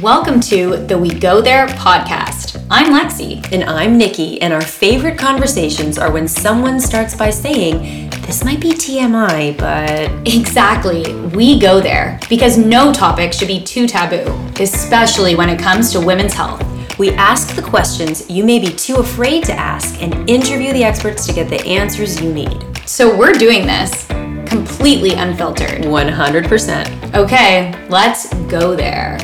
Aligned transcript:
Welcome 0.00 0.40
to 0.40 0.78
the 0.78 0.96
We 0.96 1.10
Go 1.10 1.42
There 1.42 1.66
podcast. 1.66 2.64
I'm 2.70 2.94
Lexi. 2.94 3.46
And 3.52 3.62
I'm 3.64 3.98
Nikki, 3.98 4.40
and 4.40 4.50
our 4.50 4.62
favorite 4.62 5.18
conversations 5.18 5.98
are 5.98 6.10
when 6.10 6.26
someone 6.26 6.80
starts 6.80 7.14
by 7.14 7.28
saying, 7.28 8.08
This 8.22 8.42
might 8.42 8.58
be 8.58 8.70
TMI, 8.70 9.56
but. 9.58 10.10
Exactly. 10.26 11.14
We 11.36 11.60
go 11.60 11.78
there 11.78 12.18
because 12.30 12.56
no 12.56 12.90
topic 12.90 13.34
should 13.34 13.48
be 13.48 13.62
too 13.62 13.86
taboo, 13.86 14.32
especially 14.58 15.34
when 15.34 15.50
it 15.50 15.60
comes 15.60 15.92
to 15.92 16.00
women's 16.00 16.32
health. 16.32 16.64
We 16.98 17.10
ask 17.10 17.54
the 17.54 17.62
questions 17.62 18.28
you 18.30 18.44
may 18.44 18.58
be 18.58 18.68
too 18.68 18.96
afraid 18.96 19.44
to 19.44 19.52
ask 19.52 20.02
and 20.02 20.28
interview 20.28 20.72
the 20.72 20.84
experts 20.84 21.26
to 21.26 21.34
get 21.34 21.50
the 21.50 21.62
answers 21.66 22.18
you 22.18 22.32
need. 22.32 22.64
So 22.86 23.14
we're 23.14 23.34
doing 23.34 23.66
this 23.66 24.06
completely 24.46 25.12
unfiltered. 25.12 25.82
100%. 25.82 27.14
Okay, 27.14 27.88
let's 27.88 28.32
go 28.44 28.74
there. 28.74 29.18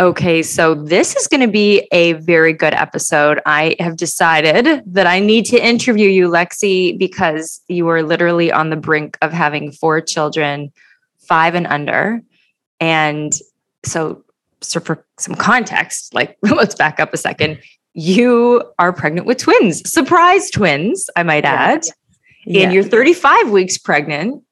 Okay, 0.00 0.42
so 0.42 0.74
this 0.74 1.14
is 1.14 1.28
going 1.28 1.42
to 1.42 1.46
be 1.46 1.86
a 1.92 2.14
very 2.14 2.54
good 2.54 2.72
episode. 2.72 3.38
I 3.44 3.76
have 3.80 3.98
decided 3.98 4.82
that 4.86 5.06
I 5.06 5.20
need 5.20 5.44
to 5.46 5.62
interview 5.62 6.08
you, 6.08 6.30
Lexi, 6.30 6.98
because 6.98 7.60
you 7.68 7.86
are 7.88 8.02
literally 8.02 8.50
on 8.50 8.70
the 8.70 8.76
brink 8.76 9.18
of 9.20 9.30
having 9.30 9.72
four 9.72 10.00
children, 10.00 10.72
five 11.18 11.54
and 11.54 11.66
under. 11.66 12.22
And 12.80 13.34
so, 13.84 14.24
so 14.62 14.80
for 14.80 15.04
some 15.18 15.34
context, 15.34 16.14
like 16.14 16.38
let's 16.42 16.74
back 16.74 16.98
up 16.98 17.12
a 17.12 17.18
second. 17.18 17.60
You 17.92 18.64
are 18.78 18.94
pregnant 18.94 19.26
with 19.26 19.36
twins, 19.36 19.86
surprise 19.90 20.50
twins, 20.50 21.10
I 21.14 21.24
might 21.24 21.44
add. 21.44 21.84
Yeah. 22.46 22.62
And 22.62 22.72
you're 22.72 22.84
35 22.84 23.50
weeks 23.50 23.76
pregnant. 23.76 24.42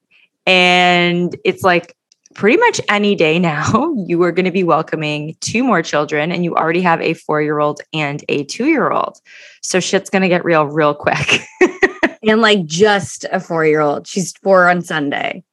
And 0.45 1.35
it's 1.43 1.63
like 1.63 1.95
pretty 2.35 2.57
much 2.57 2.79
any 2.89 3.15
day 3.15 3.39
now, 3.39 3.93
you 4.07 4.21
are 4.23 4.31
going 4.31 4.45
to 4.45 4.51
be 4.51 4.63
welcoming 4.63 5.35
two 5.41 5.63
more 5.63 5.81
children, 5.81 6.31
and 6.31 6.43
you 6.43 6.55
already 6.55 6.81
have 6.81 7.01
a 7.01 7.13
four 7.13 7.41
year 7.41 7.59
old 7.59 7.81
and 7.93 8.23
a 8.29 8.43
two 8.45 8.67
year 8.67 8.91
old. 8.91 9.19
So 9.61 9.79
shit's 9.79 10.09
going 10.09 10.21
to 10.21 10.29
get 10.29 10.45
real, 10.45 10.65
real 10.65 10.93
quick. 10.93 11.41
and 12.23 12.41
like 12.41 12.65
just 12.65 13.25
a 13.31 13.39
four 13.39 13.65
year 13.65 13.81
old. 13.81 14.07
She's 14.07 14.33
four 14.43 14.69
on 14.69 14.81
Sunday. 14.81 15.43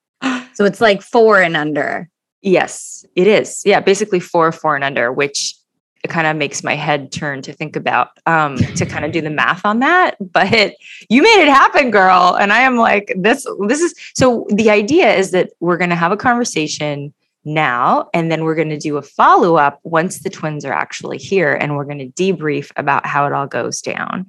So 0.54 0.64
it's 0.64 0.80
like 0.80 1.02
four 1.02 1.40
and 1.40 1.56
under. 1.56 2.08
Yes, 2.40 3.04
it 3.14 3.26
is. 3.26 3.62
Yeah, 3.66 3.80
basically 3.80 4.20
four, 4.20 4.50
four 4.52 4.74
and 4.74 4.84
under, 4.84 5.12
which 5.12 5.54
it 6.06 6.10
kind 6.10 6.28
of 6.28 6.36
makes 6.36 6.62
my 6.62 6.76
head 6.76 7.10
turn 7.10 7.42
to 7.42 7.52
think 7.52 7.74
about 7.74 8.10
um, 8.26 8.56
to 8.56 8.86
kind 8.86 9.04
of 9.04 9.10
do 9.10 9.20
the 9.20 9.30
math 9.30 9.66
on 9.66 9.80
that. 9.80 10.16
But 10.36 10.74
you 11.08 11.22
made 11.22 11.42
it 11.42 11.48
happen, 11.48 11.90
girl. 11.90 12.36
And 12.38 12.52
I 12.52 12.60
am 12.60 12.76
like, 12.76 13.12
this, 13.16 13.46
this 13.66 13.80
is 13.80 13.94
so 14.14 14.46
the 14.50 14.70
idea 14.70 15.14
is 15.14 15.30
that 15.32 15.50
we're 15.60 15.78
going 15.78 15.90
to 15.90 15.96
have 15.96 16.12
a 16.12 16.16
conversation 16.16 17.12
now, 17.44 18.08
and 18.12 18.30
then 18.30 18.44
we're 18.44 18.54
going 18.54 18.68
to 18.68 18.78
do 18.78 18.98
a 18.98 19.02
follow 19.02 19.56
up 19.56 19.80
once 19.82 20.20
the 20.20 20.30
twins 20.30 20.64
are 20.64 20.72
actually 20.72 21.18
here, 21.18 21.54
and 21.54 21.74
we're 21.74 21.84
going 21.84 21.98
to 21.98 22.08
debrief 22.10 22.70
about 22.76 23.06
how 23.06 23.26
it 23.26 23.32
all 23.32 23.46
goes 23.46 23.80
down. 23.80 24.26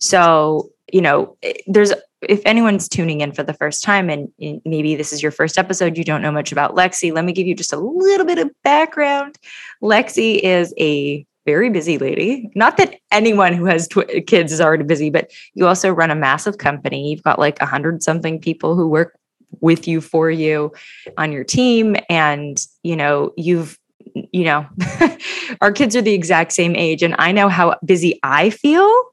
So, 0.00 0.70
you 0.92 1.00
know, 1.02 1.36
eh, 1.42 1.54
there's 1.66 1.92
if 2.22 2.40
anyone's 2.44 2.88
tuning 2.88 3.20
in 3.20 3.32
for 3.32 3.42
the 3.42 3.54
first 3.54 3.82
time 3.82 4.10
and 4.10 4.28
maybe 4.64 4.96
this 4.96 5.12
is 5.12 5.22
your 5.22 5.32
first 5.32 5.58
episode, 5.58 5.96
you 5.96 6.04
don't 6.04 6.22
know 6.22 6.32
much 6.32 6.52
about 6.52 6.74
Lexi, 6.74 7.12
let 7.12 7.24
me 7.24 7.32
give 7.32 7.46
you 7.46 7.54
just 7.54 7.72
a 7.72 7.78
little 7.78 8.26
bit 8.26 8.38
of 8.38 8.50
background. 8.64 9.36
Lexi 9.82 10.40
is 10.40 10.74
a 10.78 11.24
very 11.46 11.70
busy 11.70 11.96
lady. 11.96 12.50
Not 12.54 12.76
that 12.76 12.96
anyone 13.10 13.54
who 13.54 13.64
has 13.66 13.88
tw- 13.88 14.26
kids 14.26 14.52
is 14.52 14.60
already 14.60 14.84
busy, 14.84 15.08
but 15.08 15.30
you 15.54 15.66
also 15.66 15.90
run 15.90 16.10
a 16.10 16.14
massive 16.14 16.58
company. 16.58 17.10
You've 17.10 17.22
got 17.22 17.38
like 17.38 17.60
a 17.62 17.66
hundred 17.66 18.02
something 18.02 18.38
people 18.40 18.74
who 18.74 18.86
work 18.88 19.18
with 19.60 19.88
you 19.88 20.00
for 20.00 20.30
you 20.30 20.72
on 21.16 21.32
your 21.32 21.44
team. 21.44 21.96
And, 22.10 22.62
you 22.82 22.96
know, 22.96 23.32
you've, 23.36 23.78
you 24.14 24.44
know, 24.44 24.66
our 25.60 25.72
kids 25.72 25.96
are 25.96 26.02
the 26.02 26.12
exact 26.12 26.52
same 26.52 26.76
age. 26.76 27.02
And 27.02 27.14
I 27.18 27.32
know 27.32 27.48
how 27.48 27.76
busy 27.84 28.20
I 28.22 28.50
feel 28.50 29.04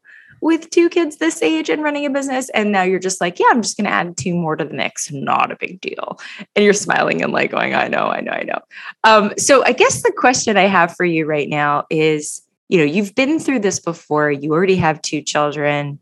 with 0.45 0.69
two 0.69 0.89
kids 0.89 1.17
this 1.17 1.41
age 1.41 1.71
and 1.71 1.81
running 1.81 2.05
a 2.05 2.09
business. 2.11 2.49
And 2.49 2.71
now 2.71 2.83
you're 2.83 2.99
just 2.99 3.19
like, 3.19 3.39
yeah, 3.39 3.47
I'm 3.49 3.63
just 3.63 3.77
going 3.77 3.85
to 3.85 3.91
add 3.91 4.15
two 4.15 4.35
more 4.35 4.55
to 4.55 4.63
the 4.63 4.75
mix. 4.75 5.11
Not 5.11 5.51
a 5.51 5.57
big 5.59 5.81
deal. 5.81 6.19
And 6.55 6.63
you're 6.63 6.71
smiling 6.71 7.23
and 7.23 7.33
like 7.33 7.49
going, 7.49 7.73
I 7.73 7.87
know, 7.87 8.09
I 8.09 8.21
know, 8.21 8.31
I 8.31 8.43
know. 8.43 8.59
Um, 9.03 9.33
so 9.39 9.65
I 9.65 9.71
guess 9.71 10.03
the 10.03 10.13
question 10.15 10.55
I 10.55 10.67
have 10.67 10.95
for 10.95 11.03
you 11.03 11.25
right 11.25 11.49
now 11.49 11.85
is, 11.89 12.43
you 12.69 12.77
know, 12.77 12.83
you've 12.83 13.15
been 13.15 13.39
through 13.39 13.61
this 13.61 13.79
before. 13.79 14.29
You 14.29 14.51
already 14.53 14.75
have 14.75 15.01
two 15.01 15.23
children. 15.23 15.97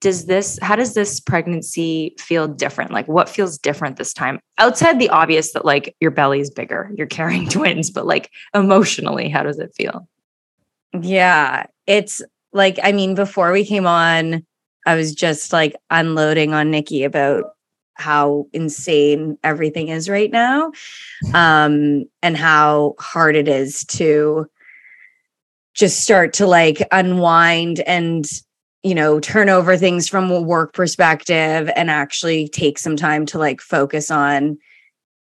Does 0.00 0.24
this, 0.24 0.58
how 0.62 0.74
does 0.74 0.94
this 0.94 1.20
pregnancy 1.20 2.14
feel 2.18 2.48
different? 2.48 2.90
Like 2.90 3.06
what 3.06 3.28
feels 3.28 3.58
different 3.58 3.98
this 3.98 4.14
time? 4.14 4.40
Outside 4.56 4.98
the 4.98 5.10
obvious 5.10 5.52
that 5.52 5.66
like 5.66 5.94
your 6.00 6.10
belly 6.10 6.40
is 6.40 6.48
bigger, 6.48 6.90
you're 6.96 7.06
carrying 7.06 7.46
twins, 7.50 7.90
but 7.90 8.06
like 8.06 8.30
emotionally, 8.54 9.28
how 9.28 9.42
does 9.42 9.58
it 9.58 9.74
feel? 9.76 10.08
Yeah, 10.98 11.66
it's 11.86 12.22
like 12.52 12.78
i 12.82 12.92
mean 12.92 13.14
before 13.14 13.52
we 13.52 13.64
came 13.64 13.86
on 13.86 14.44
i 14.86 14.94
was 14.94 15.14
just 15.14 15.52
like 15.52 15.76
unloading 15.90 16.54
on 16.54 16.70
nikki 16.70 17.04
about 17.04 17.44
how 17.94 18.46
insane 18.52 19.36
everything 19.42 19.88
is 19.88 20.08
right 20.08 20.30
now 20.30 20.70
um 21.34 22.04
and 22.22 22.36
how 22.36 22.94
hard 22.98 23.34
it 23.34 23.48
is 23.48 23.84
to 23.84 24.46
just 25.74 26.00
start 26.00 26.32
to 26.32 26.46
like 26.46 26.86
unwind 26.92 27.80
and 27.80 28.26
you 28.82 28.94
know 28.94 29.20
turn 29.20 29.48
over 29.48 29.76
things 29.76 30.08
from 30.08 30.30
a 30.30 30.40
work 30.40 30.72
perspective 30.72 31.70
and 31.76 31.90
actually 31.90 32.48
take 32.48 32.78
some 32.78 32.96
time 32.96 33.26
to 33.26 33.38
like 33.38 33.60
focus 33.60 34.10
on 34.10 34.58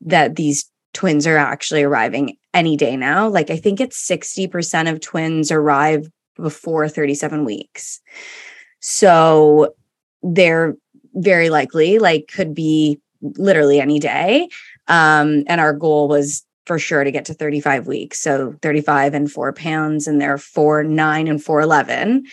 that 0.02 0.36
these 0.36 0.70
twins 0.94 1.28
are 1.28 1.38
actually 1.38 1.84
arriving 1.84 2.36
any 2.54 2.76
day 2.76 2.98
now. 2.98 3.28
Like 3.28 3.50
i 3.50 3.56
think 3.56 3.80
it's 3.80 4.06
60% 4.06 4.92
of 4.92 5.00
twins 5.00 5.52
arrive 5.52 6.10
before 6.42 6.88
37 6.90 7.46
weeks. 7.46 8.02
So 8.80 9.74
they're 10.24 10.76
very 11.14 11.50
likely 11.50 12.00
like 12.00 12.30
could 12.34 12.54
be 12.54 13.00
literally 13.22 13.80
any 13.80 14.00
day. 14.00 14.50
Um, 14.88 15.44
and 15.48 15.62
our 15.62 15.74
goal 15.74 16.08
was 16.08 16.46
for 16.66 16.80
sure 16.80 17.04
to 17.04 17.12
get 17.12 17.26
to 17.26 17.34
35 17.34 17.88
weeks. 17.88 18.20
So 18.20 18.56
35 18.62 19.14
and 19.14 19.32
four 19.32 19.54
pounds, 19.54 20.08
and 20.08 20.22
they're 20.22 20.38
four, 20.38 20.84
nine, 20.84 21.28
and 21.28 21.44
four, 21.44 21.62
11. 21.62 22.26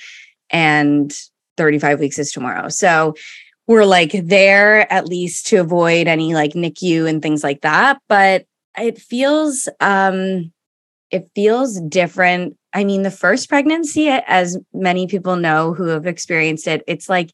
And 0.50 1.14
35 1.56 2.00
weeks 2.00 2.18
is 2.18 2.32
tomorrow. 2.32 2.68
So 2.68 3.14
we're 3.66 3.84
like 3.84 4.12
there 4.12 4.90
at 4.92 5.06
least 5.06 5.46
to 5.48 5.56
avoid 5.56 6.06
any 6.06 6.34
like 6.34 6.52
NICU 6.52 7.08
and 7.08 7.20
things 7.20 7.44
like 7.44 7.60
that. 7.62 8.00
But 8.08 8.46
it 8.78 8.98
feels 8.98 9.68
um 9.80 10.52
it 11.10 11.30
feels 11.34 11.80
different 11.82 12.58
I 12.74 12.84
mean, 12.84 13.02
the 13.02 13.10
first 13.10 13.48
pregnancy, 13.48 14.08
as 14.08 14.58
many 14.74 15.06
people 15.06 15.36
know 15.36 15.72
who 15.72 15.86
have 15.86 16.06
experienced 16.06 16.66
it, 16.66 16.84
it's 16.86 17.08
like, 17.08 17.32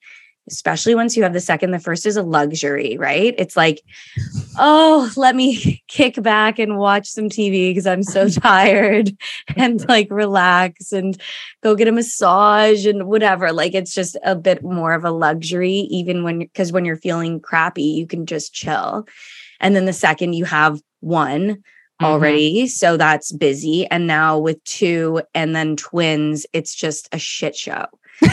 especially 0.48 0.94
once 0.94 1.16
you 1.16 1.22
have 1.22 1.32
the 1.32 1.40
second, 1.40 1.70
the 1.70 1.78
first 1.78 2.06
is 2.06 2.16
a 2.16 2.22
luxury, 2.22 2.96
right? 2.98 3.34
It's 3.38 3.56
like, 3.56 3.82
oh, 4.58 5.10
let 5.16 5.34
me 5.34 5.82
kick 5.88 6.22
back 6.22 6.58
and 6.58 6.76
watch 6.76 7.08
some 7.08 7.28
TV 7.28 7.70
because 7.70 7.86
I'm 7.86 8.02
so 8.02 8.28
tired 8.40 9.10
and 9.56 9.86
like 9.88 10.08
relax 10.10 10.92
and 10.92 11.20
go 11.62 11.74
get 11.74 11.88
a 11.88 11.92
massage 11.92 12.86
and 12.86 13.06
whatever. 13.06 13.52
Like, 13.52 13.74
it's 13.74 13.94
just 13.94 14.16
a 14.24 14.36
bit 14.36 14.62
more 14.62 14.92
of 14.92 15.04
a 15.04 15.10
luxury, 15.10 15.88
even 15.90 16.22
when, 16.22 16.40
because 16.40 16.72
when 16.72 16.84
you're 16.84 16.96
feeling 16.96 17.40
crappy, 17.40 17.82
you 17.82 18.06
can 18.06 18.26
just 18.26 18.52
chill. 18.52 19.08
And 19.60 19.74
then 19.74 19.86
the 19.86 19.92
second 19.92 20.34
you 20.34 20.44
have 20.44 20.80
one, 21.00 21.62
mm-hmm. 22.04 22.12
already. 22.12 22.66
So 22.66 22.96
that's 22.96 23.32
busy. 23.32 23.86
And 23.86 24.06
now 24.06 24.38
with 24.38 24.62
two 24.64 25.22
and 25.34 25.54
then 25.56 25.76
twins, 25.76 26.46
it's 26.52 26.74
just 26.74 27.08
a 27.12 27.18
shit 27.18 27.56
show. 27.56 27.86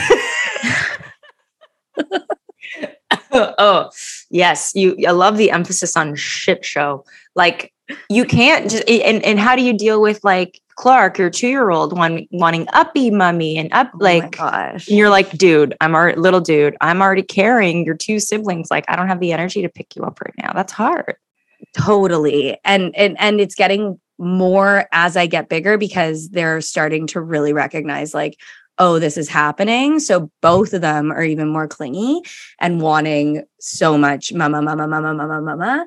oh, 3.31 3.89
yes. 4.29 4.71
You 4.75 4.97
I 5.07 5.11
love 5.11 5.37
the 5.37 5.51
emphasis 5.51 5.95
on 5.97 6.15
shit 6.15 6.63
show. 6.65 7.05
Like 7.35 7.73
you 8.09 8.25
can't 8.25 8.69
just 8.69 8.87
and, 8.89 9.23
and 9.23 9.39
how 9.39 9.55
do 9.55 9.61
you 9.61 9.73
deal 9.73 10.01
with 10.01 10.23
like 10.23 10.61
Clark, 10.75 11.17
your 11.17 11.29
two-year-old 11.29 11.95
one 11.95 12.25
wanting 12.31 12.67
uppy 12.73 13.11
mummy 13.11 13.57
and 13.57 13.71
up 13.71 13.91
oh 13.93 13.97
like 13.99 14.37
gosh. 14.37 14.87
And 14.87 14.97
you're 14.97 15.09
like, 15.09 15.29
dude, 15.37 15.75
I'm 15.79 15.93
already 15.93 16.19
little 16.19 16.41
dude, 16.41 16.75
I'm 16.81 17.01
already 17.01 17.21
carrying 17.21 17.85
your 17.85 17.95
two 17.95 18.19
siblings. 18.19 18.71
Like, 18.71 18.85
I 18.87 18.95
don't 18.95 19.07
have 19.07 19.19
the 19.19 19.31
energy 19.31 19.61
to 19.61 19.69
pick 19.69 19.95
you 19.95 20.03
up 20.03 20.19
right 20.21 20.33
now. 20.41 20.53
That's 20.53 20.73
hard. 20.73 21.17
Totally. 21.75 22.57
And 22.63 22.95
and 22.95 23.19
and 23.19 23.39
it's 23.39 23.55
getting 23.55 23.99
more 24.17 24.87
as 24.91 25.17
I 25.17 25.25
get 25.25 25.49
bigger 25.49 25.77
because 25.77 26.29
they're 26.29 26.61
starting 26.61 27.07
to 27.07 27.21
really 27.21 27.53
recognize 27.53 28.13
like 28.13 28.37
oh 28.77 28.99
this 28.99 29.17
is 29.17 29.27
happening 29.27 29.99
so 29.99 30.31
both 30.41 30.73
of 30.73 30.81
them 30.81 31.11
are 31.11 31.23
even 31.23 31.47
more 31.49 31.67
clingy 31.67 32.21
and 32.59 32.81
wanting 32.81 33.43
so 33.59 33.97
much 33.97 34.31
mama 34.33 34.61
mama 34.61 34.87
mama 34.87 35.13
mama 35.13 35.41
mama 35.41 35.85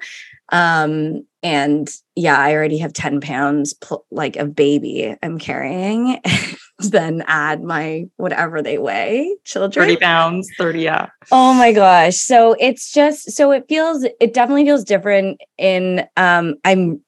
um 0.51 1.25
and 1.43 1.91
yeah 2.15 2.39
i 2.39 2.53
already 2.55 2.79
have 2.79 2.93
10 2.93 3.21
pounds 3.21 3.73
pl- 3.75 4.05
like 4.11 4.37
of 4.37 4.55
baby 4.55 5.17
i'm 5.23 5.39
carrying 5.39 6.21
then 6.79 7.23
add 7.27 7.63
my 7.63 8.07
whatever 8.17 8.63
they 8.63 8.79
weigh 8.79 9.37
children 9.45 9.87
30 9.87 9.97
pounds, 9.97 10.51
30, 10.59 10.81
yeah. 10.81 11.09
Oh 11.31 11.55
my 11.55 11.73
gosh. 11.73 12.17
So 12.17 12.57
it's 12.59 12.93
just 12.93 13.31
so 13.33 13.53
it 13.53 13.67
feels 13.69 14.05
it 14.05 14.35
definitely 14.35 14.65
feels 14.65 14.85
different 14.85 15.41
in 15.57 16.07
um 16.17 16.57
I'm 16.65 17.01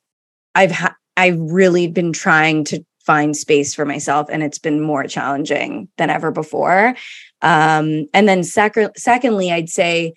I've 0.55 0.71
ha- 0.71 0.97
I've 1.17 1.39
really 1.39 1.89
been 1.89 2.13
trying 2.13 2.65
to 2.65 2.85
find 3.01 3.37
space 3.37 3.75
for 3.75 3.85
myself 3.85 4.29
and 4.31 4.43
it's 4.43 4.59
been 4.59 4.81
more 4.81 5.05
challenging 5.05 5.89
than 5.97 6.11
ever 6.11 6.31
before. 6.31 6.95
Um 7.43 8.07
and 8.15 8.29
then 8.29 8.45
sec- 8.45 8.97
secondly 8.97 9.51
I'd 9.53 9.69
say 9.69 10.15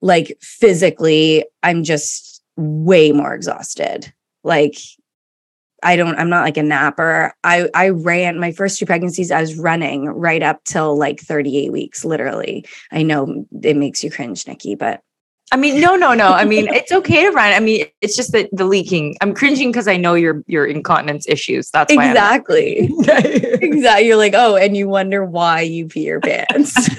like 0.00 0.36
physically 0.40 1.44
I'm 1.62 1.84
just 1.84 2.42
way 2.56 3.12
more 3.12 3.34
exhausted. 3.34 4.12
Like 4.44 4.76
I 5.82 5.96
don't, 5.96 6.16
I'm 6.18 6.30
not 6.30 6.44
like 6.44 6.56
a 6.56 6.62
napper. 6.62 7.32
I 7.44 7.68
I 7.74 7.90
ran 7.90 8.40
my 8.40 8.52
first 8.52 8.78
two 8.78 8.86
pregnancies, 8.86 9.30
I 9.30 9.40
was 9.40 9.56
running 9.56 10.06
right 10.06 10.42
up 10.42 10.64
till 10.64 10.96
like 10.96 11.20
38 11.20 11.70
weeks, 11.72 12.04
literally. 12.04 12.66
I 12.90 13.02
know 13.02 13.44
it 13.62 13.76
makes 13.76 14.02
you 14.02 14.10
cringe, 14.10 14.46
Nikki, 14.46 14.74
but 14.74 15.02
I 15.50 15.56
mean, 15.56 15.80
no, 15.80 15.96
no, 15.96 16.12
no. 16.12 16.28
I 16.28 16.44
mean, 16.44 16.68
it's 16.68 16.92
okay 16.92 17.24
to 17.24 17.30
run. 17.30 17.52
I 17.52 17.60
mean, 17.60 17.86
it's 18.00 18.14
just 18.16 18.32
that 18.32 18.50
the 18.52 18.64
leaking. 18.64 19.16
I'm 19.20 19.34
cringing 19.34 19.70
because 19.70 19.88
I 19.88 19.96
know 19.96 20.14
your 20.14 20.44
your 20.46 20.66
incontinence 20.66 21.26
issues. 21.28 21.70
That's 21.70 21.94
why. 21.94 22.08
exactly. 22.08 22.90
exactly. 22.98 24.06
You're 24.06 24.16
like, 24.16 24.34
oh, 24.36 24.56
and 24.56 24.76
you 24.76 24.88
wonder 24.88 25.24
why 25.24 25.62
you 25.62 25.86
pee 25.86 26.04
your 26.04 26.20
pants. 26.20 26.88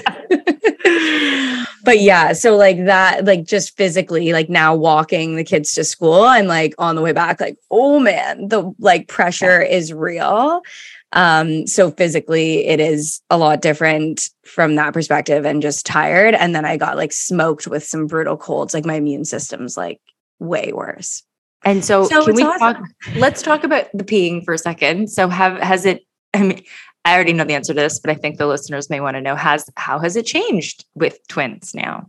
but 1.84 2.00
yeah, 2.00 2.32
so 2.32 2.56
like 2.56 2.84
that, 2.86 3.24
like 3.24 3.44
just 3.44 3.76
physically, 3.76 4.32
like 4.32 4.48
now 4.48 4.74
walking 4.74 5.36
the 5.36 5.44
kids 5.44 5.72
to 5.74 5.84
school 5.84 6.26
and 6.26 6.48
like 6.48 6.74
on 6.78 6.96
the 6.96 7.02
way 7.02 7.12
back, 7.12 7.40
like, 7.40 7.56
oh 7.70 8.00
man, 8.00 8.48
the 8.48 8.72
like 8.78 9.06
pressure 9.06 9.60
is 9.60 9.92
real. 9.92 10.62
Um, 11.12 11.66
so 11.66 11.90
physically 11.90 12.66
it 12.66 12.78
is 12.78 13.20
a 13.30 13.38
lot 13.38 13.62
different 13.62 14.28
from 14.44 14.76
that 14.76 14.94
perspective 14.94 15.44
and 15.44 15.60
just 15.60 15.84
tired. 15.84 16.34
And 16.34 16.54
then 16.54 16.64
I 16.64 16.76
got 16.76 16.96
like 16.96 17.12
smoked 17.12 17.66
with 17.66 17.84
some 17.84 18.06
brutal 18.06 18.36
colds. 18.36 18.74
Like 18.74 18.86
my 18.86 18.94
immune 18.94 19.24
system's 19.24 19.76
like 19.76 20.00
way 20.38 20.72
worse. 20.72 21.24
And 21.64 21.84
so, 21.84 22.04
So 22.04 22.24
can 22.24 22.34
we 22.34 22.42
awesome. 22.42 22.58
talk? 22.58 22.84
Let's 23.16 23.42
talk 23.42 23.64
about 23.64 23.88
the 23.92 24.04
peeing 24.04 24.44
for 24.44 24.54
a 24.54 24.58
second. 24.58 25.10
So, 25.10 25.28
have 25.28 25.58
has 25.60 25.84
it? 25.84 26.06
I 26.32 26.42
mean, 26.42 26.62
I 27.04 27.14
already 27.14 27.32
know 27.32 27.44
the 27.44 27.54
answer 27.54 27.74
to 27.74 27.80
this, 27.80 27.98
but 27.98 28.10
I 28.10 28.14
think 28.14 28.38
the 28.38 28.46
listeners 28.46 28.88
may 28.88 29.00
want 29.00 29.16
to 29.16 29.20
know: 29.20 29.36
has 29.36 29.68
how 29.76 29.98
has 29.98 30.16
it 30.16 30.24
changed 30.24 30.86
with 30.94 31.18
twins 31.28 31.74
now? 31.74 32.08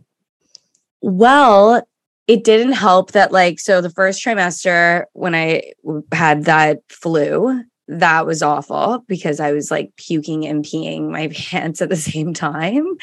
Well, 1.02 1.86
it 2.28 2.44
didn't 2.44 2.72
help 2.72 3.12
that, 3.12 3.32
like, 3.32 3.58
so 3.58 3.80
the 3.80 3.90
first 3.90 4.24
trimester 4.24 5.04
when 5.12 5.34
I 5.34 5.72
had 6.12 6.44
that 6.44 6.78
flu, 6.88 7.62
that 7.88 8.26
was 8.26 8.42
awful 8.42 9.04
because 9.06 9.40
I 9.40 9.52
was 9.52 9.70
like 9.70 9.94
puking 9.96 10.46
and 10.46 10.64
peeing 10.64 11.10
my 11.10 11.28
pants 11.34 11.82
at 11.82 11.88
the 11.88 11.96
same 11.96 12.34
time. 12.34 12.96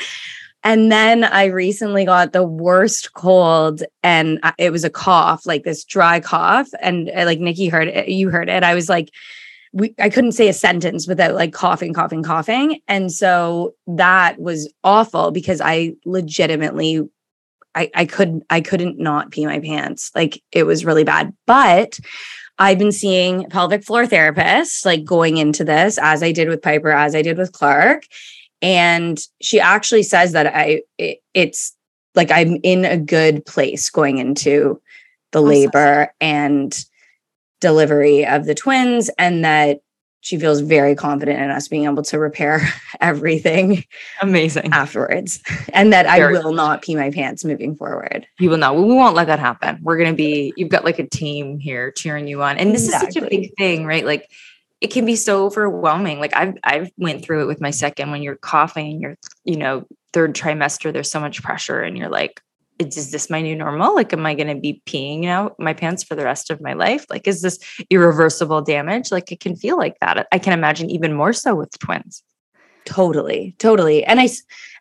And 0.64 0.92
then 0.92 1.24
I 1.24 1.46
recently 1.46 2.04
got 2.04 2.34
the 2.34 2.44
worst 2.44 3.14
cold, 3.14 3.82
and 4.04 4.42
it 4.58 4.72
was 4.72 4.84
a 4.84 4.90
cough, 4.90 5.46
like 5.46 5.64
this 5.64 5.86
dry 5.86 6.20
cough. 6.20 6.68
And 6.82 7.10
uh, 7.16 7.24
like 7.24 7.40
Nikki 7.40 7.70
heard 7.70 7.88
it, 7.88 8.10
you 8.10 8.30
heard 8.30 8.50
it. 8.50 8.62
I 8.62 8.76
was 8.76 8.90
like, 8.90 9.10
we, 9.72 9.94
I 10.00 10.10
couldn't 10.10 10.34
say 10.34 10.50
a 10.50 10.54
sentence 10.54 11.08
without 11.08 11.36
like 11.36 11.54
coughing, 11.54 11.94
coughing, 11.94 12.24
coughing. 12.24 12.82
And 12.88 13.12
so 13.12 13.76
that 13.88 14.40
was 14.40 14.72
awful 14.84 15.32
because 15.32 15.62
I 15.62 15.94
legitimately 16.06 17.08
I, 17.76 17.92
I 17.94 18.06
couldn't 18.06 18.44
I 18.50 18.62
couldn't 18.62 19.00
not 19.00 19.32
pee 19.32 19.46
my 19.46 19.60
pants. 19.60 20.12
Like 20.16 20.42
it 20.52 20.64
was 20.64 20.86
really 20.86 21.04
bad. 21.04 21.34
But 21.46 22.00
I've 22.60 22.78
been 22.78 22.92
seeing 22.92 23.50
pelvic 23.50 23.84
floor 23.84 24.06
therapists 24.06 24.86
like 24.86 25.06
going 25.06 25.38
into 25.38 25.64
this 25.64 25.98
as 26.02 26.22
I 26.22 26.32
did 26.34 26.50
with 26.50 26.62
Piper, 26.62 26.92
as 26.92 27.16
I 27.16 27.22
did 27.22 27.38
with 27.38 27.54
Clark. 27.54 28.04
And 28.62 29.18
she 29.42 29.60
actually 29.60 30.04
says 30.04 30.34
that 30.34 30.48
I 30.48 30.82
it, 30.98 31.20
it's 31.34 31.76
like 32.16 32.32
I'm 32.32 32.58
in 32.64 32.84
a 32.84 32.98
good 32.98 33.46
place 33.46 33.90
going 33.90 34.18
into 34.18 34.82
the 35.32 35.40
Awesome. 35.40 35.50
labor 35.50 36.14
and 36.20 36.86
delivery 37.62 38.26
of 38.26 38.46
the 38.46 38.56
twins 38.56 39.10
and 39.18 39.46
that 39.46 39.80
she 40.22 40.38
feels 40.38 40.60
very 40.60 40.96
confident 40.96 41.42
in 41.42 41.50
us 41.50 41.68
being 41.68 41.86
able 41.86 42.04
to 42.04 42.20
repair 42.20 42.62
everything 43.02 43.84
Amazing. 44.22 44.70
afterwards 44.74 45.42
and 45.74 45.94
that 45.94 46.06
I 46.06 46.32
will 46.32 46.54
not 46.54 46.82
pee 46.82 46.96
my 46.96 47.10
pants 47.12 47.46
moving 47.46 47.76
forward. 47.76 48.28
You 48.40 48.50
will 48.50 48.58
not. 48.58 48.76
We 48.76 48.84
won't 48.84 49.16
let 49.16 49.28
that 49.28 49.40
happen. 49.40 49.80
We're 49.82 49.98
gonna 49.98 50.14
be. 50.14 50.54
You've 50.58 50.70
got 50.70 50.86
like 50.86 51.00
a 51.00 51.08
team 51.08 51.60
here 51.60 51.92
cheering 51.92 52.28
you 52.28 52.42
on, 52.44 52.58
and 52.58 52.74
this 52.74 52.84
is 52.84 52.92
such 52.92 53.16
a 53.16 53.28
big 53.28 53.52
thing, 53.58 53.86
right? 53.86 54.06
Like. 54.06 54.30
It 54.82 54.92
can 54.92 55.06
be 55.06 55.18
so 55.18 55.46
overwhelming. 55.46 56.22
Like 56.22 56.34
I've 56.34 56.54
I've 56.64 56.90
went 56.96 57.22
through 57.22 57.42
it 57.42 57.48
with 57.48 57.60
my 57.60 57.70
second 57.70 58.12
when 58.12 58.24
you're 58.24 58.38
coughing 58.38 58.92
and 58.92 59.02
you're, 59.02 59.18
you 59.44 59.58
know, 59.58 59.86
third 60.14 60.34
trimester, 60.34 60.94
there's 60.94 61.12
so 61.12 61.20
much 61.20 61.44
pressure 61.44 61.82
and 61.82 61.98
you're 61.98 62.08
like, 62.08 62.42
is 62.80 62.98
is 62.98 63.12
this 63.12 63.30
my 63.30 63.42
new 63.42 63.56
normal? 63.56 63.94
Like, 63.94 64.14
am 64.14 64.26
I 64.26 64.34
going 64.34 64.48
to 64.48 64.60
be 64.60 64.82
peeing 64.86 65.26
out 65.26 65.56
my 65.60 65.74
pants 65.74 66.04
for 66.04 66.16
the 66.16 66.24
rest 66.24 66.50
of 66.50 66.62
my 66.62 66.74
life? 66.74 67.06
Like, 67.10 67.28
is 67.28 67.42
this 67.42 67.60
irreversible 67.90 68.62
damage? 68.62 69.12
Like, 69.12 69.32
it 69.32 69.42
can 69.42 69.56
feel 69.56 69.78
like 69.78 70.00
that. 70.00 70.28
I 70.32 70.40
can 70.40 70.54
imagine 70.54 70.90
even 70.90 71.14
more 71.14 71.34
so 71.34 71.56
with 71.56 71.78
twins. 71.80 72.24
Totally, 72.86 73.54
totally. 73.60 74.04
And 74.06 74.20
I, 74.20 74.30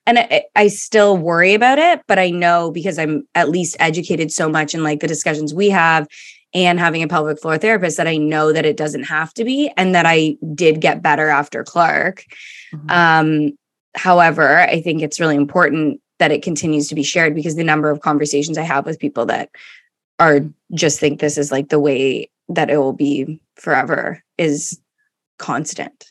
and 0.06 0.21
I, 0.21 0.45
I 0.56 0.69
still 0.69 1.19
worry 1.19 1.55
about 1.55 1.79
it, 1.79 2.00
but 2.06 2.19
I 2.19 2.31
know 2.31 2.71
because 2.71 2.99
I'm 2.99 3.29
at 3.35 3.50
least 3.50 3.77
educated 3.81 4.33
so 4.33 4.49
much 4.49 4.75
in 4.75 4.83
like 4.83 5.00
the 5.00 5.09
discussions 5.09 5.53
we 5.53 5.69
have 5.71 6.06
and 6.55 6.79
having 6.79 7.03
a 7.03 7.09
pelvic 7.09 7.41
floor 7.41 7.59
therapist 7.59 7.99
that 7.99 8.06
I 8.06 8.17
know 8.17 8.53
that 8.53 8.65
it 8.65 8.77
doesn't 8.77 9.05
have 9.05 9.35
to 9.35 9.45
be 9.45 9.71
and 9.77 9.95
that 9.95 10.06
I 10.06 10.37
did 10.55 10.81
get 10.81 11.03
better 11.03 11.29
after 11.29 11.62
Clark. 11.62 12.25
Mhm. 12.73 12.91
Um, 12.91 13.59
however, 13.95 14.61
I 14.61 14.81
think 14.81 15.03
it's 15.03 15.21
really 15.21 15.37
important 15.37 16.00
that 16.19 16.32
it 16.32 16.43
continues 16.43 16.88
to 16.88 16.94
be 16.94 17.03
shared 17.03 17.35
because 17.35 17.56
the 17.56 17.65
number 17.65 17.91
of 17.91 18.00
conversations 18.00 18.59
I 18.59 18.62
have 18.62 18.87
with 18.87 18.99
people 18.99 19.26
that 19.26 19.50
are 20.19 20.41
just 20.75 20.99
think 20.99 21.20
this 21.20 21.38
is 21.38 21.53
like 21.53 21.69
the 21.69 21.81
way 21.81 22.31
that 22.49 22.70
it 22.70 22.79
will 22.79 22.93
be 22.93 23.41
forever 23.56 24.23
is 24.37 24.81
constant. 25.38 26.08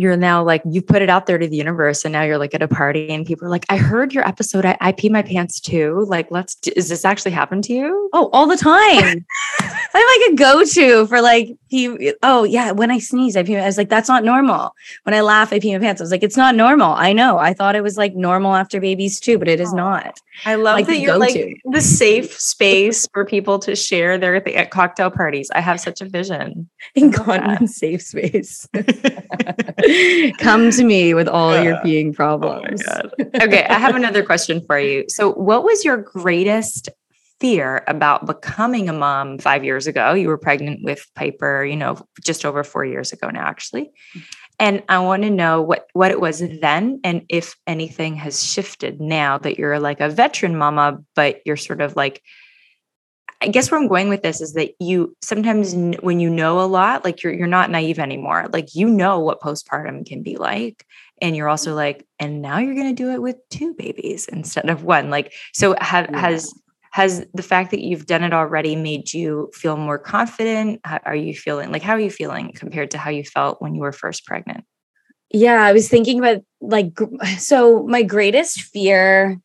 You're 0.00 0.16
now 0.16 0.42
like 0.42 0.62
you 0.64 0.80
put 0.80 1.02
it 1.02 1.10
out 1.10 1.26
there 1.26 1.36
to 1.36 1.46
the 1.46 1.56
universe, 1.56 2.06
and 2.06 2.12
now 2.12 2.22
you're 2.22 2.38
like 2.38 2.54
at 2.54 2.62
a 2.62 2.68
party, 2.68 3.10
and 3.10 3.26
people 3.26 3.46
are 3.46 3.50
like, 3.50 3.66
"I 3.68 3.76
heard 3.76 4.14
your 4.14 4.26
episode. 4.26 4.64
I, 4.64 4.74
I 4.80 4.92
pee 4.92 5.10
my 5.10 5.20
pants 5.20 5.60
too. 5.60 6.06
Like, 6.08 6.30
let's. 6.30 6.54
d- 6.54 6.72
Is 6.74 6.88
this 6.88 7.04
actually 7.04 7.32
happened 7.32 7.64
to 7.64 7.74
you? 7.74 8.08
Oh, 8.14 8.30
all 8.32 8.46
the 8.46 8.56
time. 8.56 9.26
I'm 9.60 10.20
like 10.22 10.32
a 10.32 10.36
go-to 10.36 11.06
for 11.06 11.20
like 11.20 11.54
pee. 11.68 12.14
Oh 12.22 12.44
yeah, 12.44 12.70
when 12.70 12.90
I 12.90 12.98
sneeze, 12.98 13.36
I 13.36 13.42
pee. 13.42 13.58
I 13.58 13.66
was 13.66 13.76
like, 13.76 13.90
that's 13.90 14.08
not 14.08 14.24
normal. 14.24 14.74
When 15.02 15.12
I 15.12 15.20
laugh, 15.20 15.52
I 15.52 15.58
pee 15.60 15.74
my 15.74 15.80
pants. 15.80 16.00
I 16.00 16.04
was 16.04 16.10
like, 16.12 16.22
it's 16.22 16.36
not 16.36 16.54
normal. 16.54 16.94
I 16.94 17.12
know. 17.12 17.36
I 17.36 17.52
thought 17.52 17.76
it 17.76 17.82
was 17.82 17.98
like 17.98 18.14
normal 18.14 18.54
after 18.54 18.80
babies 18.80 19.20
too, 19.20 19.38
but 19.38 19.48
it 19.48 19.60
is 19.60 19.74
oh. 19.74 19.76
not. 19.76 20.18
I 20.46 20.54
love 20.54 20.76
Like 20.76 20.86
that 20.86 21.00
you're 21.00 21.18
like 21.18 21.34
go-to. 21.34 21.54
the 21.72 21.82
safe 21.82 22.40
space 22.40 23.06
for 23.12 23.26
people 23.26 23.58
to 23.58 23.76
share 23.76 24.16
their 24.16 24.40
th- 24.40 24.56
at 24.56 24.70
cocktail 24.70 25.10
parties. 25.10 25.50
I 25.54 25.60
have 25.60 25.78
such 25.78 26.00
a 26.00 26.06
vision. 26.06 26.68
in. 26.94 27.04
Incontinent 27.04 27.68
safe 27.68 28.00
space. 28.00 28.66
Come 30.38 30.70
to 30.70 30.84
me 30.84 31.14
with 31.14 31.28
all 31.28 31.60
your 31.62 31.74
Uh, 31.74 31.82
peeing 31.82 32.10
Oh 32.10 32.14
problems. 32.14 32.82
okay, 33.42 33.64
I 33.64 33.78
have 33.78 33.96
another 33.96 34.24
question 34.24 34.64
for 34.66 34.78
you. 34.78 35.04
So, 35.08 35.32
what 35.32 35.64
was 35.64 35.84
your 35.84 35.96
greatest 35.96 36.88
fear 37.40 37.82
about 37.88 38.26
becoming 38.26 38.88
a 38.88 38.92
mom 38.92 39.38
five 39.38 39.64
years 39.64 39.86
ago? 39.86 40.12
You 40.12 40.28
were 40.28 40.38
pregnant 40.38 40.84
with 40.84 41.06
Piper, 41.14 41.64
you 41.64 41.76
know, 41.76 41.98
just 42.22 42.44
over 42.44 42.62
four 42.62 42.84
years 42.84 43.12
ago 43.12 43.30
now, 43.30 43.46
actually. 43.46 43.90
And 44.58 44.82
I 44.90 44.98
want 44.98 45.22
to 45.22 45.30
know 45.30 45.62
what 45.62 45.86
what 45.94 46.10
it 46.10 46.20
was 46.20 46.40
then, 46.60 47.00
and 47.02 47.24
if 47.28 47.56
anything 47.66 48.16
has 48.16 48.44
shifted 48.44 49.00
now 49.00 49.38
that 49.38 49.58
you're 49.58 49.80
like 49.80 50.00
a 50.00 50.08
veteran 50.10 50.56
mama, 50.56 50.98
but 51.14 51.40
you're 51.44 51.56
sort 51.56 51.80
of 51.80 51.96
like. 51.96 52.22
I 53.42 53.48
guess 53.48 53.70
where 53.70 53.80
I'm 53.80 53.88
going 53.88 54.08
with 54.08 54.22
this 54.22 54.40
is 54.40 54.52
that 54.52 54.72
you 54.80 55.16
sometimes 55.22 55.74
when 56.02 56.20
you 56.20 56.28
know 56.28 56.60
a 56.60 56.66
lot, 56.66 57.04
like 57.04 57.22
you're 57.22 57.32
you're 57.32 57.46
not 57.46 57.70
naive 57.70 57.98
anymore. 57.98 58.48
Like 58.52 58.74
you 58.74 58.88
know 58.88 59.18
what 59.20 59.40
postpartum 59.40 60.06
can 60.06 60.22
be 60.22 60.36
like 60.36 60.84
and 61.20 61.36
you're 61.36 61.48
also 61.48 61.70
mm-hmm. 61.70 61.76
like 61.76 62.06
and 62.18 62.42
now 62.42 62.58
you're 62.58 62.74
going 62.74 62.94
to 62.94 63.02
do 63.02 63.10
it 63.10 63.22
with 63.22 63.36
two 63.50 63.74
babies 63.74 64.28
instead 64.28 64.68
of 64.70 64.84
one 64.84 65.10
like 65.10 65.32
so 65.52 65.74
have, 65.80 66.08
Yeah. 66.10 66.20
has 66.20 66.52
has 66.92 67.24
the 67.34 67.42
fact 67.42 67.70
that 67.70 67.84
you've 67.84 68.06
done 68.06 68.24
it 68.24 68.32
already 68.32 68.74
made 68.74 69.12
you 69.12 69.50
feel 69.54 69.76
more 69.76 69.98
confident 69.98 70.80
how 70.84 70.98
are 71.04 71.14
you 71.14 71.34
feeling 71.34 71.70
like 71.70 71.82
how 71.82 71.92
are 71.92 72.00
you 72.00 72.10
feeling 72.10 72.52
compared 72.54 72.90
to 72.92 72.98
how 72.98 73.10
you 73.10 73.24
felt 73.24 73.62
when 73.62 73.74
you 73.74 73.80
were 73.80 73.92
first 73.92 74.26
pregnant 74.26 74.64
Yeah, 75.30 75.62
I 75.62 75.72
was 75.72 75.88
thinking 75.88 76.18
about 76.18 76.42
like 76.60 76.98
so 77.38 77.84
my 77.86 78.02
greatest 78.02 78.62
fear 78.62 79.38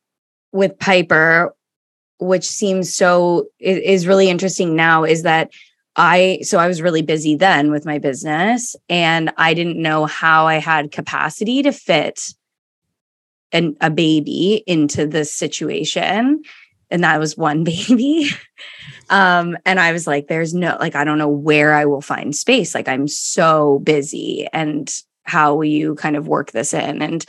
with 0.52 0.78
Piper, 0.78 1.54
which 2.18 2.44
seems 2.44 2.94
so 2.94 3.46
is 3.58 4.06
really 4.06 4.28
interesting 4.28 4.74
now, 4.76 5.04
is 5.04 5.22
that 5.22 5.50
I 5.96 6.40
so 6.42 6.58
I 6.58 6.68
was 6.68 6.82
really 6.82 7.02
busy 7.02 7.36
then 7.36 7.70
with 7.70 7.86
my 7.86 7.98
business 7.98 8.76
and 8.88 9.32
I 9.36 9.54
didn't 9.54 9.80
know 9.80 10.04
how 10.04 10.46
I 10.46 10.56
had 10.56 10.92
capacity 10.92 11.62
to 11.62 11.72
fit 11.72 12.34
an 13.52 13.76
a 13.80 13.90
baby 13.90 14.62
into 14.66 15.06
this 15.06 15.34
situation. 15.34 16.42
And 16.90 17.02
that 17.02 17.18
was 17.18 17.36
one 17.36 17.64
baby. 17.88 18.28
um, 19.08 19.56
and 19.64 19.80
I 19.80 19.92
was 19.92 20.06
like, 20.06 20.28
there's 20.28 20.52
no 20.52 20.76
like 20.78 20.94
I 20.94 21.04
don't 21.04 21.18
know 21.18 21.28
where 21.28 21.74
I 21.74 21.86
will 21.86 22.02
find 22.02 22.36
space. 22.36 22.74
Like 22.74 22.88
I'm 22.88 23.08
so 23.08 23.80
busy 23.80 24.46
and 24.52 24.92
how 25.24 25.54
will 25.54 25.64
you 25.64 25.94
kind 25.96 26.16
of 26.16 26.28
work 26.28 26.52
this 26.52 26.72
in 26.72 27.02
and 27.02 27.24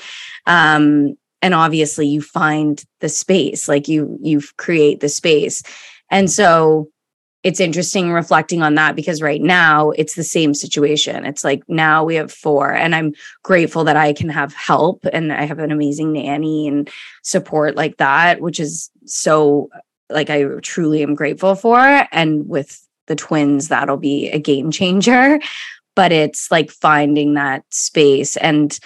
um 0.45 1.17
and 1.41 1.53
obviously 1.53 2.07
you 2.07 2.21
find 2.21 2.83
the 2.99 3.09
space 3.09 3.67
like 3.67 3.87
you 3.87 4.17
you 4.21 4.41
create 4.57 4.99
the 4.99 5.09
space 5.09 5.63
and 6.09 6.29
so 6.31 6.89
it's 7.43 7.59
interesting 7.59 8.11
reflecting 8.11 8.61
on 8.61 8.75
that 8.75 8.95
because 8.95 9.21
right 9.21 9.41
now 9.41 9.91
it's 9.91 10.15
the 10.15 10.23
same 10.23 10.53
situation. 10.53 11.23
It's 11.25 11.45
like 11.45 11.63
now 11.69 12.03
we 12.03 12.15
have 12.15 12.31
four, 12.31 12.73
and 12.73 12.93
I'm 12.93 13.13
grateful 13.43 13.83
that 13.85 13.95
I 13.95 14.11
can 14.11 14.27
have 14.27 14.53
help 14.53 15.05
and 15.13 15.31
I 15.31 15.45
have 15.45 15.59
an 15.59 15.71
amazing 15.71 16.11
nanny 16.11 16.67
and 16.67 16.89
support 17.23 17.75
like 17.75 17.97
that, 17.97 18.41
which 18.41 18.59
is 18.59 18.89
so 19.05 19.69
like 20.09 20.29
I 20.29 20.43
truly 20.61 21.03
am 21.03 21.15
grateful 21.15 21.55
for. 21.55 21.79
And 22.11 22.47
with 22.47 22.85
the 23.07 23.15
twins, 23.15 23.67
that'll 23.67 23.97
be 23.97 24.29
a 24.29 24.39
game 24.39 24.71
changer. 24.71 25.39
But 25.95 26.11
it's 26.11 26.51
like 26.51 26.69
finding 26.69 27.35
that 27.35 27.63
space. 27.71 28.37
And 28.37 28.77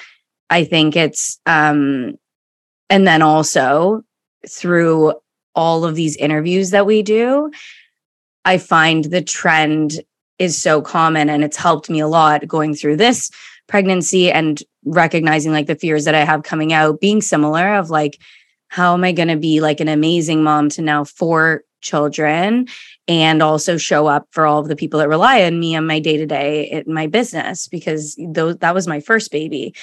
I 0.50 0.64
think 0.64 0.96
it's, 0.96 1.40
um, 1.46 2.18
and 2.92 3.08
then 3.08 3.22
also 3.22 4.04
through 4.48 5.14
all 5.56 5.86
of 5.86 5.96
these 5.96 6.18
interviews 6.18 6.72
that 6.72 6.86
we 6.86 7.02
do, 7.02 7.50
I 8.44 8.58
find 8.58 9.06
the 9.06 9.22
trend 9.22 10.02
is 10.40 10.58
so 10.58 10.82
common 10.82 11.30
and 11.30 11.42
it's 11.44 11.56
helped 11.56 11.90
me 11.90 12.02
a 12.02 12.08
lot 12.08 12.48
going 12.48 12.76
through 12.76 12.98
this 12.98 13.32
pregnancy 13.68 14.30
and 14.30 14.62
recognizing 14.84 15.54
like 15.54 15.68
the 15.68 15.76
fears 15.76 16.04
that 16.04 16.16
I 16.16 16.26
have 16.26 16.44
coming 16.44 16.74
out 16.74 17.00
being 17.00 17.22
similar 17.22 17.76
of 17.76 17.90
like 17.90 18.20
how 18.68 18.94
am 18.94 19.04
I 19.06 19.14
going 19.14 19.28
to 19.30 19.38
be 19.38 19.62
like 19.62 19.80
an 19.80 19.88
amazing 19.88 20.44
mom 20.44 20.68
to 20.70 20.82
now 20.82 21.06
four 21.06 21.64
children 21.82 22.68
and 23.08 23.42
also 23.42 23.78
show 23.78 24.08
up 24.08 24.28
for 24.32 24.46
all 24.46 24.60
of 24.60 24.68
the 24.68 24.76
people 24.76 25.00
that 25.00 25.10
rely 25.10 25.44
on 25.44 25.60
me 25.60 25.76
on 25.76 25.86
my 25.86 26.00
day 26.00 26.18
to 26.18 26.26
day 26.26 26.64
in 26.66 26.94
my 26.94 27.08
business 27.08 27.68
because 27.68 28.18
those 28.30 28.58
that 28.58 28.74
was 28.74 28.88
my 28.88 29.00
first 29.00 29.32
baby 29.32 29.74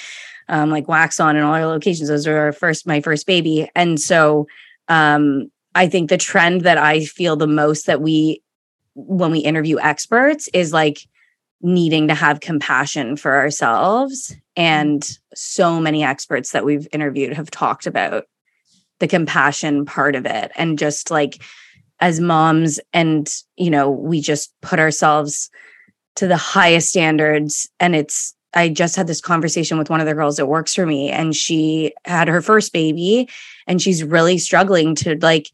um, 0.47 0.69
like 0.71 0.87
wax 0.87 1.19
on 1.19 1.35
and 1.35 1.45
all 1.45 1.53
our 1.53 1.65
locations 1.65 2.09
those 2.09 2.27
are 2.27 2.37
our 2.37 2.51
first 2.51 2.87
my 2.87 3.01
first 3.01 3.27
baby 3.27 3.69
and 3.75 3.99
so 3.99 4.47
um, 4.87 5.51
I 5.75 5.87
think 5.87 6.09
the 6.09 6.17
trend 6.17 6.61
that 6.61 6.77
I 6.77 7.05
feel 7.05 7.35
the 7.35 7.47
most 7.47 7.85
that 7.85 8.01
we 8.01 8.41
when 8.95 9.31
we 9.31 9.39
interview 9.39 9.79
experts 9.79 10.49
is 10.53 10.73
like 10.73 10.99
needing 11.61 12.07
to 12.07 12.15
have 12.15 12.39
compassion 12.39 13.15
for 13.15 13.35
ourselves. 13.35 14.35
And 14.55 15.07
so 15.33 15.79
many 15.79 16.03
experts 16.03 16.51
that 16.51 16.65
we've 16.65 16.87
interviewed 16.91 17.33
have 17.33 17.51
talked 17.51 17.85
about 17.85 18.25
the 18.99 19.07
compassion 19.07 19.85
part 19.85 20.15
of 20.15 20.25
it 20.25 20.51
and 20.55 20.77
just 20.77 21.11
like 21.11 21.41
as 21.99 22.19
moms 22.19 22.79
and 22.93 23.33
you 23.57 23.69
know 23.69 23.89
we 23.89 24.21
just 24.21 24.53
put 24.61 24.79
ourselves 24.79 25.49
to 26.15 26.27
the 26.27 26.37
highest 26.37 26.89
standards 26.89 27.69
and 27.79 27.95
it's 27.95 28.35
i 28.53 28.69
just 28.69 28.95
had 28.95 29.07
this 29.07 29.21
conversation 29.21 29.77
with 29.77 29.89
one 29.89 29.99
of 29.99 30.07
the 30.07 30.13
girls 30.13 30.37
that 30.37 30.47
works 30.47 30.73
for 30.73 30.85
me 30.85 31.09
and 31.09 31.35
she 31.35 31.93
had 32.05 32.27
her 32.27 32.41
first 32.41 32.73
baby 32.73 33.27
and 33.67 33.81
she's 33.81 34.03
really 34.03 34.37
struggling 34.37 34.95
to 34.95 35.17
like 35.21 35.51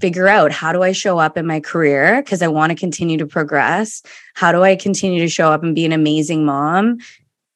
figure 0.00 0.28
out 0.28 0.52
how 0.52 0.72
do 0.72 0.82
I 0.82 0.92
show 0.92 1.18
up 1.18 1.36
in 1.36 1.46
my 1.46 1.60
career 1.60 2.22
because 2.22 2.42
I 2.42 2.48
want 2.48 2.70
to 2.70 2.76
continue 2.76 3.18
to 3.18 3.26
progress? 3.26 4.02
How 4.34 4.52
do 4.52 4.62
I 4.62 4.76
continue 4.76 5.20
to 5.20 5.28
show 5.28 5.50
up 5.52 5.62
and 5.62 5.74
be 5.74 5.84
an 5.84 5.92
amazing 5.92 6.44
mom? 6.44 6.98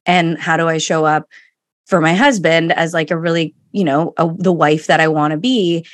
And 0.06 0.38
how 0.38 0.56
do 0.56 0.68
I 0.68 0.78
show 0.78 1.04
up 1.04 1.28
for 1.86 2.00
my 2.00 2.14
husband 2.14 2.72
as 2.72 2.94
like 2.94 3.10
a 3.10 3.18
really, 3.18 3.54
you 3.72 3.84
know, 3.84 4.12
a, 4.16 4.32
the 4.36 4.52
wife 4.52 4.86
that 4.86 5.00
I 5.00 5.08
want 5.08 5.32
to 5.32 5.36
be 5.36 5.86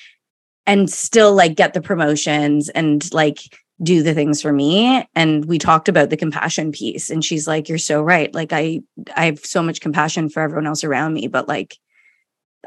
and 0.66 0.90
still 0.90 1.34
like 1.34 1.56
get 1.56 1.74
the 1.74 1.80
promotions 1.80 2.68
and 2.68 3.12
like 3.12 3.40
do 3.82 4.02
the 4.02 4.12
things 4.12 4.42
for 4.42 4.52
me 4.52 5.06
and 5.14 5.46
we 5.46 5.58
talked 5.58 5.88
about 5.88 6.10
the 6.10 6.16
compassion 6.16 6.70
piece 6.70 7.08
and 7.08 7.24
she's 7.24 7.48
like 7.48 7.68
you're 7.68 7.78
so 7.78 8.02
right 8.02 8.34
like 8.34 8.52
i 8.52 8.78
i 9.16 9.24
have 9.24 9.38
so 9.38 9.62
much 9.62 9.80
compassion 9.80 10.28
for 10.28 10.42
everyone 10.42 10.66
else 10.66 10.84
around 10.84 11.14
me 11.14 11.28
but 11.28 11.48
like 11.48 11.78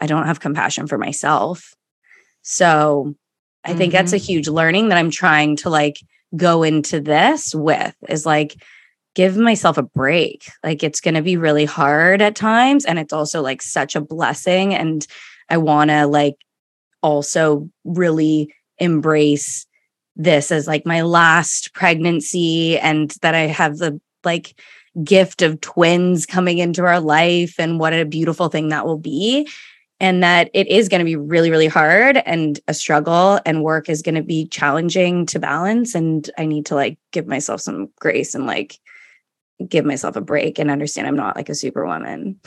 i 0.01 0.07
don't 0.07 0.25
have 0.25 0.39
compassion 0.39 0.87
for 0.87 0.97
myself 0.97 1.75
so 2.43 3.15
I 3.63 3.69
mm-hmm. 3.69 3.77
think 3.77 3.93
that's 3.93 4.13
a 4.13 4.17
mm-hmm. 4.17 4.25
huge 4.25 4.47
learning 4.47 4.89
that 4.89 4.97
I'm 4.97 5.09
trying 5.09 5.55
to 5.57 5.69
like 5.69 5.99
go 6.35 6.63
into 6.63 6.99
this 6.99 7.55
with 7.55 7.95
is 8.07 8.25
like 8.25 8.55
give 9.15 9.37
myself 9.37 9.77
a 9.77 9.83
break. 9.83 10.51
Like 10.63 10.83
it's 10.83 11.01
going 11.01 11.13
to 11.13 11.21
be 11.21 11.37
really 11.37 11.65
hard 11.65 12.21
at 12.21 12.35
times 12.35 12.85
and 12.85 12.99
it's 12.99 13.13
also 13.13 13.41
like 13.41 13.61
such 13.61 13.95
a 13.95 14.01
blessing 14.01 14.73
and 14.73 15.05
I 15.49 15.57
want 15.57 15.89
to 15.89 16.07
like 16.07 16.35
also 17.03 17.69
really 17.83 18.53
embrace 18.79 19.67
this 20.15 20.51
as 20.51 20.67
like 20.67 20.85
my 20.85 21.01
last 21.01 21.73
pregnancy 21.73 22.79
and 22.79 23.11
that 23.21 23.35
I 23.35 23.41
have 23.41 23.77
the 23.77 23.99
like 24.23 24.59
gift 25.03 25.41
of 25.41 25.61
twins 25.61 26.25
coming 26.25 26.59
into 26.59 26.83
our 26.85 26.99
life 26.99 27.59
and 27.59 27.79
what 27.79 27.93
a 27.93 28.05
beautiful 28.05 28.49
thing 28.49 28.69
that 28.69 28.85
will 28.85 28.97
be 28.97 29.47
and 29.99 30.21
that 30.21 30.49
it 30.53 30.67
is 30.67 30.89
going 30.89 30.99
to 30.99 31.05
be 31.05 31.15
really, 31.15 31.49
really 31.49 31.67
hard 31.67 32.17
and 32.25 32.59
a 32.67 32.73
struggle, 32.73 33.39
and 33.45 33.63
work 33.63 33.87
is 33.87 34.01
going 34.01 34.15
to 34.15 34.21
be 34.21 34.47
challenging 34.47 35.25
to 35.27 35.39
balance. 35.39 35.95
And 35.95 36.29
I 36.37 36.45
need 36.45 36.65
to 36.65 36.75
like 36.75 36.97
give 37.11 37.25
myself 37.25 37.61
some 37.61 37.89
grace 38.01 38.35
and 38.35 38.45
like 38.45 38.77
give 39.65 39.85
myself 39.85 40.17
a 40.17 40.21
break 40.21 40.59
and 40.59 40.69
understand 40.69 41.07
I'm 41.07 41.15
not 41.15 41.37
like 41.37 41.47
a 41.47 41.55
superwoman. 41.55 42.39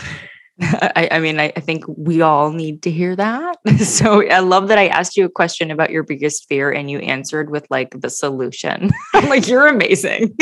I, 0.60 1.08
I, 1.10 1.18
mean, 1.18 1.38
I, 1.38 1.52
I, 1.54 1.60
think 1.60 1.84
we 1.86 2.22
all 2.22 2.50
need 2.50 2.82
to 2.82 2.90
hear 2.90 3.14
that. 3.16 3.58
So 3.78 4.26
I 4.28 4.40
love 4.40 4.68
that 4.68 4.78
I 4.78 4.88
asked 4.88 5.16
you 5.16 5.24
a 5.24 5.30
question 5.30 5.70
about 5.70 5.90
your 5.90 6.02
biggest 6.02 6.48
fear 6.48 6.70
and 6.70 6.90
you 6.90 6.98
answered 7.00 7.50
with 7.50 7.66
like 7.70 8.00
the 8.00 8.10
solution. 8.10 8.90
I'm 9.14 9.28
like, 9.28 9.48
you're 9.48 9.66
amazing. 9.66 10.34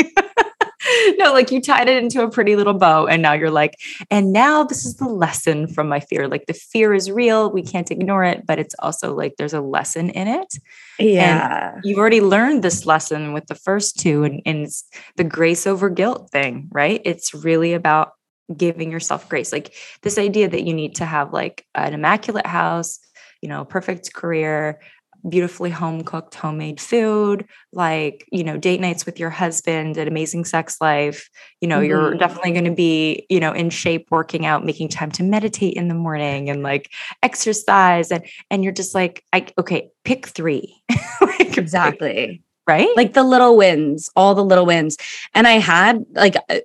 no, 1.17 1.33
like 1.33 1.51
you 1.51 1.61
tied 1.61 1.89
it 1.89 2.01
into 2.01 2.21
a 2.21 2.29
pretty 2.29 2.55
little 2.55 2.73
bow. 2.73 3.07
And 3.07 3.21
now 3.21 3.33
you're 3.33 3.51
like, 3.51 3.75
and 4.09 4.31
now 4.31 4.63
this 4.63 4.85
is 4.85 4.95
the 4.95 5.07
lesson 5.07 5.67
from 5.67 5.89
my 5.89 5.99
fear. 5.99 6.27
Like 6.27 6.45
the 6.45 6.53
fear 6.53 6.93
is 6.93 7.11
real. 7.11 7.51
We 7.51 7.63
can't 7.63 7.91
ignore 7.91 8.23
it, 8.23 8.45
but 8.45 8.59
it's 8.59 8.75
also 8.79 9.13
like 9.13 9.35
there's 9.37 9.53
a 9.53 9.61
lesson 9.61 10.09
in 10.09 10.27
it. 10.27 10.55
Yeah. 10.99 11.73
And 11.73 11.83
you've 11.83 11.99
already 11.99 12.21
learned 12.21 12.63
this 12.63 12.85
lesson 12.85 13.33
with 13.33 13.47
the 13.47 13.55
first 13.55 13.99
two, 13.99 14.23
and, 14.23 14.41
and 14.45 14.59
it's 14.59 14.85
the 15.17 15.23
grace 15.23 15.67
over 15.67 15.89
guilt 15.89 16.29
thing, 16.31 16.69
right? 16.71 17.01
It's 17.03 17.33
really 17.33 17.73
about 17.73 18.13
giving 18.55 18.91
yourself 18.91 19.27
grace. 19.29 19.51
Like 19.51 19.73
this 20.01 20.17
idea 20.17 20.49
that 20.49 20.63
you 20.63 20.73
need 20.73 20.95
to 20.95 21.05
have 21.05 21.33
like 21.33 21.65
an 21.75 21.93
immaculate 21.93 22.45
house, 22.45 22.99
you 23.41 23.49
know, 23.49 23.65
perfect 23.65 24.13
career, 24.13 24.79
beautifully 25.27 25.71
home 25.71 26.03
cooked 26.03 26.35
homemade 26.35 26.79
food 26.79 27.47
like 27.73 28.27
you 28.31 28.43
know 28.43 28.57
date 28.57 28.79
nights 28.79 29.05
with 29.05 29.19
your 29.19 29.29
husband 29.29 29.97
an 29.97 30.07
amazing 30.07 30.45
sex 30.45 30.79
life 30.79 31.29
you 31.61 31.67
know 31.67 31.79
mm-hmm. 31.79 31.89
you're 31.89 32.13
definitely 32.15 32.51
going 32.51 32.65
to 32.65 32.71
be 32.71 33.25
you 33.29 33.39
know 33.39 33.51
in 33.51 33.69
shape 33.69 34.07
working 34.11 34.45
out 34.45 34.63
making 34.63 34.87
time 34.87 35.11
to 35.11 35.23
meditate 35.23 35.73
in 35.73 35.87
the 35.87 35.95
morning 35.95 36.49
and 36.49 36.61
like 36.61 36.91
exercise 37.23 38.11
and 38.11 38.23
and 38.51 38.63
you're 38.63 38.73
just 38.73 38.93
like 38.93 39.23
i 39.33 39.45
okay 39.57 39.89
pick 40.03 40.27
3 40.27 40.83
like, 41.21 41.57
exactly 41.57 42.43
right 42.67 42.89
like 42.95 43.13
the 43.13 43.23
little 43.23 43.55
wins 43.57 44.09
all 44.15 44.35
the 44.35 44.43
little 44.43 44.65
wins 44.65 44.97
and 45.33 45.47
i 45.47 45.53
had 45.53 46.03
like 46.13 46.35
uh, 46.49 46.59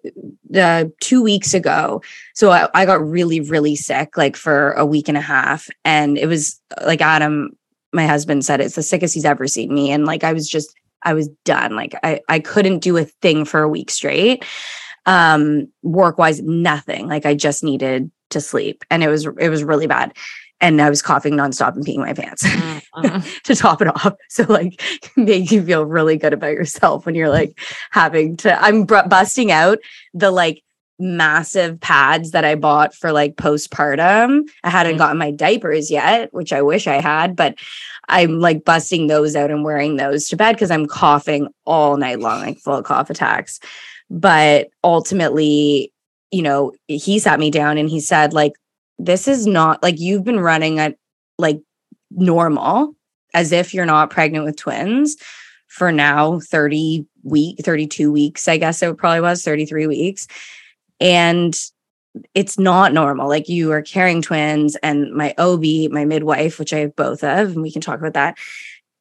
uh, 0.59 0.85
two 1.01 1.23
weeks 1.23 1.55
ago 1.55 2.03
so 2.35 2.51
I, 2.51 2.69
I 2.75 2.87
got 2.87 3.07
really 3.07 3.41
really 3.41 3.77
sick 3.77 4.17
like 4.17 4.37
for 4.37 4.73
a 4.73 4.85
week 4.85 5.09
and 5.09 5.17
a 5.17 5.23
half 5.23 5.69
and 5.85 6.17
it 6.17 6.27
was 6.27 6.61
like 6.85 7.01
adam 7.01 7.57
my 7.93 8.07
husband 8.07 8.45
said 8.45 8.61
it's 8.61 8.77
the 8.77 8.83
sickest 8.83 9.15
he's 9.15 9.25
ever 9.25 9.47
seen 9.47 9.73
me. 9.73 9.91
And 9.91 10.05
like 10.05 10.25
I 10.25 10.33
was 10.33 10.49
just, 10.49 10.75
I 11.03 11.15
was 11.15 11.29
done. 11.45 11.75
Like 11.75 11.95
I, 12.03 12.21
I 12.29 12.39
couldn't 12.39 12.81
do 12.81 12.97
a 12.97 13.05
thing 13.05 13.45
for 13.45 13.63
a 13.63 13.69
week 13.69 13.91
straight. 13.91 14.45
Um, 15.07 15.69
work 15.83 16.19
wise, 16.19 16.41
nothing. 16.43 17.09
Like 17.09 17.27
I 17.27 17.35
just 17.35 17.65
needed 17.65 18.11
to 18.31 18.41
sleep. 18.41 18.85
And 18.91 19.03
it 19.03 19.09
was 19.09 19.27
it 19.27 19.49
was 19.49 19.65
really 19.65 19.87
bad. 19.87 20.13
And 20.61 20.81
I 20.81 20.91
was 20.91 21.03
coughing 21.03 21.35
nonstop 21.35 21.75
and 21.75 21.85
peeing 21.85 21.99
my 21.99 22.13
pants 22.13 22.47
mm-hmm. 22.47 23.41
to 23.45 23.55
top 23.55 23.81
it 23.81 23.89
off. 23.89 24.15
So 24.29 24.45
like 24.49 24.83
make 25.17 25.51
you 25.51 25.65
feel 25.65 25.87
really 25.87 26.17
good 26.17 26.33
about 26.33 26.53
yourself 26.53 27.07
when 27.07 27.15
you're 27.15 27.31
like 27.31 27.59
having 27.91 28.37
to 28.39 28.63
I'm 28.63 28.85
busting 28.85 29.51
out 29.51 29.79
the 30.13 30.31
like 30.31 30.63
massive 31.01 31.81
pads 31.81 32.33
that 32.33 32.45
I 32.45 32.55
bought 32.55 32.95
for 32.95 33.11
like 33.11 33.37
postpartum. 33.37 34.43
I 34.63 34.71
hadn't 34.71 34.93
mm-hmm. 34.93 34.99
gotten 34.99 35.19
my 35.19 35.31
diapers 35.31 35.91
yet, 35.91 36.33
which 36.33 36.53
I 36.53 36.63
wish 36.63 36.87
I 36.87 37.01
had, 37.01 37.35
but 37.35 37.57
I'm 38.09 38.41
like 38.41 38.65
busting 38.65 39.07
those 39.07 39.35
out 39.35 39.51
and 39.51 39.65
wearing 39.65 39.97
those 39.97 40.29
to 40.29 40.37
bed 40.37 40.53
because 40.53 40.71
I'm 40.71 40.87
coughing 40.87 41.49
all 41.65 41.97
night 41.97 42.21
long, 42.21 42.41
like 42.41 42.59
full 42.59 42.77
of 42.77 42.85
cough 42.85 43.09
attacks. 43.09 43.61
But 44.11 44.69
ultimately, 44.85 45.93
you 46.31 46.43
know, 46.43 46.73
he 46.87 47.19
sat 47.19 47.41
me 47.41 47.51
down 47.51 47.79
and 47.79 47.89
he 47.89 48.01
said, 48.01 48.33
like, 48.33 48.53
this 49.05 49.29
is 49.29 49.47
not 49.47 49.83
like 49.83 49.99
you've 49.99 50.25
been 50.25 50.41
running 50.41 50.79
at 50.79 50.97
like 51.39 51.61
normal 52.11 52.95
as 53.35 53.53
if 53.53 53.73
you're 53.73 53.87
not 53.87 54.11
pregnant 54.11 54.45
with 54.45 54.57
twins 54.57 55.17
for 55.69 55.93
now 55.93 56.41
30 56.41 57.07
week 57.23 57.59
32 57.61 58.11
weeks 58.11 58.49
i 58.49 58.57
guess 58.57 58.83
it 58.83 58.97
probably 58.97 59.21
was 59.21 59.43
33 59.43 59.87
weeks 59.87 60.27
and 61.01 61.57
it's 62.35 62.59
not 62.59 62.93
normal. 62.93 63.29
Like 63.29 63.49
you 63.49 63.73
are 63.73 63.83
carrying 63.83 64.23
twins, 64.23 64.77
and 64.83 65.13
my 65.13 65.35
OB, 65.39 65.91
my 65.91 66.05
midwife, 66.05 66.59
which 66.59 66.73
I 66.73 66.79
have 66.79 66.97
both 66.97 67.23
of, 67.23 67.51
and 67.51 67.63
we 67.63 67.73
can 67.73 67.81
talk 67.81 67.99
about 67.99 68.15
that. 68.15 68.39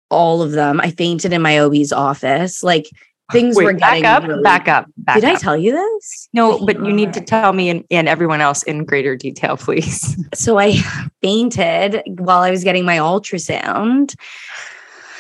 All 0.10 0.42
of 0.42 0.52
them. 0.52 0.80
I 0.80 0.92
fainted 0.92 1.34
in 1.34 1.42
my 1.42 1.60
OB's 1.60 1.92
office. 1.92 2.64
Like 2.64 2.90
things 3.32 3.56
Wait, 3.56 3.66
were 3.66 3.74
getting 3.74 4.04
back 4.04 4.24
up, 4.24 4.28
really- 4.28 4.44
back 4.44 4.68
up, 4.68 4.88
back 4.98 5.16
Did 5.16 5.26
I 5.26 5.36
tell 5.36 5.58
you 5.58 5.72
this? 5.72 6.30
no, 6.34 6.64
but 6.66 6.78
you 6.78 6.92
need 6.94 7.14
to 7.14 7.22
tell 7.22 7.54
me 7.54 7.70
and, 7.70 7.84
and 7.92 8.08
everyone 8.08 8.42
else 8.42 8.64
in 8.64 8.86
greater 8.86 9.16
detail, 9.16 9.58
please. 9.58 10.16
So 10.36 10.58
I 10.60 10.74
fainted 11.22 12.02
while 12.20 12.42
I 12.42 12.52
was 12.52 12.64
getting 12.64 12.86
my 12.86 12.98
ultrasound 12.98 14.16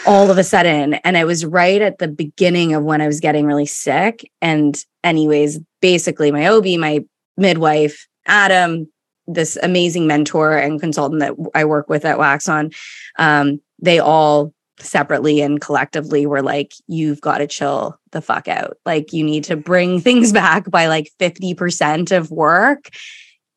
all 0.05 0.29
of 0.31 0.37
a 0.37 0.43
sudden. 0.43 0.95
And 0.95 1.17
i 1.17 1.23
was 1.23 1.45
right 1.45 1.81
at 1.81 1.97
the 1.97 2.07
beginning 2.07 2.73
of 2.73 2.83
when 2.83 3.01
I 3.01 3.07
was 3.07 3.19
getting 3.19 3.45
really 3.45 3.65
sick. 3.65 4.29
And, 4.41 4.83
anyways, 5.03 5.59
basically, 5.81 6.31
my 6.31 6.47
OB, 6.47 6.65
my 6.79 7.03
midwife, 7.37 8.07
Adam, 8.25 8.87
this 9.27 9.57
amazing 9.61 10.07
mentor 10.07 10.57
and 10.57 10.79
consultant 10.79 11.19
that 11.21 11.33
I 11.53 11.65
work 11.65 11.89
with 11.89 12.05
at 12.05 12.17
Waxon, 12.17 12.73
um, 13.17 13.61
they 13.81 13.99
all 13.99 14.53
separately 14.81 15.41
and 15.41 15.61
collectively 15.61 16.21
we 16.21 16.25
were 16.25 16.41
like, 16.41 16.73
you've 16.87 17.21
got 17.21 17.39
to 17.39 17.47
chill 17.47 17.99
the 18.11 18.21
fuck 18.21 18.47
out. 18.47 18.77
Like, 18.85 19.13
you 19.13 19.23
need 19.23 19.43
to 19.45 19.55
bring 19.55 19.99
things 20.01 20.31
back 20.31 20.69
by 20.69 20.87
like 20.87 21.11
50% 21.19 22.15
of 22.15 22.31
work. 22.31 22.89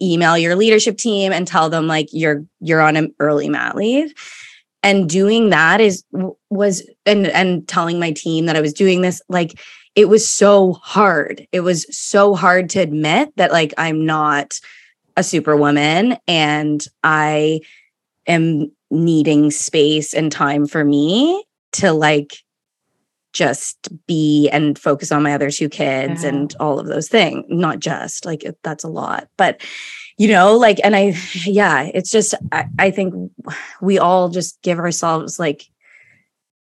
Email 0.00 0.36
your 0.36 0.56
leadership 0.56 0.96
team 0.98 1.32
and 1.32 1.46
tell 1.46 1.70
them 1.70 1.86
like 1.86 2.08
you're 2.12 2.44
you're 2.60 2.80
on 2.80 2.96
an 2.96 3.14
early 3.20 3.48
mat 3.48 3.76
leave. 3.76 4.12
And 4.82 5.08
doing 5.08 5.50
that 5.50 5.80
is 5.80 6.02
was 6.50 6.88
and 7.06 7.28
and 7.28 7.68
telling 7.68 8.00
my 8.00 8.10
team 8.10 8.46
that 8.46 8.56
I 8.56 8.60
was 8.60 8.72
doing 8.72 9.02
this 9.02 9.22
like 9.28 9.60
it 9.94 10.08
was 10.08 10.28
so 10.28 10.72
hard. 10.72 11.46
It 11.52 11.60
was 11.60 11.86
so 11.96 12.34
hard 12.34 12.68
to 12.70 12.80
admit 12.80 13.32
that 13.36 13.52
like 13.52 13.74
I'm 13.78 14.04
not 14.04 14.58
a 15.16 15.22
superwoman 15.22 16.16
and 16.26 16.84
I 17.04 17.60
am 18.26 18.70
needing 18.90 19.50
space 19.50 20.12
and 20.14 20.30
time 20.30 20.66
for 20.66 20.84
me 20.84 21.44
to 21.72 21.92
like 21.92 22.36
just 23.32 23.88
be 24.06 24.48
and 24.50 24.78
focus 24.78 25.10
on 25.10 25.22
my 25.22 25.32
other 25.32 25.50
two 25.50 25.68
kids 25.68 26.22
Yeah. 26.22 26.28
and 26.30 26.54
all 26.60 26.78
of 26.78 26.86
those 26.86 27.08
things 27.08 27.44
not 27.48 27.78
just 27.78 28.26
like 28.26 28.44
it- 28.44 28.58
that's 28.62 28.84
a 28.84 28.88
lot 28.88 29.28
but 29.38 29.62
you 30.18 30.28
know 30.28 30.54
like 30.56 30.78
and 30.84 30.94
i 30.94 31.14
yeah 31.46 31.88
it's 31.94 32.10
just 32.10 32.34
i, 32.52 32.66
I 32.78 32.90
think 32.90 33.14
we 33.80 33.98
all 33.98 34.28
just 34.28 34.60
give 34.60 34.78
ourselves 34.78 35.38
like 35.38 35.64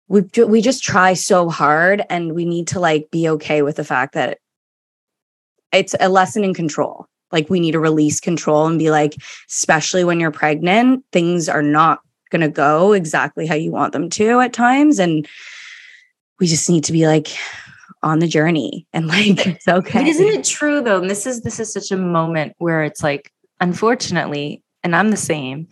we 0.06 0.22
we 0.46 0.60
just 0.60 0.84
try 0.84 1.14
so 1.14 1.48
hard 1.50 2.04
and 2.08 2.34
we 2.34 2.44
need 2.44 2.68
to 2.68 2.78
like 2.78 3.10
be 3.10 3.28
okay 3.30 3.62
with 3.62 3.74
the 3.74 3.84
fact 3.84 4.14
that 4.14 4.38
it's 5.72 5.96
a 5.98 6.08
lesson 6.08 6.44
in 6.44 6.54
control 6.54 7.06
like 7.32 7.50
we 7.50 7.60
need 7.60 7.72
to 7.72 7.80
release 7.80 8.20
control 8.20 8.66
and 8.66 8.78
be 8.78 8.90
like 8.90 9.14
especially 9.48 10.04
when 10.04 10.20
you're 10.20 10.30
pregnant 10.30 11.04
things 11.12 11.48
are 11.48 11.62
not 11.62 12.00
going 12.30 12.40
to 12.40 12.48
go 12.48 12.92
exactly 12.92 13.46
how 13.46 13.54
you 13.54 13.70
want 13.70 13.92
them 13.92 14.08
to 14.08 14.40
at 14.40 14.52
times 14.52 14.98
and 14.98 15.26
we 16.38 16.46
just 16.46 16.70
need 16.70 16.84
to 16.84 16.92
be 16.92 17.06
like 17.06 17.28
on 18.02 18.18
the 18.18 18.26
journey 18.26 18.86
and 18.92 19.06
like 19.06 19.46
it's 19.46 19.68
okay 19.68 20.00
But 20.00 20.08
isn't 20.08 20.26
it 20.26 20.44
true 20.44 20.80
though? 20.82 21.00
And 21.00 21.10
this 21.10 21.26
is 21.26 21.42
this 21.42 21.60
is 21.60 21.72
such 21.72 21.90
a 21.90 21.96
moment 21.96 22.54
where 22.58 22.82
it's 22.82 23.02
like, 23.02 23.32
unfortunately, 23.60 24.62
and 24.82 24.96
I'm 24.96 25.10
the 25.10 25.16
same. 25.16 25.68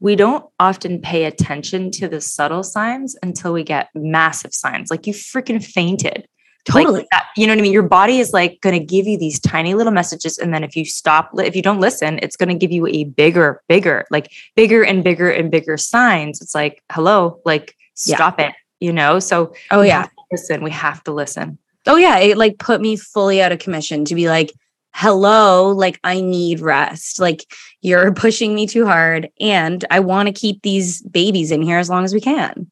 We 0.00 0.16
don't 0.16 0.44
often 0.60 1.00
pay 1.00 1.24
attention 1.24 1.90
to 1.92 2.08
the 2.08 2.20
subtle 2.20 2.62
signs 2.62 3.16
until 3.22 3.52
we 3.52 3.64
get 3.64 3.88
massive 3.94 4.54
signs. 4.54 4.90
Like 4.90 5.06
you 5.06 5.14
freaking 5.14 5.64
fainted. 5.64 6.28
Like 6.72 6.86
totally 6.86 7.06
that, 7.10 7.26
you 7.36 7.46
know 7.46 7.52
what 7.52 7.58
I 7.58 7.62
mean? 7.62 7.72
Your 7.72 7.82
body 7.82 8.20
is 8.20 8.32
like 8.32 8.60
going 8.62 8.78
to 8.78 8.84
give 8.84 9.06
you 9.06 9.18
these 9.18 9.38
tiny 9.40 9.74
little 9.74 9.92
messages. 9.92 10.38
And 10.38 10.54
then 10.54 10.64
if 10.64 10.74
you 10.76 10.84
stop, 10.84 11.30
if 11.38 11.54
you 11.54 11.60
don't 11.62 11.80
listen, 11.80 12.18
it's 12.22 12.36
going 12.36 12.48
to 12.48 12.54
give 12.54 12.72
you 12.72 12.86
a 12.86 13.04
bigger, 13.04 13.60
bigger, 13.68 14.06
like 14.10 14.32
bigger 14.56 14.82
and 14.82 15.04
bigger 15.04 15.30
and 15.30 15.50
bigger 15.50 15.76
signs. 15.76 16.40
It's 16.40 16.54
like, 16.54 16.82
hello, 16.90 17.40
like 17.44 17.76
Yeah. 18.06 18.16
stop 18.16 18.40
it, 18.40 18.54
you 18.80 18.92
know? 18.92 19.18
So 19.18 19.52
oh 19.70 19.82
yeah 19.82 20.06
listen. 20.32 20.62
We 20.64 20.70
have 20.70 21.04
to 21.04 21.12
listen. 21.12 21.58
oh 21.86 21.96
yeah 21.96 22.18
it 22.18 22.38
like 22.38 22.58
put 22.58 22.80
me 22.80 22.96
fully 22.96 23.42
out 23.42 23.52
of 23.52 23.58
commission 23.58 24.04
to 24.06 24.14
be 24.14 24.28
like 24.28 24.50
hello 24.94 25.70
like 25.70 25.98
i 26.04 26.20
need 26.20 26.60
rest 26.60 27.18
like 27.18 27.44
you're 27.82 28.12
pushing 28.24 28.54
me 28.54 28.64
too 28.66 28.86
hard 28.86 29.28
and 29.40 29.84
i 29.90 29.98
want 30.00 30.28
to 30.28 30.32
keep 30.32 30.62
these 30.62 31.02
babies 31.02 31.50
in 31.50 31.60
here 31.62 31.78
as 31.78 31.90
long 31.90 32.04
as 32.04 32.14
we 32.14 32.20
can 32.20 32.70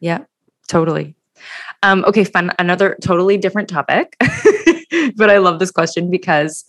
Yeah, 0.00 0.24
totally. 0.68 1.14
Um, 1.82 2.04
okay, 2.06 2.24
fun. 2.24 2.52
Another 2.58 2.96
totally 3.02 3.36
different 3.36 3.68
topic, 3.68 4.16
but 5.16 5.30
I 5.30 5.38
love 5.38 5.58
this 5.58 5.70
question 5.70 6.10
because 6.10 6.64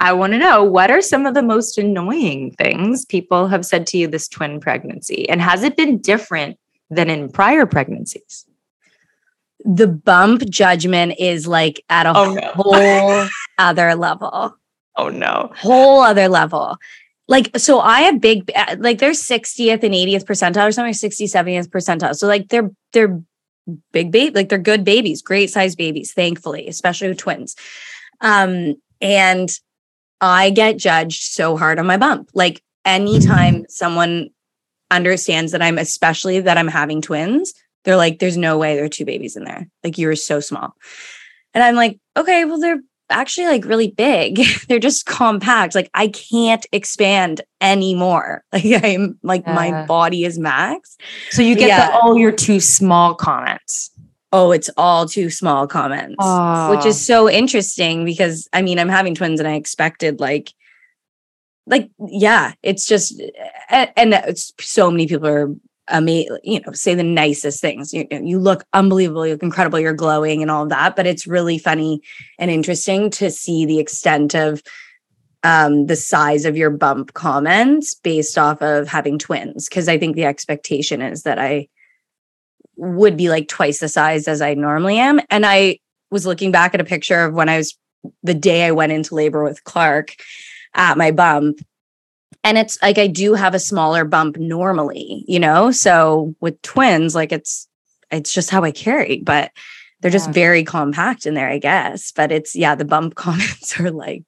I 0.00 0.12
want 0.12 0.32
to 0.32 0.38
know 0.38 0.64
what 0.64 0.90
are 0.90 1.02
some 1.02 1.26
of 1.26 1.34
the 1.34 1.42
most 1.42 1.76
annoying 1.78 2.52
things 2.52 3.04
people 3.04 3.48
have 3.48 3.66
said 3.66 3.86
to 3.88 3.98
you 3.98 4.06
this 4.06 4.28
twin 4.28 4.60
pregnancy, 4.60 5.28
and 5.28 5.40
has 5.40 5.62
it 5.62 5.76
been 5.76 5.98
different 5.98 6.58
than 6.90 7.10
in 7.10 7.28
prior 7.30 7.66
pregnancies? 7.66 8.46
the 9.66 9.86
bump 9.86 10.40
judgment 10.48 11.12
is 11.18 11.46
like 11.46 11.84
at 11.90 12.06
a 12.06 12.12
Oh, 12.16 12.32
no. 12.32 12.50
whole 12.54 13.28
other 13.58 13.94
level 13.94 14.56
Oh 14.96 15.10
no! 15.10 15.50
whole 15.54 16.00
other 16.00 16.28
level. 16.28 16.78
Like, 17.28 17.50
so 17.58 17.78
I 17.78 18.00
have 18.00 18.20
big, 18.22 18.50
like 18.78 18.98
they're 18.98 19.10
60th 19.12 19.82
and 19.82 19.92
80th 19.94 20.24
percentile 20.24 20.66
or 20.68 20.72
something, 20.72 20.94
60, 20.94 21.26
70th 21.26 21.68
percentile. 21.68 22.14
So 22.16 22.26
like 22.26 22.48
they're, 22.48 22.70
they're 22.94 23.22
big 23.92 24.10
baby, 24.10 24.34
like 24.34 24.48
they're 24.48 24.58
good 24.58 24.84
babies, 24.84 25.22
great 25.22 25.50
size 25.50 25.76
babies, 25.76 26.12
thankfully, 26.12 26.68
especially 26.68 27.08
with 27.08 27.18
twins. 27.18 27.56
Um, 28.20 28.74
and 29.00 29.50
I 30.20 30.50
get 30.50 30.76
judged 30.76 31.22
so 31.22 31.56
hard 31.56 31.78
on 31.78 31.86
my 31.86 31.96
bump. 31.96 32.30
Like 32.34 32.62
anytime 32.84 33.64
someone 33.68 34.30
understands 34.90 35.52
that 35.52 35.62
I'm, 35.62 35.78
especially 35.78 36.40
that 36.40 36.58
I'm 36.58 36.68
having 36.68 37.00
twins, 37.00 37.54
they're 37.84 37.96
like, 37.96 38.18
there's 38.18 38.36
no 38.36 38.58
way 38.58 38.74
there 38.74 38.84
are 38.84 38.90
two 38.90 39.04
babies 39.04 39.36
in 39.36 39.44
there. 39.44 39.66
Like 39.82 39.96
you're 39.96 40.16
so 40.16 40.40
small. 40.40 40.74
And 41.54 41.64
I'm 41.64 41.74
like, 41.74 41.98
okay, 42.16 42.44
well, 42.44 42.60
they're 42.60 42.80
actually 43.10 43.46
like 43.46 43.64
really 43.64 43.90
big. 43.90 44.40
They're 44.68 44.78
just 44.78 45.06
compact. 45.06 45.74
Like 45.74 45.90
I 45.94 46.08
can't 46.08 46.66
expand 46.72 47.42
anymore. 47.60 48.44
Like 48.52 48.84
I'm 48.84 49.18
like 49.22 49.46
my 49.46 49.86
body 49.86 50.24
is 50.24 50.38
max. 50.38 50.96
So 51.30 51.42
you 51.42 51.54
get 51.54 51.68
Yeah. 51.68 51.86
the 51.90 52.00
"oh, 52.02 52.16
you're 52.16 52.32
too 52.32 52.60
small" 52.60 53.14
comments. 53.14 53.90
Oh, 54.32 54.52
it's 54.52 54.70
all 54.76 55.06
too 55.06 55.30
small 55.30 55.66
comments. 55.66 56.16
Which 56.70 56.86
is 56.86 56.96
oh. 56.96 57.04
so 57.12 57.30
interesting 57.30 58.04
because 58.04 58.48
I 58.52 58.62
mean 58.62 58.78
I'm 58.78 58.88
having 58.88 59.14
twins 59.14 59.40
and 59.40 59.48
I 59.48 59.54
expected 59.54 60.20
like 60.20 60.52
like 61.66 61.90
yeah, 62.08 62.52
it's 62.62 62.86
just 62.86 63.20
eh, 63.20 63.30
a- 63.70 63.98
and 63.98 64.14
it's 64.14 64.52
so 64.60 64.90
many 64.90 65.06
people 65.06 65.28
are 65.28 65.54
amazing, 65.90 66.38
you 66.42 66.60
know, 66.60 66.72
say 66.72 66.94
the 66.94 67.02
nicest 67.02 67.60
things. 67.60 67.92
You, 67.92 68.06
you 68.10 68.38
look 68.38 68.64
unbelievable, 68.72 69.26
you 69.26 69.34
look 69.34 69.42
incredible, 69.42 69.78
you're 69.78 69.92
glowing 69.92 70.42
and 70.42 70.50
all 70.50 70.64
of 70.64 70.68
that. 70.70 70.96
But 70.96 71.06
it's 71.06 71.26
really 71.26 71.58
funny 71.58 72.02
and 72.38 72.50
interesting 72.50 73.10
to 73.10 73.30
see 73.30 73.66
the 73.66 73.78
extent 73.78 74.34
of 74.34 74.62
um 75.42 75.86
the 75.86 75.96
size 75.96 76.44
of 76.44 76.54
your 76.54 76.68
bump 76.68 77.14
comments 77.14 77.94
based 77.94 78.36
off 78.36 78.60
of 78.60 78.88
having 78.88 79.18
twins. 79.18 79.68
Cause 79.68 79.88
I 79.88 79.98
think 79.98 80.14
the 80.14 80.26
expectation 80.26 81.00
is 81.00 81.22
that 81.22 81.38
I 81.38 81.68
would 82.76 83.16
be 83.16 83.28
like 83.28 83.48
twice 83.48 83.80
the 83.80 83.88
size 83.88 84.28
as 84.28 84.40
I 84.40 84.54
normally 84.54 84.98
am. 84.98 85.20
And 85.30 85.44
I 85.46 85.78
was 86.10 86.26
looking 86.26 86.50
back 86.50 86.74
at 86.74 86.80
a 86.80 86.84
picture 86.84 87.24
of 87.24 87.34
when 87.34 87.48
I 87.48 87.58
was 87.58 87.76
the 88.22 88.34
day 88.34 88.66
I 88.66 88.70
went 88.70 88.92
into 88.92 89.14
labor 89.14 89.44
with 89.44 89.64
Clark 89.64 90.16
at 90.74 90.96
my 90.96 91.10
bump. 91.10 91.60
And 92.42 92.56
it's 92.56 92.78
like 92.82 92.98
I 92.98 93.06
do 93.06 93.34
have 93.34 93.54
a 93.54 93.58
smaller 93.58 94.04
bump 94.04 94.36
normally, 94.38 95.24
you 95.28 95.38
know? 95.38 95.70
So 95.70 96.34
with 96.40 96.60
twins, 96.62 97.14
like 97.14 97.32
it's 97.32 97.68
it's 98.10 98.32
just 98.32 98.50
how 98.50 98.64
I 98.64 98.70
carry, 98.70 99.22
but 99.24 99.52
they're 100.00 100.10
just 100.10 100.30
very 100.30 100.64
compact 100.64 101.26
in 101.26 101.34
there, 101.34 101.48
I 101.48 101.58
guess. 101.58 102.12
But 102.12 102.32
it's 102.32 102.56
yeah, 102.56 102.74
the 102.74 102.84
bump 102.84 103.14
comments 103.16 103.78
are 103.78 103.90
like, 103.90 104.24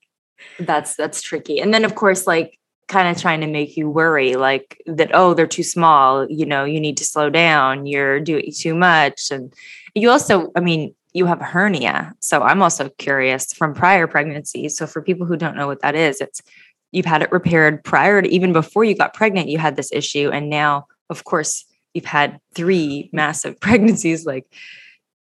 that's 0.59 0.97
that's 0.97 1.23
tricky. 1.23 1.61
And 1.61 1.73
then 1.73 1.85
of 1.85 1.95
course 1.95 2.27
like 2.27 2.59
kind 2.89 3.09
of 3.09 3.21
trying 3.21 3.41
to 3.41 3.47
make 3.47 3.77
you 3.77 3.89
worry 3.89 4.35
like 4.35 4.83
that 4.87 5.11
oh 5.15 5.33
they're 5.33 5.47
too 5.47 5.63
small 5.63 6.27
you 6.29 6.45
know 6.45 6.65
you 6.65 6.79
need 6.79 6.97
to 6.97 7.05
slow 7.05 7.31
down 7.31 7.87
you're 7.87 8.21
doing 8.21 8.53
too 8.55 8.75
much. 8.75 9.31
And 9.31 9.53
you 9.95 10.11
also 10.11 10.51
i 10.57 10.61
mean 10.61 10.95
you 11.15 11.27
have 11.27 11.41
a 11.41 11.45
hernia. 11.45 12.15
So 12.21 12.43
i'm 12.43 12.61
also 12.61 12.91
curious 12.99 13.53
from 13.55 13.73
prior 13.73 14.07
pregnancies 14.07 14.77
so 14.77 14.87
for 14.87 15.01
people 15.01 15.27
who 15.27 15.37
don't 15.37 15.57
know 15.57 15.67
what 15.67 15.81
that 15.81 15.95
is 15.95 16.21
it's 16.21 16.43
you've 16.93 17.07
had 17.07 17.23
it 17.23 17.33
repaired 17.33 17.83
prior 17.85 18.23
to 18.23 18.29
even 18.29 18.53
before 18.53 18.85
you 18.85 18.95
got 18.95 19.15
pregnant 19.15 19.49
you 19.49 19.59
had 19.59 19.77
this 19.77 19.91
issue 19.93 20.31
and 20.33 20.49
now 20.51 20.87
of 21.11 21.25
course 21.25 21.65
you've 21.95 22.05
had 22.05 22.39
three 22.55 23.09
massive 23.13 23.59
pregnancies 23.67 24.25
like 24.27 24.47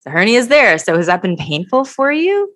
the 0.04 0.10
hernia 0.10 0.38
is 0.38 0.48
there 0.48 0.78
so 0.78 0.96
has 0.96 1.06
that 1.06 1.22
been 1.22 1.36
painful 1.36 1.84
for 1.84 2.10
you 2.12 2.52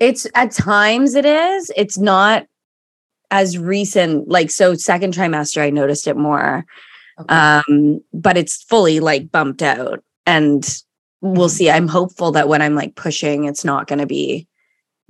it's 0.00 0.26
at 0.34 0.50
times 0.50 1.14
it 1.14 1.24
is. 1.24 1.70
It's 1.76 1.96
not 1.96 2.46
as 3.30 3.56
recent. 3.56 4.26
Like 4.28 4.50
so 4.50 4.74
second 4.74 5.14
trimester, 5.14 5.62
I 5.62 5.70
noticed 5.70 6.08
it 6.08 6.16
more. 6.16 6.64
um 7.28 8.00
but 8.12 8.36
it's 8.36 8.64
fully 8.64 8.98
like 8.98 9.30
bumped 9.30 9.62
out 9.62 10.02
and 10.26 10.80
we'll 11.20 11.48
see 11.48 11.70
i'm 11.70 11.86
hopeful 11.86 12.32
that 12.32 12.48
when 12.48 12.60
i'm 12.62 12.74
like 12.74 12.96
pushing 12.96 13.44
it's 13.44 13.64
not 13.64 13.86
going 13.86 13.98
to 14.00 14.06
be 14.06 14.48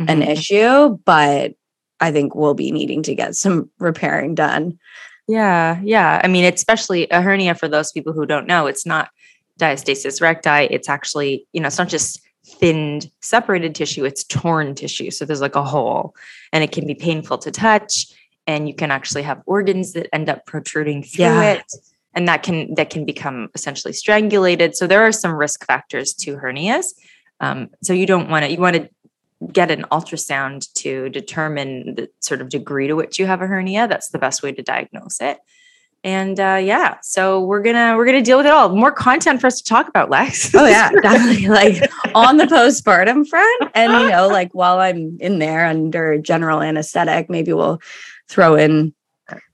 an 0.00 0.20
Mhm. 0.20 0.28
issue 0.28 0.98
but 1.06 1.52
i 2.02 2.12
think 2.12 2.34
we'll 2.34 2.54
be 2.54 2.70
needing 2.70 3.02
to 3.02 3.14
get 3.14 3.34
some 3.34 3.70
repairing 3.78 4.34
done 4.34 4.78
Yeah, 5.28 5.80
yeah. 5.84 6.20
I 6.24 6.26
mean, 6.28 6.44
especially 6.52 7.08
a 7.10 7.20
hernia 7.22 7.54
for 7.54 7.68
those 7.68 7.92
people 7.92 8.12
who 8.12 8.26
don't 8.26 8.48
know, 8.52 8.66
it's 8.66 8.84
not 8.84 9.08
diastasis 9.60 10.20
recti. 10.20 10.66
It's 10.74 10.88
actually, 10.88 11.46
you 11.54 11.60
know, 11.60 11.68
it's 11.68 11.78
not 11.78 11.88
just 11.88 12.20
thinned, 12.58 13.08
separated 13.20 13.72
tissue, 13.74 14.04
it's 14.04 14.24
torn 14.24 14.74
tissue. 14.74 15.10
So 15.12 15.24
there's 15.24 15.40
like 15.40 15.54
a 15.54 15.62
hole 15.74 16.14
and 16.52 16.64
it 16.64 16.72
can 16.72 16.86
be 16.86 16.96
painful 16.96 17.38
to 17.38 17.50
touch. 17.52 17.92
And 18.48 18.66
you 18.68 18.74
can 18.74 18.90
actually 18.90 19.22
have 19.22 19.40
organs 19.46 19.92
that 19.94 20.08
end 20.12 20.28
up 20.28 20.44
protruding 20.44 21.04
through 21.04 21.24
Yeah. 21.26 21.52
it. 21.54 21.68
And 22.14 22.26
that 22.28 22.42
can 22.42 22.74
that 22.74 22.90
can 22.90 23.04
become 23.06 23.48
essentially 23.54 23.94
strangulated. 23.94 24.74
So 24.74 24.86
there 24.88 25.02
are 25.06 25.12
some 25.12 25.32
risk 25.44 25.64
factors 25.70 26.12
to 26.22 26.36
hernias. 26.36 26.86
Um, 27.38 27.70
so 27.86 27.92
you 27.92 28.06
don't 28.06 28.28
want 28.28 28.44
to 28.44 28.50
you 28.50 28.58
want 28.66 28.76
to 28.76 28.88
get 29.52 29.70
an 29.70 29.84
ultrasound 29.90 30.72
to 30.74 31.08
determine 31.08 31.94
the 31.94 32.08
sort 32.20 32.40
of 32.40 32.48
degree 32.48 32.86
to 32.86 32.94
which 32.94 33.18
you 33.18 33.26
have 33.26 33.42
a 33.42 33.46
hernia. 33.46 33.88
That's 33.88 34.10
the 34.10 34.18
best 34.18 34.42
way 34.42 34.52
to 34.52 34.62
diagnose 34.62 35.20
it. 35.20 35.38
And 36.04 36.40
uh, 36.40 36.60
yeah, 36.60 36.96
so 37.02 37.40
we're 37.40 37.62
gonna 37.62 37.96
we're 37.96 38.06
gonna 38.06 38.22
deal 38.22 38.36
with 38.36 38.46
it 38.46 38.52
all. 38.52 38.70
More 38.70 38.90
content 38.90 39.40
for 39.40 39.46
us 39.46 39.58
to 39.58 39.64
talk 39.64 39.86
about, 39.88 40.10
Lex. 40.10 40.52
Oh 40.52 40.66
yeah, 40.68 40.90
definitely. 40.90 41.46
Like 41.46 41.90
on 42.14 42.38
the 42.38 42.44
postpartum 42.44 43.26
front, 43.28 43.70
and 43.74 43.92
you 43.92 44.08
know, 44.08 44.26
like 44.26 44.50
while 44.52 44.80
I'm 44.80 45.16
in 45.20 45.38
there 45.38 45.64
under 45.64 46.18
general 46.18 46.60
anesthetic, 46.60 47.30
maybe 47.30 47.52
we'll 47.52 47.80
throw 48.28 48.56
in 48.56 48.94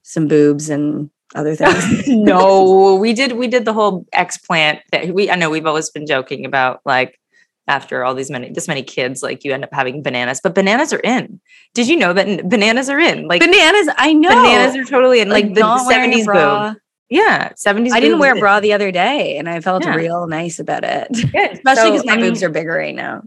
some 0.03 0.27
boobs 0.27 0.70
and 0.70 1.11
other 1.35 1.55
things. 1.55 2.09
no, 2.09 2.94
we 2.94 3.12
did 3.12 3.33
we 3.33 3.46
did 3.46 3.66
the 3.66 3.74
whole 3.74 4.07
explant 4.14 4.81
that 4.92 5.12
we 5.12 5.31
I 5.31 5.37
know 5.37 5.51
we've 5.51 5.66
always 5.66 5.90
been 5.90 6.07
joking 6.07 6.46
about 6.46 6.81
like 6.87 7.20
after 7.68 8.04
all 8.04 8.14
these 8.14 8.31
many 8.31 8.50
this 8.50 8.66
many 8.66 8.83
kids 8.83 9.22
like 9.22 9.44
you 9.44 9.52
end 9.52 9.62
up 9.62 9.70
having 9.72 10.02
bananas 10.02 10.40
but 10.42 10.54
bananas 10.54 10.92
are 10.92 11.00
in 11.00 11.40
did 11.74 11.87
you 11.88 11.96
know 11.96 12.12
that 12.12 12.48
bananas 12.48 12.88
are 12.88 12.98
in 12.98 13.28
like 13.28 13.40
Bananas, 13.40 13.88
I 13.96 14.12
know. 14.12 14.31
bananas 14.31 14.74
are 14.76 14.85
totally 14.85 15.20
in 15.20 15.28
like, 15.31 15.54
the 15.54 15.61
not 15.61 15.87
wearing 15.87 16.12
a 16.12 16.16
70s 16.16 16.24
bra. 16.24 16.74
yeah 17.11 17.50
70s 17.52 17.92
I 17.92 18.00
didn't 18.00 18.18
wear 18.18 18.35
a 18.35 18.38
bra 18.40 18.59
the 18.61 18.72
other 18.72 18.90
day, 18.90 19.37
and 19.38 19.48
I 19.48 19.61
felt 19.61 19.85
Yeah. 19.85 19.94
real 19.94 20.26
nice 20.26 20.59
about 20.59 20.83
it. 20.85 21.09
Good. 21.33 21.52
Especially 21.52 21.83
So, 21.83 21.90
because 21.92 22.07
my 22.07 22.12
I 22.14 22.16
mean, 22.16 22.31
boobs 22.31 22.42
are 22.42 22.48
bigger 22.50 22.72
right 22.72 22.94
now. 22.94 23.22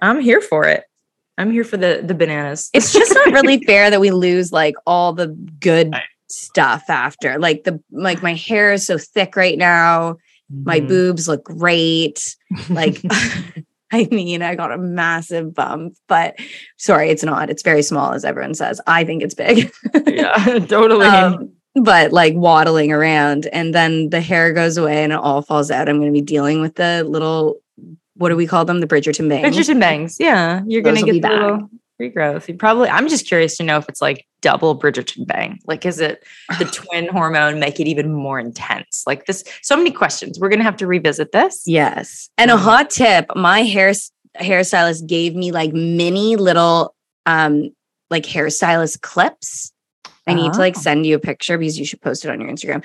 I'm 0.00 0.20
here 0.20 0.40
for 0.40 0.64
it 0.66 0.84
I'm 1.36 1.50
here 1.50 1.64
for 1.64 1.76
the 1.76 2.00
the 2.04 2.14
bananas 2.14 2.70
It's 2.72 2.92
just 2.92 3.14
not 3.14 3.32
really 3.32 3.62
fair 3.66 3.90
that 3.90 4.00
we 4.00 4.10
lose 4.12 4.52
like 4.52 4.74
all 4.86 5.12
the 5.12 5.28
good 5.60 5.92
Right. 5.92 6.02
stuff 6.28 6.84
after. 6.88 7.38
Like 7.38 7.64
the 7.64 7.80
like 7.90 8.22
my 8.22 8.34
hair 8.34 8.72
is 8.72 8.86
so 8.86 8.98
thick 8.98 9.36
right 9.36 9.58
now. 9.58 10.16
My 10.64 10.80
Mhm. 10.80 10.88
boobs 10.88 11.28
look 11.28 11.44
great. 11.44 12.36
Like 12.68 13.00
I 13.92 14.08
mean, 14.10 14.42
I 14.42 14.54
got 14.54 14.72
a 14.72 14.78
massive 14.78 15.54
bump, 15.54 15.96
but 16.06 16.38
sorry, 16.76 17.10
it's 17.10 17.24
not. 17.24 17.50
It's 17.50 17.62
very 17.62 17.82
small, 17.82 18.12
as 18.12 18.24
everyone 18.24 18.54
says. 18.54 18.80
I 18.86 19.04
think 19.04 19.22
it's 19.22 19.34
big. 19.34 19.72
yeah 20.06 20.58
totally 20.68 21.06
um, 21.06 21.52
but 21.74 22.12
like 22.12 22.34
waddling 22.34 22.92
around, 22.92 23.46
and 23.46 23.74
then 23.74 24.10
the 24.10 24.20
hair 24.20 24.52
goes 24.52 24.76
away 24.76 25.02
and 25.02 25.12
it 25.12 25.18
all 25.18 25.42
falls 25.42 25.70
out. 25.70 25.88
I'm 25.88 25.98
going 25.98 26.12
to 26.12 26.12
be 26.12 26.24
dealing 26.24 26.60
with 26.60 26.76
the 26.76 27.04
little, 27.04 27.56
what 28.14 28.28
do 28.28 28.36
we 28.36 28.46
call 28.46 28.64
them? 28.64 28.80
The 28.80 28.86
Bridgerton 28.86 29.28
bangs. 29.28 29.56
Bridgerton 29.56 29.80
bangs. 29.80 30.16
Yeah, 30.18 30.62
you're 30.66 30.82
gonna 30.82 31.02
get 31.02 31.12
the 31.12 31.20
back. 31.20 31.32
little 31.32 31.70
regrowth. 32.00 32.48
You 32.48 32.54
probably. 32.54 32.88
I'm 32.88 33.08
just 33.08 33.26
curious 33.26 33.56
to 33.58 33.64
know 33.64 33.78
if 33.78 33.88
it's 33.88 34.02
like 34.02 34.26
double 34.40 34.78
Bridgerton 34.78 35.26
bang. 35.26 35.58
Like, 35.66 35.84
is 35.86 36.00
it 36.00 36.24
the 36.58 36.64
twin 36.72 37.08
hormone 37.08 37.58
make 37.60 37.78
it 37.80 37.86
even 37.86 38.12
more 38.12 38.38
intense? 38.38 39.04
Like 39.06 39.26
this. 39.26 39.44
So 39.62 39.76
many 39.76 39.90
questions. 39.90 40.38
We're 40.40 40.48
gonna 40.48 40.64
have 40.64 40.76
to 40.78 40.86
revisit 40.86 41.32
this. 41.32 41.62
Yes. 41.66 42.28
And 42.38 42.50
a 42.50 42.54
Um, 42.54 42.60
hot 42.60 42.90
tip, 42.90 43.26
my 43.36 43.62
hair 43.62 43.92
hairstylist 44.38 45.06
gave 45.08 45.34
me 45.34 45.50
like 45.52 45.72
mini 45.72 46.36
little 46.36 46.94
um 47.26 47.70
like 48.10 48.24
hairstylist 48.24 49.00
clips. 49.02 49.72
I 50.26 50.34
need 50.34 50.52
to 50.52 50.58
like 50.58 50.76
Oh. 50.76 50.80
send 50.80 51.06
you 51.06 51.16
a 51.16 51.18
picture 51.18 51.58
because 51.58 51.78
you 51.78 51.84
should 51.84 52.00
post 52.00 52.24
it 52.24 52.30
on 52.30 52.40
your 52.40 52.50
Instagram. 52.50 52.84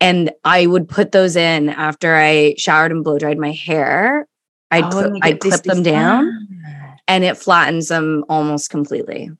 And 0.00 0.30
I 0.44 0.66
would 0.66 0.88
put 0.88 1.12
those 1.12 1.36
in 1.36 1.70
after 1.70 2.14
I 2.14 2.54
showered 2.58 2.92
and 2.92 3.02
blow 3.02 3.18
dried 3.18 3.38
my 3.38 3.50
hair. 3.52 4.26
I'd 4.70 4.84
Oh, 4.84 4.90
cl- 4.90 5.18
I'd 5.22 5.40
clip 5.40 5.62
them 5.62 5.78
these- 5.82 5.92
down 5.92 6.48
and 7.08 7.24
it 7.24 7.36
flattens 7.36 7.88
them 7.88 8.24
almost 8.28 8.68
completely. 8.70 9.30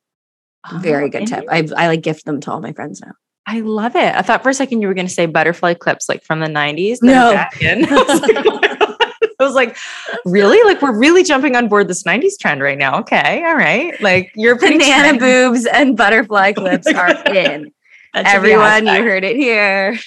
Very 0.75 1.07
Oh, 1.07 1.09
good 1.09 1.27
tip. 1.27 1.45
I 1.51 1.67
I 1.77 1.87
like 1.89 2.03
gift 2.03 2.25
them 2.25 2.41
to 2.43 2.51
all 2.53 2.61
my 2.61 2.73
friends 2.73 3.01
now. 3.01 3.13
I 3.47 3.61
love 3.61 3.95
it. 3.95 4.15
I 4.15 4.23
thought 4.23 4.43
for 4.43 4.49
a 4.49 4.55
second 4.55 4.83
you 4.83 4.89
were 4.89 4.95
going 4.95 5.07
to 5.07 5.13
say 5.13 5.27
butterfly 5.27 5.75
clips, 5.75 6.09
like 6.09 6.25
from 6.25 6.41
the 6.41 6.47
'90s. 6.49 6.99
No. 7.03 7.31
I 7.33 7.49
was 7.89 8.21
like, 8.23 8.35
my 8.35 8.43
God. 8.43 8.97
I 9.39 9.45
was 9.45 9.55
like, 9.55 9.77
really? 10.25 10.63
Like 10.65 10.83
we're 10.83 10.99
really 10.99 11.23
jumping 11.23 11.55
on 11.57 11.69
board 11.69 11.89
this 11.89 12.03
'90s 12.03 12.39
trend 12.41 12.61
right 12.63 12.79
now. 12.79 12.99
Okay, 13.01 13.45
all 13.45 13.55
right. 13.55 13.99
Like 14.01 14.33
you're 14.35 14.57
Banana 14.59 15.17
trendy. 15.17 15.21
boobs 15.21 15.67
and 15.67 15.97
butterfly 15.97 16.53
clips 16.55 16.87
are 16.89 17.11
in. 17.33 17.73
That 18.15 18.27
should 18.29 18.43
be 18.43 18.53
a 18.53 18.59
Everyone, 18.61 18.87
you 18.87 19.03
heard 19.03 19.25
it 19.25 19.37
here. 19.37 19.99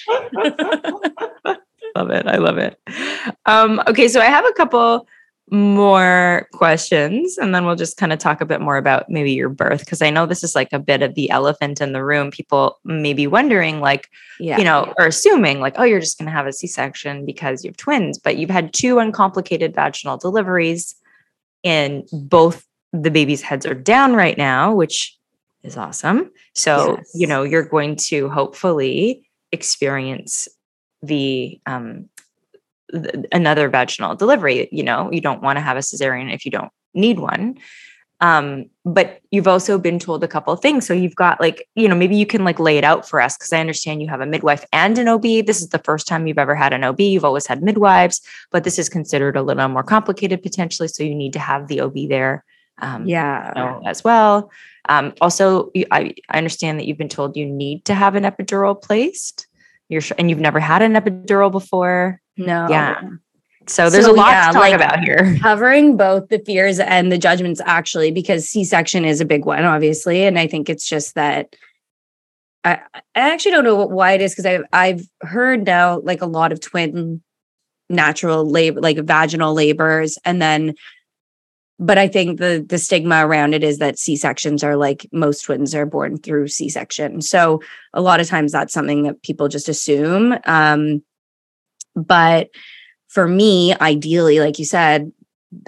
love 1.94 2.10
it. 2.10 2.26
I 2.26 2.36
love 2.36 2.58
it. 2.58 2.76
Um, 3.46 3.80
okay, 3.86 4.08
so 4.08 4.20
I 4.20 4.24
have 4.26 4.44
a 4.44 4.52
couple 4.52 5.06
more 5.50 6.48
questions, 6.52 7.38
and 7.38 7.54
then 7.54 7.64
we'll 7.64 7.76
just 7.76 7.96
kind 7.96 8.12
of 8.12 8.18
talk 8.18 8.40
a 8.40 8.46
bit 8.46 8.60
more 8.60 8.76
about 8.76 9.10
maybe 9.10 9.32
your 9.32 9.48
birth, 9.48 9.80
because 9.80 10.00
I 10.02 10.10
know 10.10 10.26
this 10.26 10.44
is 10.44 10.54
like 10.54 10.72
a 10.72 10.78
bit 10.78 11.02
of 11.02 11.14
the 11.14 11.30
elephant 11.30 11.80
in 11.80 11.92
the 11.92 12.04
room. 12.04 12.30
People 12.30 12.78
may 12.84 13.12
be 13.12 13.26
wondering, 13.26 13.80
like, 13.80 14.08
Yeah. 14.38 14.58
you 14.58 14.64
know, 14.64 14.92
or 14.98 15.06
assuming, 15.06 15.60
like, 15.60 15.74
oh, 15.76 15.84
you're 15.84 16.00
just 16.00 16.18
going 16.18 16.26
to 16.26 16.32
have 16.32 16.46
a 16.46 16.52
C 16.52 16.66
section 16.66 17.26
because 17.26 17.64
you 17.64 17.70
have 17.70 17.76
twins, 17.76 18.18
but 18.18 18.36
you've 18.36 18.50
had 18.50 18.72
two 18.72 18.98
uncomplicated 18.98 19.74
vaginal 19.74 20.16
deliveries, 20.16 20.94
and 21.64 22.08
both 22.12 22.64
the 22.92 23.10
babies' 23.10 23.42
heads 23.42 23.66
are 23.66 23.74
down 23.74 24.14
right 24.14 24.38
now, 24.38 24.74
which 24.74 25.16
is 25.62 25.76
awesome. 25.76 26.30
So, 26.54 26.98
you 27.14 27.26
know, 27.26 27.42
you're 27.42 27.62
going 27.64 27.96
to 27.96 28.28
hopefully 28.28 29.28
experience 29.52 30.48
the 31.02 31.60
um 31.66 32.08
th- 32.92 33.26
another 33.32 33.68
vaginal 33.68 34.14
delivery 34.14 34.68
you 34.72 34.82
know 34.82 35.10
you 35.12 35.20
don't 35.20 35.42
want 35.42 35.56
to 35.56 35.60
have 35.60 35.76
a 35.76 35.80
cesarean 35.80 36.32
if 36.32 36.44
you 36.44 36.50
don't 36.50 36.72
need 36.94 37.18
one 37.18 37.56
um 38.20 38.66
but 38.84 39.20
you've 39.30 39.48
also 39.48 39.78
been 39.78 39.98
told 39.98 40.22
a 40.22 40.28
couple 40.28 40.52
of 40.52 40.60
things 40.60 40.86
so 40.86 40.92
you've 40.92 41.14
got 41.14 41.40
like 41.40 41.66
you 41.74 41.88
know 41.88 41.94
maybe 41.94 42.16
you 42.16 42.26
can 42.26 42.44
like 42.44 42.58
lay 42.58 42.76
it 42.76 42.84
out 42.84 43.08
for 43.08 43.20
us 43.20 43.36
because 43.36 43.52
i 43.52 43.60
understand 43.60 44.02
you 44.02 44.08
have 44.08 44.20
a 44.20 44.26
midwife 44.26 44.64
and 44.72 44.98
an 44.98 45.08
ob 45.08 45.22
this 45.22 45.62
is 45.62 45.68
the 45.68 45.78
first 45.78 46.06
time 46.06 46.26
you've 46.26 46.38
ever 46.38 46.54
had 46.54 46.72
an 46.72 46.84
ob 46.84 47.00
you've 47.00 47.24
always 47.24 47.46
had 47.46 47.62
midwives 47.62 48.20
but 48.50 48.64
this 48.64 48.78
is 48.78 48.88
considered 48.88 49.36
a 49.36 49.42
little 49.42 49.68
more 49.68 49.82
complicated 49.82 50.42
potentially 50.42 50.88
so 50.88 51.02
you 51.02 51.14
need 51.14 51.32
to 51.32 51.38
have 51.38 51.68
the 51.68 51.80
ob 51.80 51.96
there 52.08 52.44
um 52.82 53.06
Yeah. 53.06 53.52
know, 53.54 53.82
as 53.86 54.02
well. 54.04 54.50
Um, 54.88 55.12
also, 55.20 55.70
you, 55.74 55.86
I, 55.90 56.14
I 56.30 56.38
understand 56.38 56.78
that 56.78 56.86
you've 56.86 56.98
been 56.98 57.08
told 57.08 57.36
you 57.36 57.46
need 57.46 57.84
to 57.84 57.94
have 57.94 58.14
an 58.16 58.24
epidural 58.24 58.80
placed. 58.80 59.46
You're 59.88 60.02
and 60.18 60.30
you've 60.30 60.40
never 60.40 60.60
had 60.60 60.82
an 60.82 60.94
epidural 60.94 61.52
before. 61.52 62.20
No. 62.46 62.66
Yeah. 62.68 63.00
So 63.66 63.88
there's 63.88 64.06
So, 64.06 64.12
a 64.12 64.14
lot 64.14 64.30
yeah, 64.30 64.46
to 64.48 64.52
talk 64.52 64.62
like- 64.62 64.74
about 64.74 65.00
here. 65.00 65.38
Covering 65.42 65.96
both 65.96 66.28
the 66.28 66.40
fears 66.40 66.80
and 66.80 67.12
the 67.12 67.18
judgments, 67.18 67.60
actually, 67.64 68.10
because 68.10 68.48
C 68.48 68.64
section 68.64 69.04
is 69.04 69.20
a 69.20 69.24
big 69.24 69.44
one, 69.44 69.64
obviously. 69.64 70.24
And 70.24 70.38
I 70.38 70.46
think 70.46 70.68
it's 70.68 70.88
just 70.88 71.14
that 71.14 71.54
I, 72.64 72.80
I 73.14 73.30
actually 73.30 73.52
don't 73.52 73.64
know 73.64 73.76
what, 73.76 73.90
why 73.90 74.12
it 74.12 74.20
is 74.20 74.32
because 74.32 74.46
I've, 74.46 74.64
I've 74.72 75.02
heard 75.22 75.64
now 75.66 76.00
like 76.00 76.20
a 76.20 76.26
lot 76.26 76.52
of 76.52 76.60
twin 76.60 77.22
natural 77.88 78.48
labor, 78.48 78.80
like 78.80 78.98
vaginal 78.98 79.54
labors. 79.54 80.18
And 80.24 80.42
then, 80.42 80.74
but 81.78 81.96
I 81.96 82.08
think 82.08 82.38
the 82.38 82.64
the 82.68 82.76
stigma 82.76 83.26
around 83.26 83.54
it 83.54 83.64
is 83.64 83.78
that 83.78 83.98
C 83.98 84.14
sections 84.16 84.62
are 84.62 84.76
like 84.76 85.06
most 85.12 85.42
twins 85.44 85.74
are 85.74 85.86
born 85.86 86.18
through 86.18 86.48
C 86.48 86.68
section. 86.68 87.22
So 87.22 87.62
a 87.94 88.02
lot 88.02 88.20
of 88.20 88.28
times 88.28 88.52
that's 88.52 88.72
something 88.74 89.04
that 89.04 89.22
people 89.22 89.48
just 89.48 89.68
assume. 89.68 90.36
Um, 90.44 91.02
but 91.94 92.50
for 93.08 93.26
me, 93.26 93.74
ideally, 93.74 94.40
like 94.40 94.58
you 94.58 94.64
said, 94.64 95.12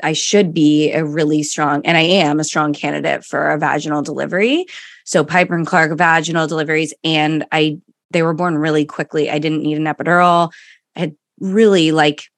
I 0.03 0.13
should 0.13 0.55
be 0.55 0.93
a 0.93 1.05
really 1.05 1.43
strong, 1.43 1.85
and 1.85 1.97
I 1.97 2.03
am 2.03 2.39
a 2.39 2.45
strong 2.45 2.73
candidate 2.73 3.25
for 3.25 3.51
a 3.51 3.59
vaginal 3.59 4.03
delivery. 4.03 4.67
So 5.05 5.25
Piper 5.25 5.55
and 5.55 5.67
Clark 5.67 5.97
vaginal 5.99 6.47
deliveries, 6.47 6.95
and 7.03 7.45
I 7.51 7.79
they 8.11 8.23
were 8.23 8.35
born 8.35 8.59
really 8.59 8.85
quickly. 8.85 9.31
I 9.31 9.39
didn't 9.39 9.63
need 9.63 9.79
an 9.79 9.85
epidural. 9.85 10.53
I 10.97 11.01
had 11.01 11.17
really 11.41 11.91
like 11.93 12.29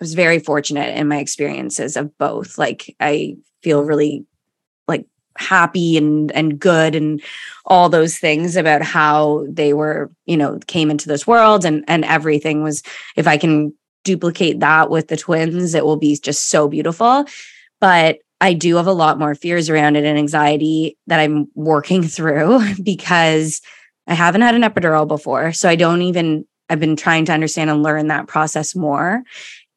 I 0.00 0.04
was 0.04 0.14
very 0.14 0.38
fortunate 0.38 0.96
in 0.96 1.08
my 1.08 1.18
experiences 1.18 1.96
of 1.96 2.16
both. 2.18 2.56
Like 2.56 2.96
I 3.00 3.36
feel 3.62 3.84
really 3.84 4.24
happy 5.36 5.96
and 5.96 6.30
and 6.32 6.58
good 6.58 6.94
and 6.94 7.22
all 7.66 7.88
those 7.88 8.18
things 8.18 8.56
about 8.56 8.82
how 8.82 9.46
they 9.48 9.72
were, 9.72 10.10
you 10.26 10.36
know, 10.36 10.58
came 10.66 10.90
into 10.90 11.08
this 11.08 11.26
world 11.26 11.64
and 11.64 11.84
and 11.88 12.04
everything 12.04 12.62
was 12.62 12.82
if 13.16 13.26
I 13.26 13.36
can 13.36 13.72
duplicate 14.04 14.60
that 14.60 14.90
with 14.90 15.08
the 15.08 15.16
twins, 15.16 15.74
it 15.74 15.84
will 15.84 15.96
be 15.96 16.16
just 16.16 16.50
so 16.50 16.68
beautiful. 16.68 17.24
But 17.80 18.18
I 18.40 18.52
do 18.52 18.76
have 18.76 18.86
a 18.86 18.92
lot 18.92 19.18
more 19.18 19.34
fears 19.34 19.70
around 19.70 19.96
it 19.96 20.04
and 20.04 20.18
anxiety 20.18 20.98
that 21.06 21.20
I'm 21.20 21.48
working 21.54 22.02
through 22.06 22.60
because 22.82 23.60
I 24.06 24.14
haven't 24.14 24.42
had 24.42 24.54
an 24.54 24.62
epidural 24.62 25.08
before. 25.08 25.52
So 25.52 25.68
I 25.68 25.76
don't 25.76 26.02
even, 26.02 26.44
I've 26.68 26.80
been 26.80 26.96
trying 26.96 27.24
to 27.26 27.32
understand 27.32 27.70
and 27.70 27.82
learn 27.82 28.08
that 28.08 28.26
process 28.26 28.74
more. 28.74 29.22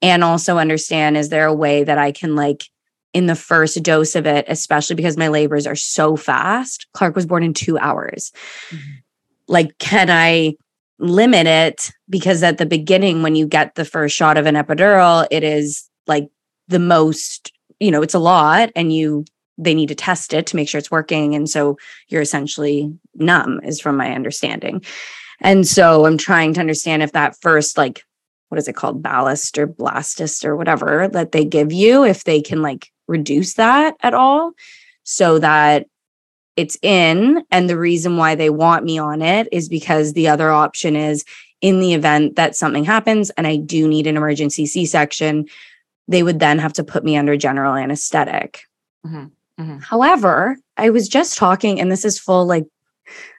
And 0.01 0.23
also 0.23 0.57
understand 0.57 1.17
is 1.17 1.29
there 1.29 1.47
a 1.47 1.53
way 1.53 1.83
that 1.83 1.97
I 1.97 2.11
can, 2.11 2.35
like, 2.35 2.65
in 3.13 3.25
the 3.25 3.35
first 3.35 3.81
dose 3.83 4.15
of 4.15 4.25
it, 4.25 4.45
especially 4.47 4.95
because 4.95 5.17
my 5.17 5.27
labors 5.27 5.65
are 5.65 5.75
so 5.75 6.15
fast, 6.15 6.87
Clark 6.93 7.15
was 7.15 7.25
born 7.25 7.43
in 7.43 7.53
two 7.53 7.77
hours. 7.77 8.31
Mm-hmm. 8.69 8.91
Like, 9.47 9.77
can 9.77 10.09
I 10.09 10.55
limit 10.99 11.47
it 11.47 11.91
because 12.09 12.43
at 12.43 12.57
the 12.57 12.65
beginning 12.65 13.21
when 13.21 13.35
you 13.35 13.45
get 13.47 13.75
the 13.75 13.85
first 13.85 14.15
shot 14.15 14.35
of 14.35 14.47
an 14.47 14.55
epidural 14.55 15.27
it 15.29 15.43
is 15.43 15.87
like 16.07 16.27
the 16.67 16.79
most 16.79 17.51
you 17.79 17.91
know, 17.91 18.01
it's 18.01 18.13
a 18.13 18.19
lot 18.19 18.71
and 18.75 18.93
you 18.93 19.25
they 19.59 19.73
need 19.73 19.89
to 19.89 19.95
test 19.95 20.33
it 20.33 20.45
to 20.47 20.55
make 20.55 20.69
sure 20.69 20.77
it's 20.77 20.91
working. 20.91 21.33
And 21.33 21.49
so 21.49 21.77
you're 22.09 22.21
essentially 22.21 22.93
numb, 23.15 23.59
is 23.63 23.81
from 23.81 23.97
my 23.97 24.11
understanding. 24.11 24.83
And 25.41 25.65
so 25.65 26.05
I'm 26.05 26.17
trying 26.17 26.53
to 26.53 26.59
understand 26.59 27.01
if 27.01 27.13
that 27.13 27.35
first, 27.41 27.75
like, 27.75 28.03
what 28.49 28.59
is 28.59 28.67
it 28.67 28.75
called? 28.75 29.01
Ballast 29.01 29.57
or 29.57 29.65
blastist 29.65 30.45
or 30.45 30.55
whatever 30.55 31.07
that 31.07 31.31
they 31.31 31.43
give 31.43 31.71
you, 31.71 32.03
if 32.03 32.23
they 32.23 32.39
can 32.39 32.61
like 32.61 32.91
reduce 33.07 33.53
that 33.55 33.95
at 34.01 34.13
all 34.13 34.53
so 35.03 35.39
that 35.39 35.87
it's 36.55 36.77
in. 36.81 37.43
And 37.51 37.69
the 37.69 37.77
reason 37.77 38.17
why 38.17 38.35
they 38.35 38.49
want 38.49 38.83
me 38.83 38.97
on 38.97 39.21
it 39.21 39.47
is 39.51 39.69
because 39.69 40.13
the 40.13 40.27
other 40.27 40.51
option 40.51 40.95
is 40.95 41.23
in 41.61 41.79
the 41.79 41.93
event 41.93 42.35
that 42.35 42.55
something 42.55 42.83
happens 42.83 43.29
and 43.31 43.47
I 43.47 43.57
do 43.57 43.87
need 43.87 44.07
an 44.07 44.17
emergency 44.17 44.65
C 44.65 44.85
section, 44.85 45.45
they 46.07 46.23
would 46.23 46.39
then 46.39 46.59
have 46.59 46.73
to 46.73 46.83
put 46.83 47.03
me 47.03 47.17
under 47.17 47.35
general 47.37 47.75
anesthetic. 47.75 48.63
Mhm, 49.05 49.31
mhm. 49.59 49.83
However, 49.83 50.57
I 50.77 50.89
was 50.89 51.07
just 51.07 51.37
talking, 51.37 51.79
and 51.79 51.91
this 51.91 52.05
is 52.05 52.19
full 52.19 52.45
like, 52.45 52.65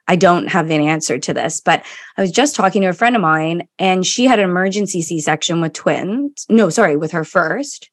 I 0.08 0.16
don't 0.16 0.48
have 0.48 0.70
an 0.70 0.80
answer 0.80 1.18
to 1.18 1.34
this, 1.34 1.60
but 1.60 1.84
I 2.16 2.22
was 2.22 2.30
just 2.30 2.56
talking 2.56 2.82
to 2.82 2.88
a 2.88 2.94
friend 2.94 3.14
of 3.14 3.22
mine, 3.22 3.68
and 3.78 4.06
she 4.06 4.24
had 4.24 4.38
an 4.38 4.48
emergency 4.48 5.02
C 5.02 5.20
section 5.20 5.60
with 5.60 5.74
twins. 5.74 6.46
No, 6.48 6.70
sorry, 6.70 6.96
with 6.96 7.12
her 7.12 7.24
first. 7.24 7.90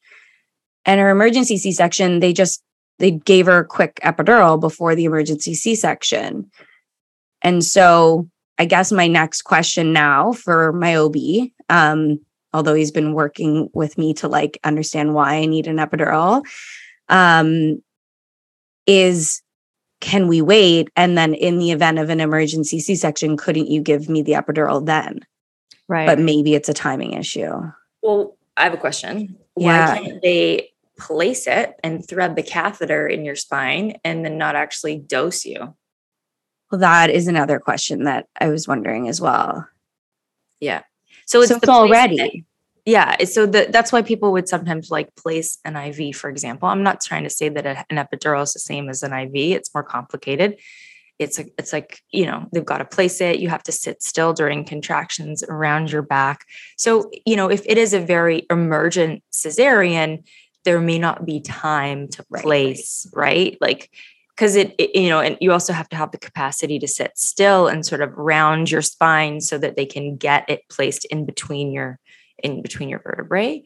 And 0.86 1.00
her 1.00 1.10
emergency 1.10 1.58
C 1.58 1.72
section, 1.72 2.20
they 2.20 2.32
just 2.32 2.62
they 2.98 3.10
gave 3.10 3.46
her 3.46 3.58
a 3.58 3.66
quick 3.66 4.00
epidural 4.02 4.58
before 4.58 4.94
the 4.94 5.04
emergency 5.04 5.54
C 5.54 5.74
section. 5.74 6.50
And 7.42 7.62
so 7.64 8.28
I 8.58 8.64
guess 8.64 8.90
my 8.90 9.06
next 9.06 9.42
question 9.42 9.92
now 9.92 10.32
for 10.32 10.72
my 10.72 10.96
OB, 10.96 11.16
um, 11.68 12.20
although 12.54 12.74
he's 12.74 12.90
been 12.90 13.12
working 13.12 13.68
with 13.74 13.98
me 13.98 14.14
to 14.14 14.28
like 14.28 14.58
understand 14.64 15.14
why 15.14 15.34
I 15.34 15.46
need 15.46 15.66
an 15.66 15.76
epidural, 15.76 16.42
um, 17.08 17.82
is 18.86 19.42
can 20.00 20.28
we 20.28 20.40
wait? 20.40 20.88
And 20.94 21.16
then 21.16 21.34
in 21.34 21.58
the 21.58 21.72
event 21.72 21.98
of 21.98 22.10
an 22.10 22.20
emergency 22.20 22.80
C 22.80 22.94
section, 22.94 23.36
couldn't 23.36 23.68
you 23.68 23.80
give 23.80 24.08
me 24.08 24.22
the 24.22 24.32
epidural 24.32 24.84
then? 24.84 25.20
Right. 25.88 26.06
But 26.06 26.18
maybe 26.18 26.54
it's 26.54 26.68
a 26.68 26.74
timing 26.74 27.12
issue. 27.12 27.52
Well, 28.02 28.36
I 28.56 28.64
have 28.64 28.74
a 28.74 28.78
question. 28.78 29.36
Yeah. 29.56 29.94
Why 29.94 30.02
can't 30.02 30.22
they 30.22 30.70
place 30.98 31.46
it 31.46 31.74
and 31.82 32.06
thread 32.06 32.36
the 32.36 32.42
catheter 32.42 33.06
in 33.06 33.24
your 33.24 33.36
spine 33.36 33.98
and 34.04 34.24
then 34.24 34.38
not 34.38 34.56
actually 34.56 34.98
dose 34.98 35.44
you? 35.44 35.74
Well, 36.70 36.80
that 36.80 37.10
is 37.10 37.28
another 37.28 37.58
question 37.60 38.04
that 38.04 38.26
I 38.40 38.48
was 38.48 38.66
wondering 38.66 39.08
as 39.08 39.20
well. 39.20 39.68
Yeah. 40.60 40.82
So 41.26 41.40
it's, 41.40 41.50
so 41.50 41.56
it's 41.56 41.68
already. 41.68 42.44
Yeah. 42.84 43.24
So 43.24 43.46
the, 43.46 43.66
that's 43.70 43.92
why 43.92 44.02
people 44.02 44.32
would 44.32 44.48
sometimes 44.48 44.90
like 44.90 45.14
place 45.16 45.58
an 45.64 45.76
IV, 45.76 46.16
for 46.16 46.30
example. 46.30 46.68
I'm 46.68 46.84
not 46.84 47.00
trying 47.00 47.24
to 47.24 47.30
say 47.30 47.48
that 47.48 47.66
a- 47.66 47.84
an 47.90 47.96
epidural 47.96 48.42
is 48.42 48.52
the 48.52 48.60
same 48.60 48.88
as 48.88 49.02
an 49.02 49.12
IV. 49.12 49.34
It's 49.34 49.74
more 49.74 49.82
complicated. 49.82 50.58
It's 51.18 51.38
like 51.38 51.52
it's 51.56 51.72
like 51.72 52.00
you 52.10 52.26
know 52.26 52.46
they've 52.52 52.64
got 52.64 52.78
to 52.78 52.84
place 52.84 53.22
it. 53.22 53.38
You 53.38 53.48
have 53.48 53.62
to 53.64 53.72
sit 53.72 54.02
still 54.02 54.34
during 54.34 54.64
contractions 54.66 55.42
around 55.42 55.90
your 55.90 56.02
back. 56.02 56.44
So 56.76 57.10
you 57.24 57.36
know 57.36 57.50
if 57.50 57.62
it 57.64 57.78
is 57.78 57.94
a 57.94 58.00
very 58.00 58.46
emergent 58.50 59.22
cesarean, 59.32 60.24
there 60.66 60.80
may 60.80 60.98
not 60.98 61.24
be 61.24 61.40
time 61.40 62.08
to 62.08 62.26
Right. 62.28 62.42
place 62.42 63.08
right 63.14 63.56
like 63.62 63.90
because 64.34 64.56
it, 64.56 64.74
it 64.78 64.94
you 65.00 65.08
know 65.08 65.20
and 65.20 65.38
you 65.40 65.52
also 65.52 65.72
have 65.72 65.88
to 65.88 65.96
have 65.96 66.10
the 66.10 66.18
capacity 66.18 66.78
to 66.80 66.88
sit 66.88 67.16
still 67.16 67.68
and 67.68 67.86
sort 67.86 68.02
of 68.02 68.12
round 68.18 68.70
your 68.70 68.82
spine 68.82 69.40
so 69.40 69.56
that 69.56 69.76
they 69.76 69.86
can 69.86 70.16
get 70.16 70.44
it 70.50 70.68
placed 70.68 71.06
in 71.06 71.24
between 71.24 71.72
your 71.72 71.98
in 72.42 72.60
between 72.60 72.88
your 72.90 72.98
vertebrae 72.98 73.62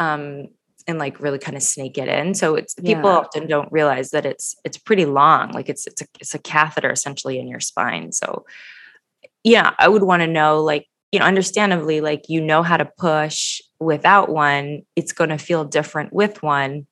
um 0.00 0.48
and 0.88 0.98
like 0.98 1.20
really 1.20 1.38
kind 1.38 1.56
of 1.56 1.62
snake 1.62 1.98
it 1.98 2.08
in 2.08 2.34
so 2.34 2.54
it's 2.56 2.74
people 2.74 3.10
Yeah. 3.10 3.18
often 3.18 3.46
don't 3.46 3.70
realize 3.70 4.10
that 4.10 4.24
it's 4.26 4.56
it's 4.64 4.78
pretty 4.78 5.04
long 5.04 5.52
like 5.52 5.68
it's 5.68 5.86
it's 5.86 6.00
a 6.02 6.06
it's 6.18 6.34
a 6.34 6.38
catheter 6.38 6.90
essentially 6.90 7.38
in 7.38 7.46
your 7.48 7.60
spine 7.60 8.12
so 8.12 8.46
yeah 9.44 9.74
i 9.78 9.86
would 9.86 10.02
want 10.02 10.22
to 10.22 10.26
know 10.26 10.62
like 10.62 10.86
you 11.12 11.20
know 11.20 11.26
understandably 11.26 12.00
like 12.00 12.22
you 12.28 12.40
know 12.40 12.62
how 12.62 12.78
to 12.78 12.86
push 12.98 13.60
without 13.80 14.28
one 14.28 14.82
it's 14.94 15.12
going 15.12 15.30
to 15.30 15.38
feel 15.38 15.64
different 15.64 16.12
with 16.12 16.42
one 16.42 16.86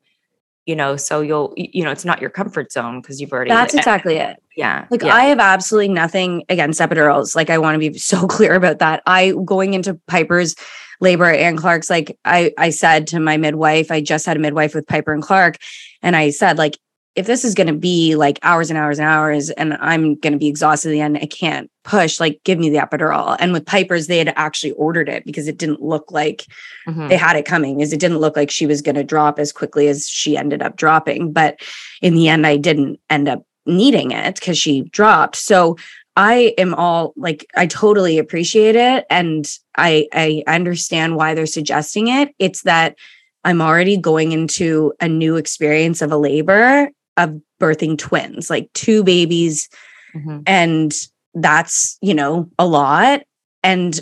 you 0.67 0.77
know 0.77 0.97
so 0.97 1.21
you'll 1.21 1.53
you 1.57 1.85
know 1.85 1.91
it's 1.91 2.05
not 2.05 2.21
your 2.21 2.31
comfort 2.31 2.73
zone 2.73 3.01
because 3.01 3.21
you've 3.21 3.33
already 3.33 3.51
That's 3.51 3.75
like, 3.75 3.81
exactly 3.81 4.17
it. 4.17 4.37
yeah 4.57 4.87
Like 4.91 5.03
yeah. 5.03 5.15
I 5.15 5.25
have 5.25 5.39
absolutely 5.39 5.89
nothing 5.89 6.45
against 6.49 6.81
epidurals. 6.81 7.35
Like 7.37 7.51
I 7.51 7.59
want 7.59 7.75
to 7.75 7.79
be 7.79 7.99
so 7.99 8.27
clear 8.27 8.55
about 8.55 8.79
that. 8.81 9.03
I 9.07 9.33
going 9.45 9.75
into 9.75 9.95
Piper's 10.07 10.55
labor 11.01 11.31
and 11.31 11.59
Clark's, 11.59 11.89
like 11.89 12.19
I 12.25 12.53
I 12.59 12.71
said 12.71 13.07
to 13.09 13.21
my 13.21 13.37
midwife, 13.37 13.91
I 13.91 14.01
just 14.01 14.27
had 14.27 14.37
a 14.37 14.41
midwife 14.41 14.75
with 14.75 14.87
Piper 14.87 15.13
and 15.13 15.23
Clark, 15.23 15.57
and 16.03 16.17
I 16.17 16.31
said, 16.31 16.59
like, 16.59 16.79
if 17.15 17.27
this 17.27 17.45
is 17.45 17.55
gonna 17.55 17.73
be 17.75 18.15
like 18.15 18.39
hours 18.43 18.71
and 18.71 18.79
hours 18.79 18.99
and 18.99 19.09
hours, 19.09 19.51
and 19.51 19.75
I'm 19.81 20.15
gonna 20.15 20.37
be 20.37 20.47
exhausted 20.47 20.89
at 20.91 20.93
the 20.93 21.01
end, 21.01 21.19
I 21.19 21.27
can't 21.27 21.71
push, 21.85 22.21
like 22.21 22.41
give 22.45 22.59
me 22.59 22.71
the 22.71 22.79
epidural. 22.79 23.37
And 23.41 23.53
with 23.53 23.67
Piper's, 23.67 24.07
they 24.07 24.19
had 24.19 24.33
actually 24.37 24.73
ordered 24.73 25.09
it 25.09 25.25
because 25.25 25.49
it 25.49 25.59
didn't 25.59 25.83
look 25.83 26.13
like 26.13 26.45
Mhm. 26.87 27.09
they 27.09 27.17
had 27.17 27.37
it 27.37 27.45
coming 27.45 27.81
is 27.81 27.93
it 27.93 28.01
didn't 28.01 28.19
look 28.19 28.37
like 28.37 28.51
she 28.51 28.67
was 28.67 28.83
going 28.83 28.95
to 28.95 29.05
drop 29.05 29.39
as 29.39 29.53
quickly 29.53 29.89
as 29.89 30.09
she 30.09 30.37
ended 30.37 30.63
up 30.63 30.77
dropping 30.77 31.33
but 31.33 31.61
in 32.01 32.15
the 32.15 32.29
end 32.29 32.47
i 32.47 32.57
didn't 32.57 32.99
end 33.11 33.29
up 33.29 33.43
needing 33.67 34.11
it 34.11 34.37
because 34.37 34.57
she 34.57 34.83
dropped 34.91 35.37
so 35.37 35.77
i 36.17 36.55
am 36.57 36.73
all 36.75 37.13
like 37.17 37.47
i 37.57 37.67
totally 37.67 38.17
appreciate 38.17 38.75
it 38.75 39.05
and 39.11 39.51
i 39.77 40.09
i 40.15 40.43
understand 40.47 41.17
why 41.17 41.35
they're 41.35 41.45
suggesting 41.45 42.09
it 42.09 42.31
it's 42.39 42.63
that 42.63 42.97
i'm 43.45 43.61
already 43.61 43.99
going 43.99 44.33
into 44.33 44.93
a 45.01 45.09
new 45.09 45.37
experience 45.37 46.01
of 46.01 46.11
a 46.11 46.17
labor 46.17 46.89
of 47.19 47.39
birthing 47.61 47.99
twins 47.99 48.49
like 48.49 48.71
two 48.73 49.05
babies. 49.05 49.69
Mhm. 50.17 50.43
and 50.47 50.95
that's 51.35 51.99
you 52.01 52.15
know 52.15 52.49
a 52.59 52.67
lot. 52.67 53.21
And 53.63 54.01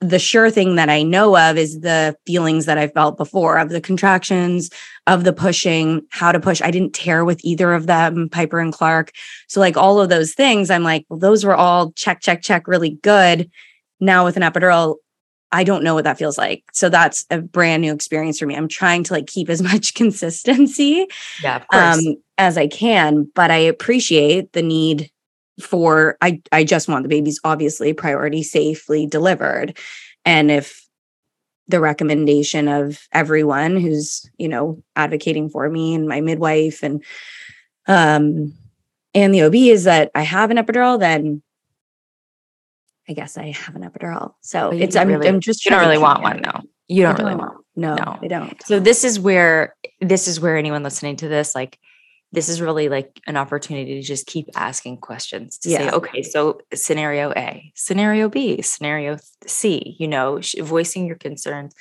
the 0.00 0.20
sure 0.20 0.48
thing 0.48 0.76
that 0.76 0.88
i 0.88 1.02
know 1.02 1.36
of 1.36 1.58
is 1.58 1.80
the 1.80 2.14
feelings 2.24 2.66
that 2.66 2.78
i 2.78 2.86
felt 2.86 3.16
before 3.16 3.58
of 3.58 3.70
the 3.70 3.80
contractions 3.80 4.70
of 5.08 5.24
the 5.24 5.32
pushing 5.32 6.02
how 6.10 6.30
to 6.30 6.38
push. 6.38 6.62
I 6.62 6.70
didn't 6.70 6.94
tear 6.94 7.24
with 7.24 7.40
either 7.42 7.74
of 7.74 7.88
them 7.88 8.28
piper 8.30 8.60
and 8.60 8.72
clark. 8.72 9.10
So 9.48 9.58
like 9.58 9.76
all 9.76 10.00
of 10.00 10.08
those 10.08 10.34
things 10.34 10.70
i'm 10.70 10.84
like 10.84 11.04
well 11.08 11.18
those 11.18 11.44
were 11.44 11.56
all 11.56 11.90
check 11.96 12.20
check 12.20 12.42
check 12.42 12.68
really 12.68 12.90
good. 13.02 13.50
Now 13.98 14.24
with 14.24 14.36
an 14.36 14.44
epidural 14.44 14.96
i 15.52 15.64
don't 15.64 15.82
know 15.82 15.94
what 15.94 16.04
that 16.04 16.18
feels 16.18 16.38
like. 16.38 16.62
So 16.72 16.88
that's 16.88 17.24
a 17.30 17.40
brand 17.40 17.82
new 17.82 17.92
experience 17.92 18.38
for 18.38 18.46
me. 18.46 18.54
I'm 18.54 18.68
trying 18.68 19.02
to 19.04 19.12
like 19.12 19.26
keep 19.26 19.48
as 19.48 19.62
much 19.72 19.94
consistency 19.94 21.06
yeah 21.42 21.64
um, 21.72 22.00
as 22.38 22.56
I 22.56 22.68
can, 22.68 23.30
but 23.34 23.50
I 23.50 23.56
appreciate 23.56 24.52
the 24.52 24.62
need 24.62 25.10
for 25.60 26.16
I 26.22 26.40
I 26.52 26.64
just 26.64 26.88
want 26.88 27.02
the 27.02 27.08
babies 27.08 27.40
obviously 27.44 27.92
priority 27.92 28.42
safely 28.42 29.06
delivered. 29.06 29.76
And 30.24 30.50
if 30.50 30.86
the 31.66 31.80
recommendation 31.80 32.68
of 32.68 33.06
everyone 33.12 33.76
who's, 33.76 34.28
you 34.38 34.48
know, 34.48 34.82
advocating 34.96 35.50
for 35.50 35.68
me 35.68 35.94
and 35.94 36.08
my 36.08 36.20
midwife 36.20 36.82
and 36.82 37.04
um 37.86 38.54
and 39.14 39.34
the 39.34 39.42
OB 39.42 39.54
is 39.54 39.84
that 39.84 40.10
I 40.14 40.22
have 40.22 40.50
an 40.50 40.58
epidural, 40.58 40.98
then 40.98 41.42
I 43.08 43.12
guess 43.14 43.38
I 43.38 43.50
have 43.52 43.74
an 43.76 43.82
epidural. 43.82 44.34
So 44.42 44.70
it's 44.70 44.96
I'm, 44.96 45.08
really- 45.08 45.28
I'm 45.28 45.40
just 45.40 45.64
you 45.64 45.70
don't 45.70 45.80
really 45.80 45.98
want 45.98 46.22
one 46.22 46.42
though 46.42 46.60
you 46.88 47.06
I 47.06 47.12
don't 47.12 47.24
really 47.24 47.36
want 47.36 47.64
No, 47.76 47.94
No. 47.94 48.18
I 48.20 48.26
don't. 48.26 48.60
So 48.64 48.80
this 48.80 49.04
is 49.04 49.20
where 49.20 49.76
this 50.00 50.26
is 50.26 50.40
where 50.40 50.56
anyone 50.56 50.82
listening 50.82 51.16
to 51.16 51.28
this, 51.28 51.54
like, 51.54 51.78
this 52.32 52.48
is 52.48 52.60
really 52.60 52.88
like 52.88 53.20
an 53.26 53.36
opportunity 53.36 53.94
to 53.94 54.02
just 54.02 54.26
keep 54.26 54.48
asking 54.54 54.98
questions 54.98 55.58
to 55.58 55.70
say, 55.70 55.84
Yeah. 55.84 55.94
okay, 55.94 56.22
so 56.22 56.60
scenario 56.74 57.30
A, 57.32 57.72
scenario 57.74 58.28
B, 58.28 58.60
scenario 58.62 59.16
C, 59.46 59.96
you 59.98 60.08
know, 60.08 60.40
voicing 60.60 61.06
your 61.06 61.16
concerns. 61.16 61.74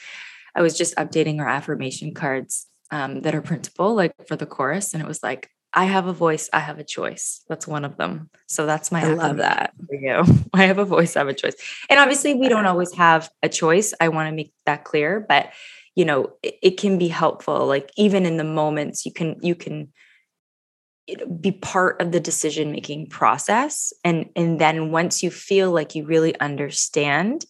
I 0.55 0.61
was 0.61 0.77
just 0.77 0.95
updating 0.95 1.39
our 1.39 1.47
affirmation 1.47 2.13
cards 2.13 2.65
um, 2.91 3.21
that 3.21 3.35
are 3.35 3.41
printable, 3.41 3.93
like 3.93 4.13
for 4.27 4.35
the 4.35 4.45
chorus, 4.45 4.93
and 4.93 5.03
it 5.03 5.07
was 5.07 5.21
like, 5.21 5.49
I 5.77 5.83
have 5.85 6.07
a 6.07 6.13
voice, 6.13 6.49
I 6.51 6.59
have 6.59 6.79
a 6.79 6.83
choice. 6.83 7.45
That's 7.47 7.67
one 7.67 7.85
of 7.85 7.97
them. 7.97 8.31
So 8.47 8.65
that's 8.65 8.91
my 8.91 9.01
I 9.05 9.13
love 9.13 9.37
that. 9.37 9.75
for 9.87 9.93
you. 9.93 10.23
I 10.53 10.65
have 10.65 10.79
a 10.79 10.85
voice, 10.85 11.15
I 11.15 11.19
have 11.19 11.27
a 11.27 11.35
choice. 11.35 11.53
And 11.87 11.99
obviously, 11.99 12.33
we 12.33 12.49
don't 12.49 12.65
always 12.65 12.91
have 12.95 13.29
a 13.43 13.47
choice. 13.47 13.93
I 14.01 14.09
want 14.09 14.27
to 14.27 14.35
make 14.35 14.51
that 14.65 14.85
clear, 14.85 15.23
but 15.29 15.51
you 15.93 16.03
know, 16.03 16.33
it, 16.41 16.55
it 16.63 16.77
can 16.77 16.97
be 16.97 17.07
helpful. 17.07 17.67
Like 17.67 17.91
even 17.95 18.25
in 18.25 18.37
the 18.37 18.43
moments, 18.43 19.05
you 19.05 19.13
can 19.13 19.35
you 19.43 19.53
can 19.53 19.89
be 21.39 21.51
part 21.51 22.01
of 22.01 22.11
the 22.11 22.19
decision 22.19 22.71
making 22.71 23.09
process, 23.09 23.93
and 24.03 24.31
and 24.35 24.59
then 24.59 24.91
once 24.91 25.21
you 25.21 25.29
feel 25.29 25.71
like 25.71 25.93
you 25.93 26.05
really 26.05 26.37
understand, 26.39 27.45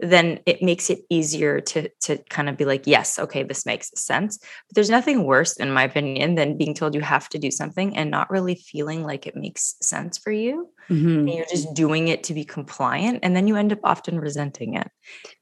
then 0.00 0.40
it 0.46 0.60
makes 0.62 0.90
it 0.90 1.00
easier 1.08 1.60
to 1.60 1.88
to 2.00 2.18
kind 2.28 2.48
of 2.48 2.56
be 2.56 2.64
like, 2.64 2.86
yes, 2.86 3.18
okay, 3.18 3.42
this 3.42 3.64
makes 3.64 3.90
sense. 3.94 4.38
But 4.38 4.74
there's 4.74 4.90
nothing 4.90 5.24
worse, 5.24 5.56
in 5.56 5.70
my 5.72 5.84
opinion, 5.84 6.34
than 6.34 6.58
being 6.58 6.74
told 6.74 6.94
you 6.94 7.00
have 7.00 7.28
to 7.30 7.38
do 7.38 7.50
something 7.50 7.96
and 7.96 8.10
not 8.10 8.30
really 8.30 8.56
feeling 8.56 9.04
like 9.04 9.26
it 9.26 9.36
makes 9.36 9.76
sense 9.80 10.18
for 10.18 10.32
you 10.32 10.68
Mhm. 10.90 11.20
and 11.20 11.30
you're 11.30 11.46
just 11.50 11.72
doing 11.74 12.08
it 12.08 12.24
to 12.24 12.34
be 12.34 12.44
compliant 12.44 13.20
and 13.22 13.34
then 13.34 13.46
you 13.48 13.56
end 13.56 13.72
up 13.72 13.78
often 13.84 14.20
resenting 14.20 14.74
it 14.74 14.90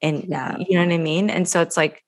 and 0.01 0.25
Yeah. 0.29 0.57
you 0.59 0.77
know 0.79 0.85
what 0.85 0.95
i 0.95 0.99
mean 0.99 1.31
and 1.31 1.49
so 1.49 1.61
it's 1.61 1.77
like 1.77 2.05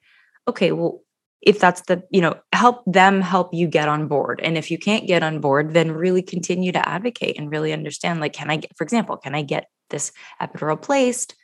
okay 0.47 0.71
well 0.71 1.03
if 1.43 1.59
that's 1.59 1.81
the 1.89 2.05
you 2.11 2.21
know 2.21 2.37
help 2.53 2.85
them 2.87 3.21
help 3.21 3.53
you 3.53 3.67
get 3.67 3.89
on 3.89 4.07
board 4.07 4.41
and 4.45 4.57
if 4.57 4.71
you 4.71 4.79
can't 4.79 5.09
get 5.09 5.25
on 5.25 5.41
board 5.41 5.75
then 5.75 5.91
really 5.91 6.23
continue 6.23 6.71
to 6.71 6.89
advocate 6.89 7.37
and 7.37 7.51
really 7.51 7.73
understand 7.73 8.21
like 8.21 8.33
can 8.35 8.51
i 8.51 8.57
get 8.57 8.71
for 8.77 8.85
example 8.85 9.17
can 9.17 9.35
i 9.35 9.43
get 9.43 9.67
this 9.91 10.13
epidural 10.41 10.81
placed 10.81 11.35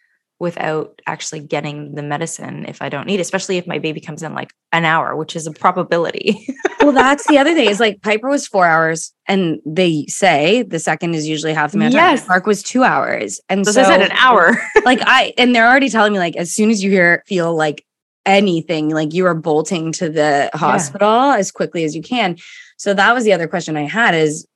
without 0.40 1.00
actually 1.06 1.40
getting 1.40 1.94
the 1.94 2.02
medicine 2.02 2.64
if 2.66 2.82
i 2.82 2.88
don't 2.88 3.06
need 3.06 3.18
it, 3.18 3.22
especially 3.22 3.58
if 3.58 3.66
my 3.66 3.78
baby 3.78 4.00
comes 4.00 4.22
in 4.22 4.34
like 4.34 4.52
an 4.72 4.84
hour 4.84 5.14
which 5.14 5.36
is 5.36 5.46
a 5.46 5.52
probability 5.52 6.44
well, 6.80 6.92
that's 6.92 7.26
the 7.26 7.38
other 7.38 7.54
thing 7.54 7.68
is 7.68 7.80
like 7.80 8.02
Piper 8.02 8.28
was 8.28 8.46
four 8.46 8.66
hours, 8.66 9.12
and 9.26 9.60
they 9.66 10.06
say 10.06 10.62
the 10.62 10.78
second 10.78 11.14
is 11.14 11.28
usually 11.28 11.52
half 11.52 11.72
the 11.72 11.78
amount. 11.78 11.94
Yes. 11.94 12.26
Mark 12.28 12.46
was 12.46 12.62
two 12.62 12.84
hours, 12.84 13.40
and 13.48 13.64
so, 13.66 13.72
so, 13.72 13.82
I 13.82 13.84
said 13.84 14.02
an 14.02 14.12
hour 14.12 14.60
like 14.84 15.00
I 15.02 15.32
and 15.36 15.54
they're 15.54 15.68
already 15.68 15.88
telling 15.88 16.12
me 16.12 16.18
like 16.18 16.36
as 16.36 16.52
soon 16.52 16.70
as 16.70 16.82
you 16.82 16.90
hear 16.90 17.22
feel 17.26 17.54
like 17.54 17.84
anything, 18.26 18.90
like 18.90 19.12
you 19.12 19.26
are 19.26 19.34
bolting 19.34 19.92
to 19.92 20.08
the 20.08 20.50
hospital 20.54 21.08
as 21.08 21.50
quickly 21.50 21.84
as 21.84 21.94
you 21.94 22.02
can. 22.02 22.36
So 22.76 22.94
that 22.94 23.14
was 23.14 23.24
the 23.24 23.32
other 23.32 23.46
question 23.46 23.76
I 23.76 23.86
had 23.86 24.14
is 24.14 24.46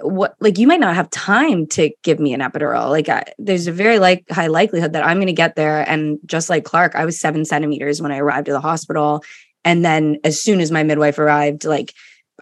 what 0.00 0.34
like 0.40 0.58
you 0.58 0.66
might 0.66 0.80
not 0.80 0.94
have 0.94 1.10
time 1.10 1.66
to 1.66 1.90
give 2.02 2.18
me 2.18 2.32
an 2.32 2.40
epidural. 2.40 2.88
Like 2.88 3.08
I, 3.08 3.24
there's 3.38 3.66
a 3.66 3.72
very 3.72 3.98
like 3.98 4.24
high 4.30 4.46
likelihood 4.46 4.92
that 4.92 5.04
i'm 5.04 5.18
going 5.18 5.26
to 5.26 5.32
get 5.32 5.56
there 5.56 5.88
and 5.88 6.18
just 6.24 6.48
like 6.48 6.64
clark 6.64 6.94
i 6.94 7.04
was 7.04 7.20
seven 7.20 7.44
centimeters 7.44 8.00
when 8.00 8.12
i 8.12 8.18
arrived 8.18 8.48
at 8.48 8.52
the 8.52 8.60
hospital 8.60 9.22
and 9.64 9.84
then 9.84 10.18
as 10.24 10.40
soon 10.40 10.60
as 10.60 10.70
my 10.70 10.82
midwife 10.82 11.18
arrived 11.18 11.64
like 11.64 11.92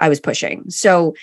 i 0.00 0.08
was 0.08 0.20
pushing. 0.20 0.68
So 0.70 1.14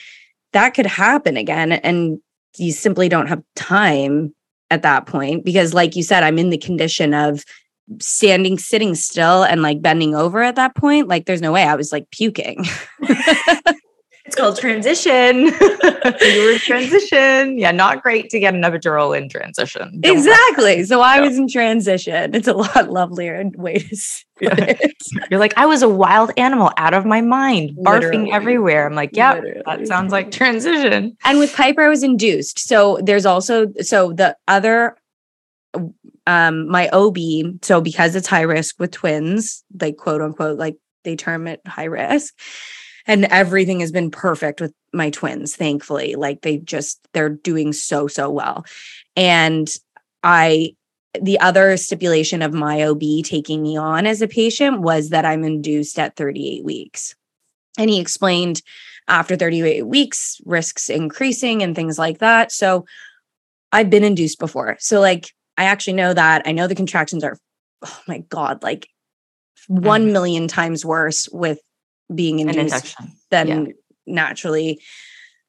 that 0.53 0.73
could 0.73 0.87
happen 0.87 1.37
again 1.37 1.71
and 1.71 2.19
you 2.57 2.71
simply 2.71 3.07
don't 3.07 3.27
have 3.27 3.43
time 3.55 4.33
at 4.71 4.81
that 4.81 5.05
point 5.05 5.45
because 5.45 5.73
like 5.73 5.95
you 5.95 6.03
said 6.03 6.23
i'm 6.23 6.37
in 6.37 6.49
the 6.49 6.57
condition 6.57 7.13
of 7.13 7.45
standing 7.99 8.57
sitting 8.57 8.93
still 8.93 9.43
and 9.43 9.61
like 9.61 9.81
bending 9.81 10.13
over 10.13 10.43
at 10.43 10.55
that 10.55 10.75
point. 10.75 11.07
Like 11.07 11.25
there's 11.25 11.41
no 11.41 11.51
way. 11.51 11.63
I 11.63 11.75
was 11.75 11.91
like 11.91 12.09
puking 12.11 12.63
it's 14.29 14.35
called 14.35 14.59
transition 14.59 15.45
you 16.21 16.43
were 16.45 16.59
transition 16.59 17.57
yeah 17.57 17.71
not 17.71 18.03
great 18.03 18.29
to 18.29 18.39
get 18.39 18.53
an 18.53 18.61
epidural 18.61 19.17
in 19.17 19.27
transition 19.27 19.99
Don't 19.99 20.03
worry. 20.03 20.17
exactly 20.19 20.83
so 20.83 21.01
i 21.01 21.15
Yeah. 21.15 21.21
was 21.21 21.35
in 21.39 21.47
transition 21.47 22.35
it's 22.35 22.47
a 22.47 22.53
lot 22.53 22.91
lovelier 22.91 23.43
way 23.57 23.79
to 23.79 23.97
Yeah. 24.39 24.53
it. 24.57 24.93
you're 25.31 25.39
like 25.39 25.55
i 25.57 25.65
was 25.65 25.81
a 25.81 25.89
wild 25.89 26.31
animal 26.37 26.71
out 26.77 26.93
of 26.93 27.05
my 27.07 27.21
mind 27.21 27.71
barfing 27.83 28.01
Literally. 28.03 28.31
everywhere 28.31 28.85
i'm 28.85 28.93
like 28.93 29.09
yeah 29.13 29.33
Literally. 29.33 29.61
that 29.65 29.87
sounds 29.87 30.11
like 30.11 30.29
transition 30.29 31.17
and 31.25 31.39
with 31.39 31.55
Piper, 31.55 31.81
I 31.81 31.89
was 31.89 32.03
induced. 32.03 32.59
So 32.59 32.99
there's 33.01 33.25
also 33.25 33.73
so 33.81 34.13
the 34.13 34.37
other 34.47 34.95
um 36.27 36.67
my 36.69 36.87
OB, 36.89 37.17
so 37.63 37.81
because 37.81 38.15
it's 38.15 38.27
high 38.27 38.41
risk 38.41 38.79
with 38.79 38.91
twins, 38.91 39.63
like 39.81 39.97
quote 39.97 40.21
unquote, 40.21 40.57
like 40.59 40.75
they 41.03 41.15
term 41.15 41.47
it 41.47 41.61
high 41.67 41.85
risk. 41.85 42.33
And 43.09 43.25
everything 43.25 43.79
has 43.79 43.91
been 43.91 44.11
perfect 44.11 44.61
with 44.61 44.71
my 44.93 45.09
twins, 45.09 45.55
thankfully. 45.55 46.13
Like 46.15 46.41
they 46.41 46.57
just 46.57 46.99
they're 47.13 47.29
doing 47.29 47.73
so, 47.73 48.07
so 48.07 48.29
well. 48.29 48.65
And 49.15 49.67
I 50.23 50.75
the 51.19 51.39
other 51.39 51.75
stipulation 51.75 52.43
of 52.43 52.53
my 52.53 52.83
OB 52.83 53.01
taking 53.23 53.63
me 53.63 53.75
on 53.75 54.05
as 54.05 54.21
a 54.21 54.27
patient 54.27 54.81
was 54.81 55.09
that 55.09 55.25
I'm 55.25 55.43
induced 55.43 55.97
at 55.97 56.15
38 56.15 56.63
weeks. 56.63 57.15
And 57.79 57.89
he 57.89 57.99
explained 57.99 58.61
after 59.07 59.35
38 59.35 59.87
weeks, 59.87 60.39
risks 60.45 60.87
increasing 60.87 61.63
and 61.63 61.75
things 61.75 61.97
like 61.97 62.19
that. 62.19 62.51
So 62.51 62.85
I've 63.71 63.89
been 63.89 64.03
induced 64.03 64.37
before. 64.37 64.77
So, 64.79 64.99
like, 64.99 65.33
I 65.57 65.63
actually 65.63 65.93
know 65.93 66.13
that. 66.13 66.43
I 66.45 66.51
know 66.51 66.67
the 66.67 66.75
contractions 66.75 67.23
are, 67.23 67.37
oh 67.83 68.01
my 68.07 68.19
God, 68.29 68.61
like 68.61 68.87
one 69.67 70.13
million 70.13 70.47
times 70.47 70.85
worse 70.85 71.27
with 71.31 71.59
being 72.13 72.39
induced 72.39 72.59
induction 72.59 73.11
than 73.29 73.47
Yeah. 73.47 73.71
naturally. 74.05 74.81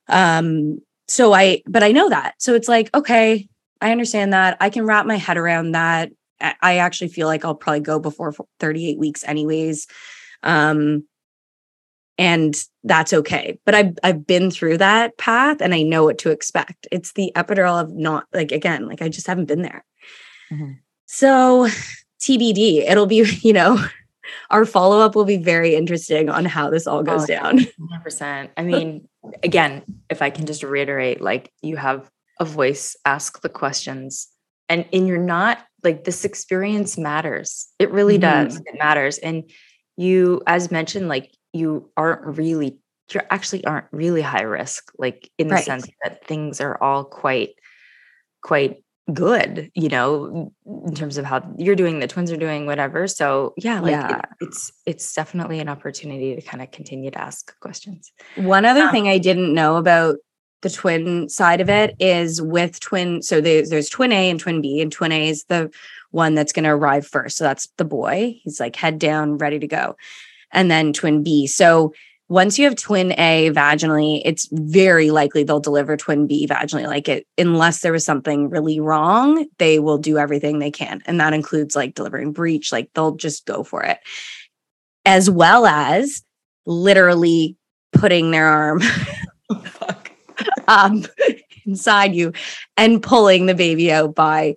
Um, 0.08 0.80
so 1.08 1.32
I, 1.32 1.62
but 1.66 1.82
I 1.82 1.92
know 1.92 2.08
that. 2.08 2.34
So 2.38 2.54
it's 2.54 2.68
like, 2.68 2.94
okay, 2.94 3.48
I 3.80 3.92
understand 3.92 4.32
that. 4.32 4.56
I 4.60 4.70
can 4.70 4.84
wrap 4.84 5.06
my 5.06 5.16
head 5.16 5.36
around 5.36 5.72
that. 5.72 6.10
I 6.62 6.78
actually 6.78 7.08
feel 7.08 7.26
like 7.26 7.44
I'll 7.44 7.54
probably 7.54 7.80
go 7.80 7.98
before 7.98 8.34
38 8.60 8.98
weeks, 8.98 9.24
anyways. 9.24 9.86
Um, 10.42 11.04
and 12.16 12.54
that's 12.84 13.12
okay. 13.12 13.58
But 13.64 13.74
I've 13.74 13.98
I've 14.02 14.26
been 14.26 14.50
through 14.50 14.78
that 14.78 15.16
path 15.18 15.60
and 15.60 15.74
I 15.74 15.82
know 15.82 16.04
what 16.04 16.18
to 16.18 16.30
expect. 16.30 16.86
It's 16.92 17.12
the 17.12 17.32
epidural 17.34 17.80
of 17.80 17.92
not 17.92 18.26
like 18.32 18.52
again, 18.52 18.86
like 18.86 19.00
I 19.02 19.08
just 19.08 19.26
haven't 19.26 19.46
been 19.46 19.62
there. 19.62 19.84
Mhm. 20.52 20.78
So 21.06 21.68
TBD, 22.20 22.88
it'll 22.88 23.06
be, 23.06 23.16
you 23.42 23.52
know, 23.52 23.82
our 24.50 24.64
follow-up 24.64 25.14
will 25.14 25.24
be 25.24 25.36
very 25.36 25.74
interesting 25.74 26.28
on 26.28 26.44
how 26.44 26.70
this 26.70 26.86
all 26.86 27.02
goes 27.02 27.24
Oh, 27.24 27.26
down. 27.26 27.58
100%. 28.04 28.50
I 28.56 28.62
mean, 28.62 29.08
again, 29.42 29.82
if 30.08 30.22
I 30.22 30.30
can 30.30 30.46
just 30.46 30.62
reiterate, 30.62 31.20
like 31.20 31.52
you 31.62 31.76
have 31.76 32.10
a 32.38 32.44
voice, 32.44 32.96
ask 33.04 33.40
the 33.42 33.48
questions, 33.48 34.28
and 34.68 34.86
and 34.92 35.06
you're 35.08 35.18
not 35.18 35.58
like 35.82 36.04
this 36.04 36.24
experience 36.24 36.96
matters. 36.98 37.68
It 37.78 37.90
really 37.90 38.18
mm-hmm. 38.18 38.44
does. 38.46 38.56
It 38.58 38.78
matters. 38.78 39.18
And 39.18 39.50
you, 39.96 40.42
as 40.46 40.70
mentioned, 40.70 41.08
like 41.08 41.34
you 41.52 41.90
aren't 41.96 42.22
really, 42.38 42.78
you 43.12 43.20
actually 43.30 43.64
aren't 43.64 43.86
really 43.92 44.22
high 44.22 44.42
risk, 44.42 44.90
like 44.98 45.30
in 45.38 45.48
the 45.48 45.54
Right. 45.54 45.64
sense 45.64 45.86
that 46.04 46.26
things 46.26 46.60
are 46.60 46.80
all 46.82 47.04
quite, 47.04 47.50
quite 48.42 48.84
good, 49.12 49.70
you 49.74 49.88
know, 49.88 50.52
in 50.86 50.94
terms 50.94 51.18
of 51.18 51.24
how 51.24 51.42
you're 51.58 51.76
doing, 51.76 52.00
the 52.00 52.06
twins 52.08 52.30
are 52.30 52.36
doing, 52.36 52.66
whatever. 52.66 53.06
So 53.06 53.54
yeah, 53.56 53.80
like 53.80 54.10
it- 54.10 54.24
it's 54.40 54.72
it's 54.86 55.14
definitely 55.14 55.60
an 55.60 55.68
opportunity 55.68 56.34
to 56.34 56.42
kind 56.42 56.62
of 56.62 56.70
continue 56.70 57.10
to 57.10 57.20
ask 57.20 57.58
questions. 57.60 58.12
One 58.36 58.64
other 58.64 58.82
Um, 58.84 58.90
thing 58.90 59.08
I 59.08 59.18
didn't 59.18 59.52
know 59.54 59.76
about 59.76 60.16
the 60.62 60.70
twin 60.70 61.28
side 61.28 61.60
of 61.60 61.70
it 61.70 61.96
is 61.98 62.42
with 62.42 62.80
twin. 62.80 63.22
So 63.22 63.40
there's, 63.40 63.70
there's 63.70 63.88
twin 63.88 64.12
A 64.12 64.30
and 64.30 64.38
twin 64.38 64.60
B, 64.60 64.80
and 64.80 64.92
twin 64.92 65.12
A 65.12 65.28
is 65.28 65.44
the 65.44 65.70
one 66.10 66.34
that's 66.34 66.52
going 66.52 66.64
to 66.64 66.70
arrive 66.70 67.06
first. 67.06 67.36
So 67.36 67.44
that's 67.44 67.68
the 67.76 67.84
boy. 67.84 68.38
He's 68.42 68.60
like 68.60 68.76
head 68.76 68.98
down, 68.98 69.38
ready 69.38 69.58
to 69.58 69.66
go. 69.66 69.96
And 70.52 70.70
then 70.70 70.92
twin 70.92 71.22
B. 71.22 71.46
So 71.46 71.94
once 72.30 72.60
you 72.60 72.64
have 72.64 72.76
twin 72.76 73.12
A 73.18 73.50
vaginally, 73.50 74.22
it's 74.24 74.48
very 74.52 75.10
likely 75.10 75.42
they'll 75.42 75.58
deliver 75.58 75.96
twin 75.96 76.28
B 76.28 76.46
vaginally. 76.46 76.86
Like 76.86 77.08
it, 77.08 77.26
unless 77.36 77.80
there 77.80 77.90
was 77.90 78.04
something 78.04 78.48
really 78.48 78.78
wrong, 78.78 79.46
they 79.58 79.80
will 79.80 79.98
do 79.98 80.16
everything 80.16 80.60
they 80.60 80.70
can. 80.70 81.02
And 81.06 81.20
that 81.20 81.34
includes 81.34 81.74
like 81.74 81.96
delivering 81.96 82.32
breech, 82.32 82.70
like 82.70 82.88
they'll 82.94 83.16
just 83.16 83.46
go 83.46 83.64
for 83.64 83.82
it. 83.82 83.98
As 85.04 85.28
well 85.28 85.66
as 85.66 86.22
literally 86.66 87.56
putting 87.92 88.30
their 88.30 88.46
arm 88.46 88.80
Fuck. 89.64 90.12
um, 90.68 91.04
inside 91.66 92.14
you 92.14 92.32
and 92.76 93.02
pulling 93.02 93.46
the 93.46 93.56
baby 93.56 93.90
out 93.90 94.14
by 94.14 94.54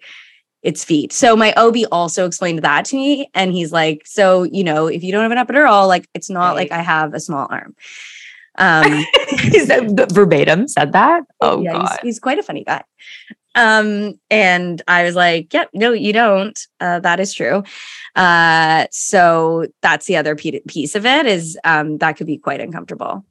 its 0.63 0.83
feet. 0.83 1.11
So 1.13 1.35
my 1.35 1.53
OB 1.57 1.77
also 1.91 2.25
explained 2.25 2.63
that 2.63 2.85
to 2.85 2.95
me. 2.95 3.29
And 3.33 3.51
he's 3.51 3.71
like, 3.71 4.03
so, 4.05 4.43
you 4.43 4.63
know, 4.63 4.87
if 4.87 5.03
you 5.03 5.11
don't 5.11 5.29
have 5.29 5.31
an 5.31 5.45
epidural, 5.45 5.87
like 5.87 6.07
it's 6.13 6.29
not 6.29 6.55
like 6.55 6.71
I 6.71 6.81
have 6.81 7.13
a 7.13 7.19
small 7.19 7.47
arm. 7.49 7.75
Um, 8.57 9.03
He 9.29 9.59
said 9.59 9.97
verbatim 10.11 10.67
said 10.67 10.93
that. 10.93 11.23
Oh 11.41 11.61
yeah, 11.61 11.73
god. 11.73 11.89
he's, 11.89 11.99
he's 12.01 12.19
quite 12.19 12.39
a 12.39 12.43
funny 12.43 12.63
guy. 12.63 12.83
Um, 13.55 14.15
and 14.29 14.81
I 14.87 15.03
was 15.03 15.15
like, 15.15 15.53
yep, 15.53 15.69
no, 15.73 15.91
you 15.91 16.11
don't. 16.13 16.59
Uh, 16.79 16.99
that 16.99 17.19
is 17.19 17.33
true. 17.33 17.63
Uh, 18.15 18.87
so 18.91 19.67
that's 19.81 20.05
the 20.07 20.17
other 20.17 20.35
piece 20.35 20.95
of 20.95 21.05
it 21.05 21.25
is 21.25 21.57
um, 21.63 21.97
that 21.99 22.17
could 22.17 22.27
be 22.27 22.37
quite 22.37 22.61
uncomfortable. 22.61 23.25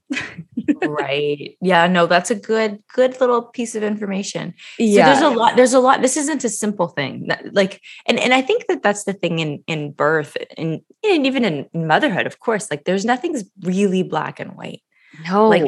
right. 0.85 1.57
Yeah, 1.61 1.87
no, 1.87 2.07
that's 2.07 2.31
a 2.31 2.35
good, 2.35 2.83
good 2.95 3.21
little 3.21 3.43
piece 3.43 3.75
of 3.75 3.83
information. 3.83 4.55
So 4.79 4.85
Yeah. 4.85 5.07
there's 5.13 5.23
a 5.23 5.31
lot, 5.37 5.57
there's 5.57 5.75
a 5.75 5.81
lot. 5.81 6.03
This 6.03 6.17
isn't 6.17 6.45
a 6.45 6.49
simple 6.49 6.89
thing. 6.89 7.27
That- 7.29 7.53
Like, 7.55 7.81
and 8.07 8.19
and 8.19 8.33
I 8.33 8.43
think 8.43 8.67
that 8.69 8.83
that's 8.83 9.05
the 9.05 9.13
thing 9.13 9.39
in 9.39 9.63
in 9.67 9.93
birth 9.93 10.37
and, 10.57 10.81
and 11.05 11.27
even 11.27 11.45
in 11.45 11.69
motherhood, 11.75 12.27
of 12.27 12.39
course. 12.41 12.71
Like, 12.71 12.85
there's 12.85 13.05
nothing's 13.05 13.45
really 13.63 14.03
black 14.03 14.41
and 14.41 14.53
white. 14.57 14.83
no. 15.29 15.49
like, 15.49 15.63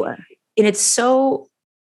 and 0.56 0.66
it's 0.66 0.80
so 0.80 1.48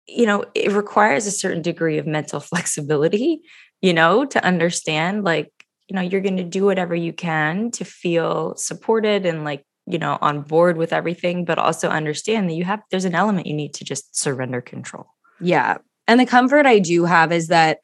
you 0.07 0.25
know 0.25 0.45
it 0.53 0.71
requires 0.71 1.25
a 1.25 1.31
certain 1.31 1.61
degree 1.61 1.97
of 1.97 2.07
mental 2.07 2.39
flexibility 2.51 3.41
you 3.81 3.93
know 3.93 4.25
to 4.25 4.43
understand 4.43 5.23
like 5.23 5.51
you 5.87 5.95
know 5.95 6.01
you're 6.01 6.21
going 6.21 6.37
to 6.37 6.43
do 6.43 6.65
whatever 6.65 6.95
you 6.95 7.13
can 7.13 7.71
to 7.71 7.85
feel 7.85 8.55
supported 8.55 9.25
and 9.25 9.43
like 9.43 9.63
you 9.85 9.97
know 9.97 10.17
on 10.21 10.41
board 10.41 10.77
with 10.77 10.93
everything 10.93 11.45
but 11.45 11.57
also 11.57 11.89
understand 11.89 12.49
that 12.49 12.55
you 12.55 12.63
have 12.63 12.81
there's 12.91 13.05
an 13.05 13.15
element 13.15 13.47
you 13.47 13.53
need 13.53 13.73
to 13.73 13.83
just 13.83 14.15
surrender 14.15 14.61
control 14.61 15.07
Yeah. 15.39 15.77
And 16.07 16.19
the 16.19 16.25
comfort 16.25 16.65
I 16.65 16.79
do 16.79 17.05
have 17.05 17.31
is 17.31 17.47
that 17.47 17.79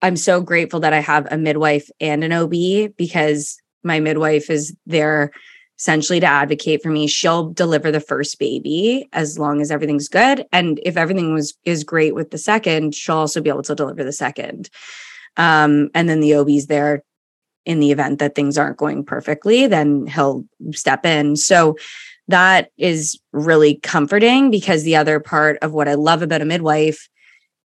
I'm 0.00 0.16
so 0.16 0.40
grateful 0.40 0.80
that 0.80 0.92
I 0.92 1.00
have 1.00 1.26
a 1.30 1.38
midwife 1.38 1.88
and 2.00 2.24
an 2.24 2.32
OB 2.32 2.96
because 2.96 3.56
my 3.82 4.00
midwife 4.00 4.50
is 4.50 4.76
there 4.86 5.32
essentially 5.78 6.20
to 6.20 6.26
advocate 6.26 6.82
for 6.82 6.90
me. 6.90 7.06
She'll 7.06 7.50
deliver 7.50 7.90
the 7.90 8.00
first 8.00 8.38
baby 8.38 9.08
as 9.12 9.38
long 9.38 9.60
as 9.60 9.70
everything's 9.70 10.08
good. 10.08 10.46
And 10.52 10.80
if 10.84 10.96
everything 10.96 11.34
was 11.34 11.54
is 11.64 11.84
great 11.84 12.14
with 12.14 12.30
the 12.30 12.38
second, 12.38 12.94
she'll 12.94 13.16
also 13.16 13.40
be 13.40 13.50
able 13.50 13.62
to 13.64 13.74
deliver 13.74 14.04
the 14.04 14.12
second. 14.12 14.70
Um, 15.36 15.90
and 15.94 16.08
then 16.08 16.20
the 16.20 16.34
OB's 16.34 16.66
there 16.66 17.02
in 17.64 17.80
the 17.80 17.90
event 17.92 18.18
that 18.18 18.34
things 18.34 18.58
aren't 18.58 18.76
going 18.76 19.04
perfectly, 19.04 19.66
then 19.66 20.06
he'll 20.06 20.44
step 20.72 21.06
in. 21.06 21.36
So 21.36 21.76
that 22.28 22.70
is 22.76 23.18
really 23.32 23.76
comforting 23.76 24.50
because 24.50 24.82
the 24.82 24.96
other 24.96 25.20
part 25.20 25.58
of 25.62 25.72
what 25.72 25.88
I 25.88 25.94
love 25.94 26.22
about 26.22 26.42
a 26.42 26.44
midwife 26.44 27.08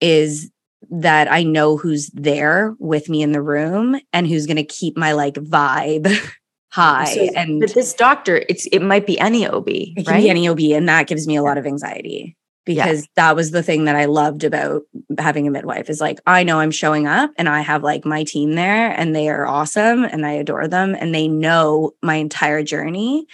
is 0.00 0.50
that 0.90 1.30
I 1.30 1.42
know 1.42 1.76
who's 1.76 2.09
there 2.11 2.74
with 2.78 3.09
me 3.09 3.22
in 3.22 3.32
the 3.32 3.42
room 3.42 3.98
and 4.12 4.26
who's 4.26 4.46
going 4.46 4.57
to 4.57 4.64
keep 4.64 4.96
my 4.96 5.12
like 5.12 5.34
vibe 5.34 6.14
high. 6.72 7.04
So, 7.14 7.20
and 7.36 7.60
but 7.60 7.74
this 7.74 7.94
doctor, 7.94 8.42
it's 8.48 8.66
it 8.66 8.80
might 8.80 9.06
be 9.06 9.18
any 9.20 9.46
OB, 9.46 9.68
it 9.68 10.04
can 10.04 10.14
right? 10.14 10.22
be 10.22 10.30
any 10.30 10.48
OB, 10.48 10.60
and 10.72 10.88
that 10.88 11.06
gives 11.06 11.26
me 11.26 11.36
a 11.36 11.42
lot 11.42 11.58
of 11.58 11.66
anxiety 11.66 12.36
because 12.64 13.08
that 13.16 13.34
was 13.34 13.50
the 13.50 13.62
thing 13.62 13.86
that 13.86 13.96
I 13.96 14.04
loved 14.04 14.44
about 14.44 14.82
having 15.18 15.48
a 15.48 15.50
midwife 15.50 15.90
is 15.90 16.00
like 16.00 16.20
I 16.26 16.44
know 16.44 16.60
I'm 16.60 16.70
showing 16.70 17.06
up 17.08 17.32
and 17.36 17.48
I 17.48 17.60
have 17.60 17.82
like 17.82 18.04
my 18.04 18.22
team 18.22 18.52
there 18.52 18.90
and 18.90 19.14
they 19.16 19.28
are 19.28 19.46
awesome 19.46 20.04
and 20.04 20.24
I 20.24 20.32
adore 20.32 20.68
them 20.68 20.94
and 20.98 21.12
they 21.12 21.26
know 21.26 21.92
my 22.02 22.14
entire 22.14 22.62
journey 22.62 23.26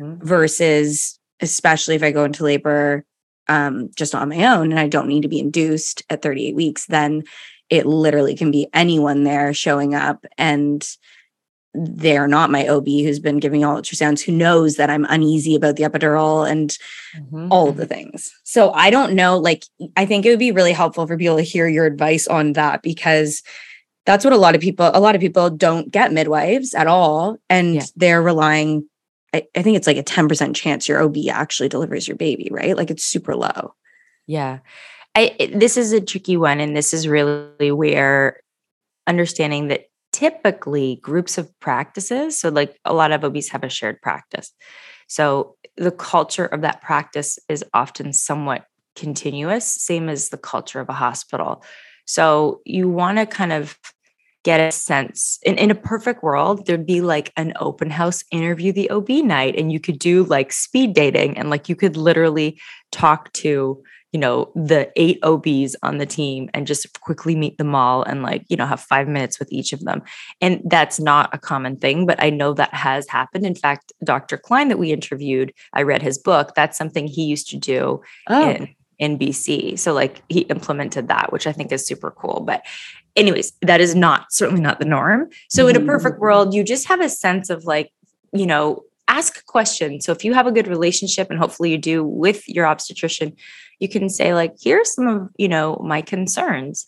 Mhm. 0.00 0.22
versus 0.22 1.18
especially 1.40 1.96
if 1.96 2.02
I 2.04 2.12
go 2.12 2.24
into 2.24 2.44
labor 2.44 3.04
um, 3.48 3.90
just 3.96 4.14
on 4.14 4.28
my 4.28 4.44
own 4.44 4.70
and 4.70 4.78
I 4.80 4.88
don't 4.88 5.08
need 5.08 5.22
to 5.22 5.28
be 5.28 5.38
induced 5.40 6.02
at 6.08 6.22
38 6.22 6.54
weeks, 6.54 6.86
then 6.86 7.24
it 7.70 7.86
literally 7.86 8.36
can 8.36 8.50
be 8.52 8.68
anyone 8.72 9.24
there 9.24 9.52
showing 9.52 9.94
up 9.94 10.24
and 10.38 10.86
they're 11.78 12.26
not 12.28 12.50
my 12.50 12.66
OB 12.66 12.86
who's 12.86 13.18
been 13.18 13.38
giving 13.38 13.64
all 13.64 13.76
ultrasounds, 13.80 14.20
who 14.22 14.32
knows 14.32 14.76
that 14.76 14.88
I'm 14.90 15.04
uneasy 15.08 15.54
about 15.54 15.76
the 15.76 15.82
epidural 15.84 16.48
and 16.50 16.76
Mhm. 17.32 17.48
all 17.50 17.68
of 17.68 17.76
the 17.76 17.86
things. 17.86 18.32
So 18.44 18.72
I 18.72 18.90
don't 18.90 19.14
know. 19.14 19.38
Like, 19.38 19.64
I 19.96 20.06
think 20.06 20.24
it 20.24 20.30
would 20.30 20.38
be 20.38 20.52
really 20.52 20.72
helpful 20.72 21.06
for 21.06 21.16
people 21.16 21.36
to 21.36 21.42
hear 21.42 21.68
your 21.68 21.84
advice 21.86 22.26
on 22.26 22.54
that 22.54 22.82
because 22.82 23.42
that's 24.06 24.24
what 24.24 24.32
a 24.32 24.38
lot 24.38 24.54
of 24.54 24.60
people, 24.60 24.90
a 24.94 25.00
lot 25.00 25.14
of 25.14 25.20
people 25.20 25.50
don't 25.50 25.90
get 25.90 26.12
midwives 26.12 26.74
at 26.74 26.86
all. 26.86 27.38
And 27.50 27.74
Yeah. 27.74 27.84
they're 27.96 28.22
relying, 28.22 28.88
I, 29.34 29.44
I 29.56 29.62
think 29.62 29.76
it's 29.76 29.86
like 29.86 29.96
a 29.96 30.02
10% 30.02 30.54
chance 30.56 30.88
your 30.88 31.02
OB 31.02 31.28
actually 31.28 31.68
delivers 31.68 32.06
your 32.06 32.16
baby, 32.16 32.48
right? 32.50 32.76
Like 32.76 32.90
it's 32.90 33.04
super 33.04 33.34
low. 33.34 33.74
Yeah. 34.26 34.58
I 35.14 35.50
this 35.54 35.76
is 35.76 35.92
a 35.92 36.00
tricky 36.00 36.36
one 36.36 36.60
and 36.60 36.76
this 36.76 36.92
is 36.94 37.08
really 37.08 37.72
where 37.72 38.40
understanding 39.06 39.68
that 39.68 39.86
typically 40.16 40.98
groups 41.02 41.36
of 41.36 41.46
practices 41.60 42.38
so 42.38 42.48
like 42.48 42.80
a 42.86 42.94
lot 42.94 43.12
of 43.12 43.22
OBs 43.22 43.50
have 43.50 43.62
a 43.62 43.68
shared 43.68 44.00
practice. 44.00 44.50
So 45.08 45.56
the 45.76 45.90
culture 45.90 46.46
of 46.46 46.62
that 46.62 46.80
practice 46.80 47.38
is 47.50 47.62
often 47.74 48.14
somewhat 48.14 48.64
continuous 48.94 49.66
same 49.66 50.08
as 50.08 50.30
the 50.30 50.38
culture 50.38 50.80
of 50.80 50.88
a 50.88 50.94
hospital. 50.94 51.62
So 52.06 52.62
you 52.64 52.88
want 52.88 53.18
to 53.18 53.26
kind 53.26 53.52
of 53.52 53.76
get 54.42 54.58
a 54.58 54.72
sense 54.72 55.38
in, 55.42 55.58
in 55.58 55.70
a 55.70 55.74
perfect 55.74 56.22
world 56.22 56.64
there'd 56.64 56.86
be 56.86 57.02
like 57.02 57.30
an 57.36 57.52
open 57.60 57.90
house 57.90 58.24
interview 58.32 58.72
the 58.72 58.88
OB 58.88 59.10
night 59.10 59.54
and 59.58 59.70
you 59.70 59.78
could 59.78 59.98
do 59.98 60.24
like 60.24 60.50
speed 60.50 60.94
dating 60.94 61.36
and 61.36 61.50
like 61.50 61.68
you 61.68 61.76
could 61.76 61.98
literally 61.98 62.58
talk 62.90 63.30
to 63.34 63.82
you 64.12 64.20
know 64.20 64.50
the 64.54 64.90
eight 64.96 65.18
obs 65.22 65.76
on 65.82 65.98
the 65.98 66.06
team 66.06 66.48
and 66.54 66.66
just 66.66 67.00
quickly 67.00 67.34
meet 67.34 67.58
them 67.58 67.74
all 67.74 68.02
and 68.02 68.22
like 68.22 68.44
you 68.48 68.56
know 68.56 68.66
have 68.66 68.80
five 68.80 69.08
minutes 69.08 69.38
with 69.38 69.52
each 69.52 69.72
of 69.72 69.80
them. 69.80 70.02
And 70.40 70.62
that's 70.64 70.98
not 71.00 71.34
a 71.34 71.38
common 71.38 71.76
thing 71.76 72.06
but 72.06 72.22
i 72.22 72.30
know 72.30 72.52
that 72.54 72.72
has 72.74 73.08
happened. 73.08 73.44
In 73.44 73.54
fact 73.54 73.92
dr 74.04 74.36
klein 74.38 74.68
that 74.68 74.78
we 74.78 74.92
interviewed 74.92 75.52
i 75.72 75.82
read 75.82 76.02
his 76.02 76.18
book 76.18 76.52
that's 76.54 76.78
something 76.78 77.06
he 77.06 77.24
used 77.24 77.48
to 77.50 77.56
do 77.56 78.00
Oh, 78.28 78.50
in 78.50 78.74
in 78.98 79.18
bc 79.18 79.78
so 79.78 79.92
like 79.92 80.22
he 80.28 80.40
implemented 80.40 81.08
that 81.08 81.30
which 81.32 81.46
i 81.46 81.52
think 81.52 81.72
is 81.72 81.86
super 81.86 82.10
cool. 82.10 82.42
But 82.46 82.64
anyways 83.16 83.52
that 83.62 83.80
is 83.80 83.94
not 83.94 84.32
certainly 84.32 84.62
not 84.62 84.78
the 84.78 84.84
norm. 84.84 85.28
So 85.48 85.68
in 85.68 85.76
a 85.76 85.80
perfect 85.80 86.16
mm. 86.16 86.20
world 86.20 86.54
you 86.54 86.62
just 86.62 86.86
have 86.88 87.00
a 87.00 87.08
sense 87.08 87.50
of 87.50 87.64
like 87.64 87.90
you 88.32 88.46
know 88.46 88.82
ask 89.08 89.44
questions 89.46 90.04
so 90.04 90.12
if 90.12 90.24
you 90.24 90.34
have 90.34 90.46
a 90.46 90.52
good 90.52 90.66
relationship 90.66 91.30
and 91.30 91.38
hopefully 91.38 91.70
you 91.70 91.78
do 91.78 92.04
with 92.04 92.46
your 92.48 92.66
obstetrician 92.66 93.32
you 93.78 93.88
can 93.88 94.08
say 94.08 94.34
like 94.34 94.54
here's 94.60 94.94
some 94.94 95.06
of 95.06 95.28
you 95.36 95.48
know 95.48 95.80
my 95.84 96.00
concerns. 96.02 96.86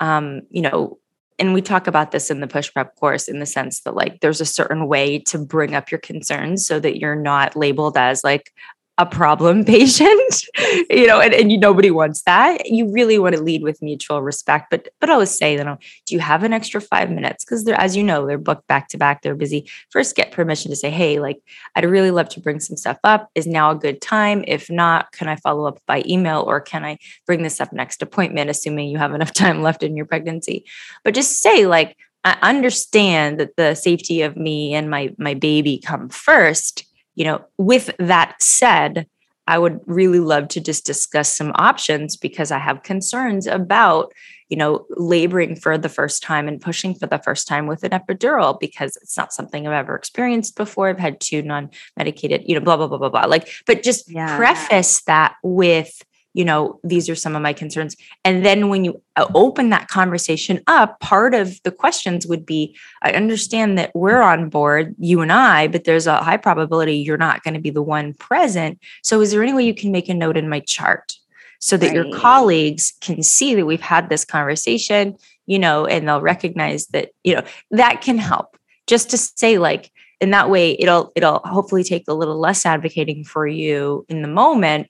Um 0.00 0.42
you 0.50 0.62
know 0.62 0.98
and 1.40 1.54
we 1.54 1.62
talk 1.62 1.86
about 1.86 2.10
this 2.10 2.30
in 2.30 2.40
the 2.40 2.48
push 2.48 2.72
prep 2.72 2.96
course 2.96 3.28
in 3.28 3.38
the 3.38 3.46
sense 3.46 3.80
that 3.82 3.94
like 3.94 4.20
there's 4.20 4.40
a 4.40 4.46
certain 4.46 4.88
way 4.88 5.20
to 5.20 5.38
bring 5.38 5.74
up 5.74 5.90
your 5.90 6.00
concerns 6.00 6.66
so 6.66 6.80
that 6.80 6.98
you're 6.98 7.14
not 7.14 7.56
labeled 7.56 7.96
as 7.96 8.24
like 8.24 8.52
a 8.98 9.06
problem 9.06 9.64
patient 9.76 10.44
you 10.90 11.06
know 11.06 11.20
and, 11.20 11.32
and 11.32 11.52
you 11.52 11.58
nobody 11.58 11.90
wants 11.90 12.22
that. 12.22 12.66
You 12.66 12.90
really 12.90 13.18
want 13.18 13.36
to 13.36 13.42
lead 13.42 13.62
with 13.62 13.80
mutual 13.80 14.22
respect 14.22 14.70
but 14.70 14.88
but 15.00 15.08
always 15.08 15.30
say 15.30 15.56
you 15.56 15.64
know 15.64 15.78
do 16.04 16.14
you 16.14 16.20
have 16.20 16.42
an 16.42 16.52
extra 16.52 16.80
five 16.80 17.10
minutes? 17.10 17.44
Because 17.44 17.64
they're 17.64 17.80
as 17.80 17.96
you 17.96 18.02
know 18.02 18.26
they're 18.26 18.38
booked 18.38 18.66
back 18.66 18.88
to 18.88 18.98
back 18.98 19.22
they're 19.22 19.34
busy. 19.34 19.70
First 19.90 20.16
get 20.16 20.32
permission 20.32 20.70
to 20.70 20.76
say 20.76 20.90
hey 20.90 21.20
like 21.20 21.40
i'd 21.76 21.84
really 21.84 22.10
love 22.10 22.28
to 22.30 22.40
bring 22.40 22.60
some 22.60 22.76
stuff 22.76 22.98
up. 23.04 23.30
Is 23.34 23.46
now 23.46 23.70
a 23.70 23.76
good 23.76 24.00
time? 24.00 24.44
If 24.46 24.68
not 24.68 25.12
can 25.12 25.28
i 25.28 25.36
follow 25.36 25.66
up 25.66 25.78
by 25.86 26.02
email 26.06 26.42
or 26.46 26.60
can 26.60 26.84
i 26.84 26.98
bring 27.26 27.42
this 27.42 27.60
up 27.60 27.72
next 27.72 28.02
appointment 28.02 28.50
assuming 28.50 28.88
you 28.88 28.98
have 28.98 29.14
enough 29.18 29.32
time 29.32 29.62
left 29.62 29.82
in 29.82 29.96
your 29.96 30.06
pregnancy? 30.06 30.64
But 31.04 31.14
just 31.14 31.40
say 31.40 31.66
like 31.66 31.96
i 32.24 32.36
understand 32.42 33.38
that 33.38 33.54
the 33.56 33.74
safety 33.74 34.22
of 34.22 34.36
me 34.36 34.74
and 34.74 34.90
my 34.90 35.14
my 35.18 35.34
baby 35.34 35.78
come 35.78 36.08
first 36.08 36.87
you 37.18 37.24
know 37.24 37.44
with 37.58 37.90
that 37.98 38.40
said 38.40 39.06
i 39.46 39.58
would 39.58 39.80
really 39.86 40.20
love 40.20 40.48
to 40.48 40.60
just 40.60 40.86
discuss 40.86 41.36
some 41.36 41.52
options 41.56 42.16
because 42.16 42.50
i 42.52 42.58
have 42.58 42.82
concerns 42.84 43.46
about 43.46 44.12
you 44.48 44.56
know 44.56 44.86
laboring 44.90 45.56
for 45.56 45.76
the 45.76 45.88
first 45.88 46.22
time 46.22 46.46
and 46.48 46.60
pushing 46.60 46.94
for 46.94 47.06
the 47.06 47.18
first 47.18 47.48
time 47.48 47.66
with 47.66 47.82
an 47.82 47.90
epidural 47.90 48.58
because 48.58 48.96
it's 49.02 49.16
not 49.16 49.32
something 49.32 49.66
i've 49.66 49.72
ever 49.72 49.96
experienced 49.96 50.56
before 50.56 50.88
i've 50.88 50.98
had 50.98 51.20
two 51.20 51.42
non-medicated 51.42 52.42
you 52.46 52.54
know 52.54 52.64
blah 52.64 52.76
blah 52.76 52.86
blah 52.86 52.98
blah 52.98 53.10
blah 53.10 53.26
like 53.26 53.48
but 53.66 53.82
just 53.82 54.08
Yeah. 54.08 54.36
preface 54.36 55.02
that 55.02 55.34
with 55.42 56.02
you 56.34 56.44
know 56.44 56.78
these 56.84 57.08
are 57.08 57.14
some 57.14 57.34
of 57.34 57.42
my 57.42 57.52
concerns. 57.52 57.96
And 58.24 58.44
then 58.44 58.68
when 58.68 58.84
you 58.84 59.02
uh, 59.16 59.26
open 59.34 59.70
that 59.70 59.88
conversation 59.88 60.60
up 60.66 61.00
part 61.00 61.34
of 61.34 61.60
the 61.64 61.72
questions 61.72 62.26
would 62.26 62.46
be 62.46 62.76
i 63.02 63.10
understand 63.12 63.76
that 63.78 63.90
we're 63.94 64.22
on 64.22 64.48
board 64.48 64.94
you 64.98 65.20
and 65.20 65.32
i 65.32 65.66
but 65.66 65.84
there's 65.84 66.06
a 66.06 66.22
high 66.22 66.36
probability 66.36 66.96
you're 66.96 67.16
not 67.16 67.42
going 67.42 67.54
to 67.54 67.60
be 67.60 67.70
the 67.70 67.82
one 67.82 68.14
present. 68.14 68.78
So 69.02 69.20
is 69.20 69.30
there 69.30 69.42
any 69.42 69.52
way 69.52 69.64
you 69.64 69.74
can 69.74 69.92
make 69.92 70.08
a 70.08 70.14
note 70.14 70.36
in 70.36 70.48
my 70.48 70.60
chart 70.60 71.14
so 71.60 71.76
that 71.76 71.92
your 71.92 72.08
colleagues 72.14 72.92
can 73.00 73.22
see 73.22 73.56
that 73.56 73.66
we've 73.66 73.80
had 73.80 74.08
this 74.08 74.24
conversation 74.24 75.16
you 75.46 75.58
know 75.58 75.86
and 75.86 76.06
they'll 76.06 76.20
recognize 76.20 76.86
that 76.88 77.10
you 77.24 77.34
know 77.34 77.42
that 77.72 78.00
can 78.00 78.18
help. 78.18 78.56
Just 78.86 79.10
to 79.10 79.18
say 79.18 79.58
like 79.58 79.90
in 80.20 80.30
that 80.30 80.50
way 80.50 80.76
it'll 80.78 81.10
it'll 81.16 81.40
hopefully 81.40 81.82
take 81.82 82.04
a 82.06 82.14
little 82.14 82.38
less 82.38 82.64
advocating 82.64 83.24
for 83.24 83.46
you 83.46 84.04
in 84.08 84.22
the 84.22 84.28
moment 84.28 84.88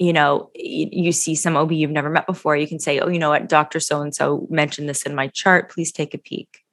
you 0.00 0.12
know 0.12 0.50
you, 0.54 1.12
see 1.12 1.34
some 1.36 1.56
ob 1.56 1.70
you've 1.70 1.90
never 1.90 2.08
met 2.10 2.26
before 2.26 2.56
you 2.56 2.66
can 2.66 2.80
say 2.80 2.98
oh 3.00 3.08
you 3.08 3.18
know 3.18 3.28
what 3.28 3.48
dr 3.48 3.78
so 3.78 4.00
and 4.00 4.14
so 4.14 4.46
mentioned 4.50 4.88
this 4.88 5.02
in 5.04 5.14
my 5.14 5.28
chart 5.28 5.70
please 5.70 5.92
take 5.92 6.14
a 6.14 6.18
peek 6.18 6.64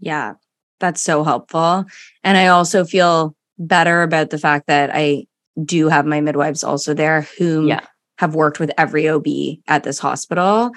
Yeah, 0.00 0.34
that's 0.80 1.00
so 1.00 1.22
helpful. 1.22 1.84
And 2.24 2.36
I 2.36 2.48
also 2.48 2.84
feel 2.84 3.36
better 3.56 4.02
about 4.02 4.30
the 4.30 4.38
fact 4.38 4.66
that 4.66 4.90
I 4.92 5.26
do 5.64 5.88
have 5.88 6.04
my 6.06 6.20
midwives 6.20 6.64
also 6.64 6.92
there 6.92 7.22
whom 7.38 7.68
Yeah. 7.68 7.86
have 8.18 8.34
worked 8.34 8.58
with 8.58 8.72
every 8.76 9.08
OB 9.08 9.28
at 9.68 9.84
this 9.84 10.00
hospital 10.00 10.72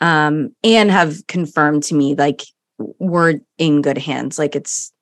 um, 0.00 0.56
and 0.64 0.90
have 0.90 1.26
confirmed 1.28 1.82
to 1.84 1.94
me 1.94 2.14
like 2.14 2.40
we're 2.98 3.40
in 3.58 3.82
good 3.82 3.98
hands. 3.98 4.38
Like 4.38 4.56
it's 4.56 4.92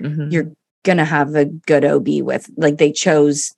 Mhm. 0.00 0.32
you're 0.32 0.50
gonna 0.82 1.04
have 1.04 1.36
a 1.36 1.44
good 1.44 1.84
OB 1.84 2.20
with 2.22 2.50
like 2.56 2.78
they 2.78 2.90
chose 2.90 3.54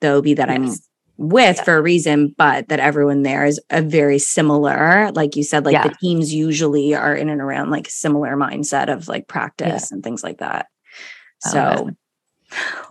the 0.00 0.14
OB 0.14 0.34
that 0.36 0.48
I'm 0.48 0.66
Yes. 0.66 0.86
With 1.22 1.58
Yeah. 1.58 1.64
for 1.64 1.76
a 1.76 1.82
reason, 1.82 2.34
but 2.38 2.68
that 2.68 2.80
everyone 2.80 3.22
there 3.22 3.44
is 3.44 3.60
a 3.68 3.82
very 3.82 4.18
similar, 4.18 5.12
like 5.12 5.36
you 5.36 5.44
said, 5.44 5.66
like 5.66 5.74
Yeah. 5.74 5.82
the 5.88 5.94
teams 6.00 6.32
usually 6.32 6.94
are 6.94 7.14
in 7.14 7.28
and 7.28 7.42
around 7.42 7.70
like 7.70 7.90
similar 7.90 8.36
mindset 8.36 8.90
of 8.90 9.06
like 9.06 9.28
practice 9.28 9.92
and 9.92 10.02
things 10.02 10.24
like 10.24 10.38
that. 10.38 10.66
Oh, 11.46 11.50
Love 11.54 11.90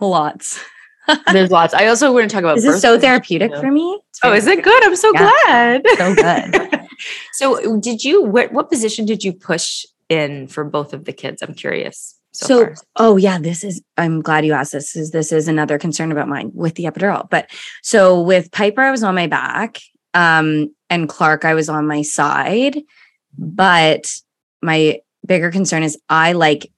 lots. 0.06 0.60
there's 1.32 1.50
lots 1.50 1.74
i 1.74 1.86
also 1.86 2.12
want 2.12 2.30
to 2.30 2.32
talk 2.32 2.44
about 2.44 2.54
This 2.54 2.64
is 2.66 2.80
so 2.80 2.96
therapeutic 2.98 3.50
for 3.56 3.68
me. 3.70 3.98
Oh 4.22 4.32
is 4.32 4.46
it 4.46 4.62
good 4.62 4.84
i'm 4.84 4.94
so 4.94 5.10
Yeah. 5.14 5.30
glad 5.44 5.82
So 5.96 6.14
good. 6.14 6.86
so 7.32 7.80
did 7.80 8.04
you 8.04 8.22
what, 8.22 8.52
what 8.52 8.70
position 8.70 9.06
did 9.06 9.24
you 9.24 9.32
push 9.32 9.84
in 10.08 10.46
for 10.46 10.62
both 10.62 10.92
of 10.92 11.04
the 11.06 11.12
kids 11.12 11.42
i'm 11.42 11.54
curious 11.54 12.14
so, 12.32 12.46
So, 12.46 12.74
oh 12.96 13.16
yeah, 13.16 13.38
this 13.38 13.64
is. 13.64 13.82
I'm 13.96 14.20
glad 14.22 14.44
you 14.46 14.52
asked 14.52 14.72
this. 14.72 14.94
Is 14.96 15.10
this 15.10 15.32
is 15.32 15.48
another 15.48 15.78
concern 15.78 16.12
about 16.12 16.28
mine 16.28 16.52
with 16.54 16.74
the 16.76 16.84
epidural? 16.84 17.28
But 17.28 17.50
so 17.82 18.20
with 18.20 18.50
Piper, 18.52 18.82
I 18.82 18.90
was 18.90 19.02
on 19.02 19.14
my 19.14 19.26
back, 19.26 19.80
um, 20.14 20.74
and 20.88 21.08
Clark, 21.08 21.44
I 21.44 21.54
was 21.54 21.68
on 21.68 21.86
my 21.86 22.02
side. 22.02 22.80
But 23.36 24.10
my 24.62 25.00
bigger 25.26 25.50
concern 25.50 25.82
is 25.82 25.98
I 26.08 26.32
like, 26.32 26.70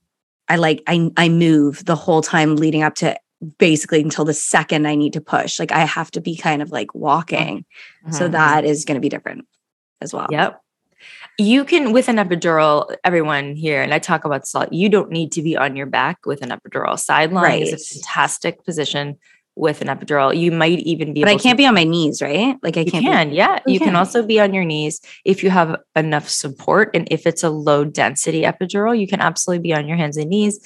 I 0.48 0.56
like, 0.56 0.82
I 0.86 1.10
I 1.16 1.28
move 1.28 1.84
the 1.84 1.96
whole 1.96 2.22
time 2.22 2.56
leading 2.56 2.82
up 2.82 2.94
to 2.96 3.18
basically 3.58 4.00
until 4.00 4.24
the 4.24 4.34
second 4.34 4.86
I 4.86 4.94
need 4.94 5.14
to 5.14 5.20
push. 5.20 5.58
Like 5.58 5.72
I 5.72 5.80
have 5.80 6.10
to 6.12 6.20
be 6.20 6.36
kind 6.36 6.62
of 6.62 6.70
like 6.70 6.94
walking. 6.94 7.64
So 8.10 8.28
Mhm. 8.28 8.32
that 8.32 8.64
is 8.64 8.84
going 8.84 8.94
to 8.94 9.00
be 9.00 9.08
different 9.08 9.46
as 10.00 10.14
well. 10.14 10.28
Yep. 10.30 10.61
You 11.42 11.64
can 11.64 11.92
with 11.92 12.08
an 12.08 12.16
epidural 12.16 12.94
everyone 13.02 13.56
here 13.56 13.82
and 13.82 13.92
i 13.92 13.98
talk 13.98 14.24
about 14.24 14.46
salt 14.46 14.72
you 14.72 14.88
don't 14.88 15.10
need 15.10 15.32
to 15.32 15.42
be 15.42 15.56
on 15.56 15.74
your 15.74 15.86
back 15.86 16.24
with 16.24 16.40
an 16.42 16.50
epidural. 16.50 16.96
Side 16.98 17.32
lying 17.32 17.62
right. 17.62 17.72
is 17.72 17.72
a 17.72 17.94
fantastic 17.94 18.64
position 18.64 19.18
with 19.56 19.82
an 19.82 19.88
epidural. 19.88 20.34
You 20.34 20.52
might 20.52 20.78
even 20.80 21.12
be 21.12 21.22
but 21.22 21.30
i 21.30 21.36
can't 21.36 21.56
to, 21.58 21.62
be 21.62 21.66
on 21.66 21.74
my 21.74 21.82
knees 21.82 22.22
right? 22.22 22.56
Like 22.62 22.76
i 22.76 22.84
can't 22.84 23.04
can 23.04 23.30
be, 23.30 23.36
yeah 23.36 23.58
you 23.66 23.80
can. 23.80 23.88
can. 23.88 23.96
also 23.96 24.24
be 24.24 24.38
on 24.38 24.54
your 24.54 24.64
knees 24.64 25.00
if 25.24 25.42
you 25.42 25.50
have 25.50 25.80
enough 25.96 26.28
support 26.28 26.90
and 26.94 27.08
if 27.10 27.26
it's 27.26 27.42
a 27.42 27.50
low 27.50 27.84
density 27.84 28.42
epidural 28.42 28.96
you 28.98 29.08
can 29.08 29.20
absolutely 29.20 29.62
be 29.62 29.74
on 29.74 29.88
your 29.88 29.96
hands 29.96 30.16
and 30.16 30.30
knees. 30.30 30.64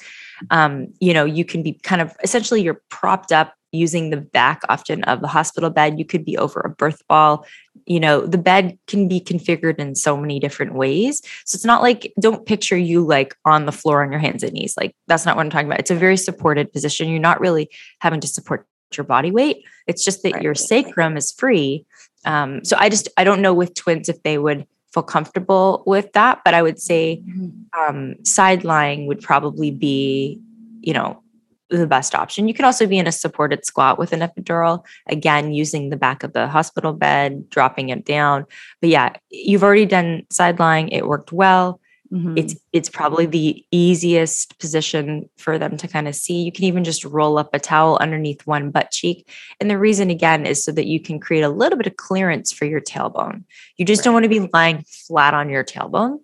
Um, 0.51 0.93
you 0.99 1.13
know 1.15 1.25
you 1.25 1.43
can 1.43 1.63
be 1.63 1.73
kind 1.73 2.01
of 2.01 2.15
essentially 2.23 2.61
you're 2.61 2.81
propped 2.89 3.31
up 3.31 3.56
using 3.71 4.09
the 4.09 4.17
back 4.17 4.61
often 4.69 5.03
of 5.03 5.21
the 5.21 5.27
hospital 5.27 5.69
bed. 5.69 5.99
You 5.99 6.05
could 6.05 6.23
be 6.23 6.37
over 6.37 6.59
a 6.61 6.69
birth 6.69 7.01
ball. 7.07 7.45
You 7.85 7.99
know, 7.99 8.25
the 8.25 8.37
bed 8.37 8.77
can 8.87 9.07
be 9.07 9.19
configured 9.19 9.79
in 9.79 9.95
so 9.95 10.17
many 10.17 10.39
different 10.39 10.73
ways. 10.73 11.21
So 11.45 11.55
it's 11.55 11.65
not 11.65 11.81
like, 11.81 12.13
don't 12.19 12.45
picture 12.45 12.77
you 12.77 13.05
like 13.05 13.35
on 13.45 13.65
the 13.65 13.71
floor 13.71 14.03
on 14.03 14.11
your 14.11 14.19
hands 14.19 14.43
and 14.43 14.53
knees. 14.53 14.75
Like, 14.77 14.95
that's 15.07 15.25
not 15.25 15.35
what 15.35 15.43
I'm 15.43 15.49
talking 15.49 15.67
about. 15.67 15.79
It's 15.79 15.91
a 15.91 15.95
very 15.95 16.17
supported 16.17 16.71
position. 16.71 17.09
You're 17.09 17.19
not 17.19 17.39
really 17.39 17.69
having 17.99 18.19
to 18.21 18.27
support 18.27 18.65
your 18.95 19.03
body 19.03 19.31
weight. 19.31 19.63
It's 19.85 20.03
just 20.03 20.23
that 20.23 20.33
right. 20.33 20.43
your 20.43 20.55
sacrum 20.55 21.17
is 21.17 21.31
free. 21.31 21.85
Um, 22.25 22.63
so 22.63 22.77
I 22.79 22.89
just, 22.89 23.09
I 23.17 23.23
don't 23.23 23.41
know 23.41 23.53
with 23.53 23.73
twins 23.73 24.09
if 24.09 24.23
they 24.23 24.37
would 24.37 24.65
feel 24.93 25.03
comfortable 25.03 25.83
with 25.85 26.11
that, 26.13 26.39
but 26.45 26.53
I 26.53 26.61
would 26.61 26.79
say 26.79 27.21
mm-hmm. 27.25 27.79
um, 27.79 28.15
side 28.23 28.63
lying 28.63 29.07
would 29.07 29.21
probably 29.21 29.71
be, 29.71 30.41
you 30.81 30.93
know, 30.93 31.21
the 31.69 31.87
best 31.87 32.15
option. 32.15 32.47
You 32.47 32.53
could 32.53 32.65
also 32.65 32.87
be 32.87 32.97
in 32.97 33.07
a 33.07 33.11
supported 33.11 33.65
squat 33.65 33.99
with 33.99 34.13
an 34.13 34.21
epidural, 34.21 34.85
again, 35.07 35.51
using 35.51 35.89
the 35.89 35.97
back 35.97 36.23
of 36.23 36.33
the 36.33 36.47
hospital 36.47 36.93
bed, 36.93 37.49
dropping 37.49 37.89
it 37.89 38.05
down. 38.05 38.45
But 38.81 38.89
yeah, 38.89 39.13
you've 39.29 39.63
already 39.63 39.85
done 39.85 40.25
side 40.29 40.59
lying, 40.59 40.89
it 40.89 41.07
worked 41.07 41.31
well. 41.31 41.79
Mm-hmm. 42.11 42.37
It's 42.37 42.55
it's 42.71 42.89
probably 42.89 43.25
the 43.25 43.65
easiest 43.71 44.57
position 44.59 45.29
for 45.37 45.59
them 45.59 45.75
to 45.75 45.89
kind 45.89 46.07
of 46.07 46.15
see. 46.15 46.41
You 46.43 46.53
can 46.53 46.63
even 46.63 46.85
just 46.85 47.03
roll 47.03 47.37
up 47.37 47.49
a 47.53 47.59
towel 47.59 47.97
underneath 47.97 48.47
one 48.47 48.71
butt 48.71 48.91
cheek. 48.91 49.29
And 49.59 49.69
the 49.69 49.77
reason 49.77 50.09
again 50.09 50.45
is 50.45 50.63
so 50.63 50.71
that 50.71 50.85
you 50.85 51.01
can 51.01 51.19
create 51.19 51.41
a 51.41 51.49
little 51.49 51.77
bit 51.77 51.87
of 51.87 51.97
clearance 51.97 52.53
for 52.53 52.63
your 52.63 52.79
tailbone. 52.79 53.43
You 53.75 53.85
just 53.85 53.99
right. 53.99 54.03
don't 54.05 54.13
want 54.13 54.23
to 54.23 54.29
be 54.29 54.49
lying 54.53 54.85
flat 54.87 55.33
on 55.33 55.49
your 55.49 55.65
tailbone. 55.65 56.19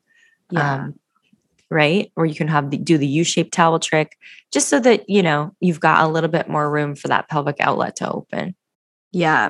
Yeah. 0.51 0.73
Um, 0.73 0.99
right? 1.73 2.11
Or 2.15 2.25
you 2.25 2.35
can 2.35 2.47
have 2.47 2.69
the, 2.69 2.77
do 2.77 2.97
the 2.97 3.07
U-shaped 3.07 3.51
towel 3.51 3.79
trick 3.79 4.17
just 4.51 4.69
so 4.69 4.79
that, 4.79 5.09
you 5.09 5.23
know, 5.23 5.53
you've 5.59 5.79
got 5.79 6.03
a 6.03 6.07
little 6.07 6.29
bit 6.29 6.47
more 6.47 6.69
room 6.69 6.95
for 6.95 7.07
that 7.07 7.27
pelvic 7.27 7.57
outlet 7.59 7.95
to 7.97 8.11
open. 8.11 8.55
Yeah. 9.11 9.49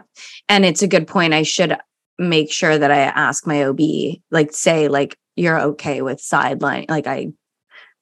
And 0.49 0.65
it's 0.65 0.81
a 0.81 0.87
good 0.87 1.07
point. 1.07 1.33
I 1.33 1.43
should 1.43 1.77
make 2.17 2.51
sure 2.51 2.77
that 2.77 2.91
I 2.91 2.99
ask 2.99 3.45
my 3.45 3.65
OB, 3.65 3.79
like 4.31 4.53
say 4.53 4.87
like 4.87 5.17
you're 5.35 5.59
okay 5.59 6.01
with 6.01 6.21
side 6.21 6.61
lying, 6.61 6.85
like 6.89 7.07
I 7.07 7.33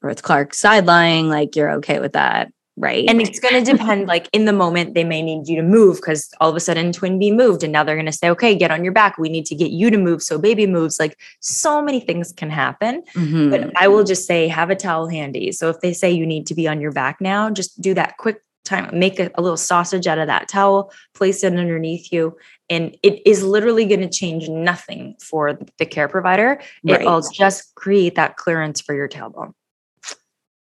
with 0.01 0.23
Clark 0.23 0.53
side 0.53 0.85
lying, 0.85 1.29
like 1.29 1.55
you're 1.55 1.71
okay 1.73 1.99
with 1.99 2.13
that 2.13 2.51
right? 2.81 3.05
And 3.07 3.21
it's 3.21 3.39
going 3.39 3.63
to 3.63 3.71
depend. 3.71 4.07
like 4.07 4.27
in 4.33 4.45
the 4.45 4.53
moment, 4.53 4.95
they 4.95 5.03
may 5.03 5.21
need 5.21 5.47
you 5.47 5.55
to 5.55 5.63
move 5.63 5.97
because 5.97 6.29
all 6.41 6.49
of 6.49 6.55
a 6.55 6.59
sudden 6.59 6.91
Twin 6.91 7.19
B 7.19 7.31
moved, 7.31 7.63
and 7.63 7.71
now 7.71 7.83
they're 7.83 7.95
going 7.95 8.05
to 8.07 8.11
say, 8.11 8.29
"Okay, 8.31 8.55
get 8.55 8.71
on 8.71 8.83
your 8.83 8.91
back. 8.91 9.17
We 9.17 9.29
need 9.29 9.45
to 9.45 9.55
get 9.55 9.71
you 9.71 9.89
to 9.89 9.97
move 9.97 10.21
so 10.21 10.37
baby 10.37 10.67
moves." 10.67 10.99
Like 10.99 11.17
so 11.39 11.81
many 11.81 11.99
things 11.99 12.33
can 12.33 12.49
happen. 12.49 13.03
Mm-hmm. 13.13 13.51
But 13.51 13.71
I 13.77 13.87
will 13.87 14.03
just 14.03 14.25
say, 14.25 14.47
have 14.47 14.69
a 14.69 14.75
towel 14.75 15.07
handy. 15.07 15.51
So 15.51 15.69
if 15.69 15.79
they 15.79 15.93
say 15.93 16.11
you 16.11 16.25
need 16.25 16.47
to 16.47 16.55
be 16.55 16.67
on 16.67 16.81
your 16.81 16.91
back 16.91 17.21
now, 17.21 17.49
just 17.49 17.79
do 17.79 17.93
that 17.93 18.17
quick 18.17 18.41
time. 18.65 18.97
Make 18.97 19.19
a, 19.19 19.29
a 19.35 19.41
little 19.41 19.57
sausage 19.57 20.07
out 20.07 20.17
of 20.17 20.27
that 20.27 20.47
towel, 20.47 20.91
place 21.13 21.43
it 21.43 21.55
underneath 21.55 22.11
you, 22.11 22.37
and 22.69 22.97
it 23.03 23.21
is 23.25 23.43
literally 23.43 23.85
going 23.85 24.01
to 24.01 24.09
change 24.09 24.49
nothing 24.49 25.15
for 25.21 25.57
the 25.77 25.85
care 25.85 26.07
provider. 26.07 26.61
Right. 26.83 27.01
It'll 27.01 27.21
just 27.21 27.75
create 27.75 28.15
that 28.15 28.37
clearance 28.37 28.81
for 28.81 28.95
your 28.95 29.07
tailbone. 29.07 29.53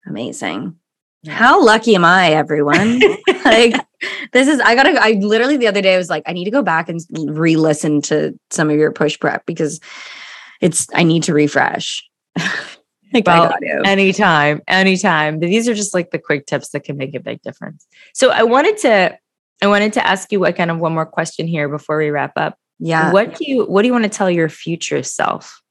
Amazing. 0.07 0.77
How 1.27 1.63
lucky 1.63 1.95
am 1.95 2.05
I, 2.05 2.31
everyone? 2.31 2.99
like 3.45 3.75
this 4.31 4.47
is 4.47 4.59
I 4.59 4.75
gotta 4.75 4.97
I 5.01 5.11
literally 5.13 5.57
the 5.57 5.67
other 5.67 5.81
day 5.81 5.95
I 5.95 5.97
was 5.97 6.09
like, 6.09 6.23
I 6.25 6.33
need 6.33 6.45
to 6.45 6.51
go 6.51 6.61
back 6.61 6.89
and 6.89 6.99
re-listen 7.11 8.01
to 8.03 8.37
some 8.51 8.69
of 8.69 8.75
your 8.77 8.91
push 8.91 9.19
prep 9.19 9.45
because 9.45 9.79
it's 10.61 10.87
I 10.93 11.03
need 11.03 11.23
to 11.23 11.33
refresh. 11.33 12.07
like 13.13 13.25
well, 13.25 13.53
anytime, 13.85 14.61
anytime. 14.67 15.39
These 15.39 15.67
are 15.67 15.73
just 15.73 15.93
like 15.93 16.11
the 16.11 16.19
quick 16.19 16.45
tips 16.45 16.69
that 16.69 16.83
can 16.83 16.97
make 16.97 17.15
a 17.15 17.19
big 17.19 17.41
difference. 17.41 17.85
So 18.13 18.31
I 18.31 18.43
wanted 18.43 18.77
to 18.79 19.17
I 19.61 19.67
wanted 19.67 19.93
to 19.93 20.05
ask 20.05 20.31
you 20.31 20.39
what 20.39 20.55
kind 20.55 20.69
of 20.69 20.79
one 20.79 20.93
more 20.93 21.05
question 21.05 21.47
here 21.47 21.69
before 21.69 21.97
we 21.97 22.09
wrap 22.09 22.33
up. 22.35 22.57
Yeah. 22.79 23.11
What 23.11 23.35
do 23.35 23.49
you 23.49 23.65
what 23.65 23.81
do 23.81 23.87
you 23.87 23.93
want 23.93 24.03
to 24.03 24.09
tell 24.09 24.29
your 24.29 24.49
future 24.49 25.01
self 25.03 25.61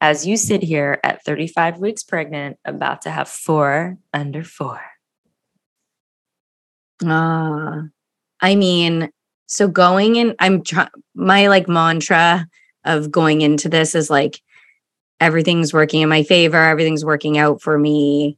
as 0.00 0.26
you 0.26 0.36
sit 0.36 0.62
here 0.62 1.00
at 1.02 1.24
35 1.24 1.78
weeks 1.78 2.02
pregnant, 2.02 2.58
about 2.64 3.02
to 3.02 3.10
have 3.10 3.28
four 3.28 3.96
under 4.12 4.44
four? 4.44 4.80
Uh, 7.10 7.82
I 8.40 8.56
mean, 8.56 9.10
so 9.46 9.68
going 9.68 10.16
in, 10.16 10.34
I'm 10.38 10.62
trying, 10.62 10.88
my 11.14 11.48
like 11.48 11.68
mantra 11.68 12.46
of 12.84 13.10
going 13.10 13.40
into 13.40 13.68
this 13.68 13.94
is 13.94 14.10
like, 14.10 14.40
everything's 15.20 15.72
working 15.72 16.02
in 16.02 16.08
my 16.08 16.22
favor, 16.22 16.58
everything's 16.58 17.04
working 17.04 17.38
out 17.38 17.62
for 17.62 17.78
me. 17.78 18.36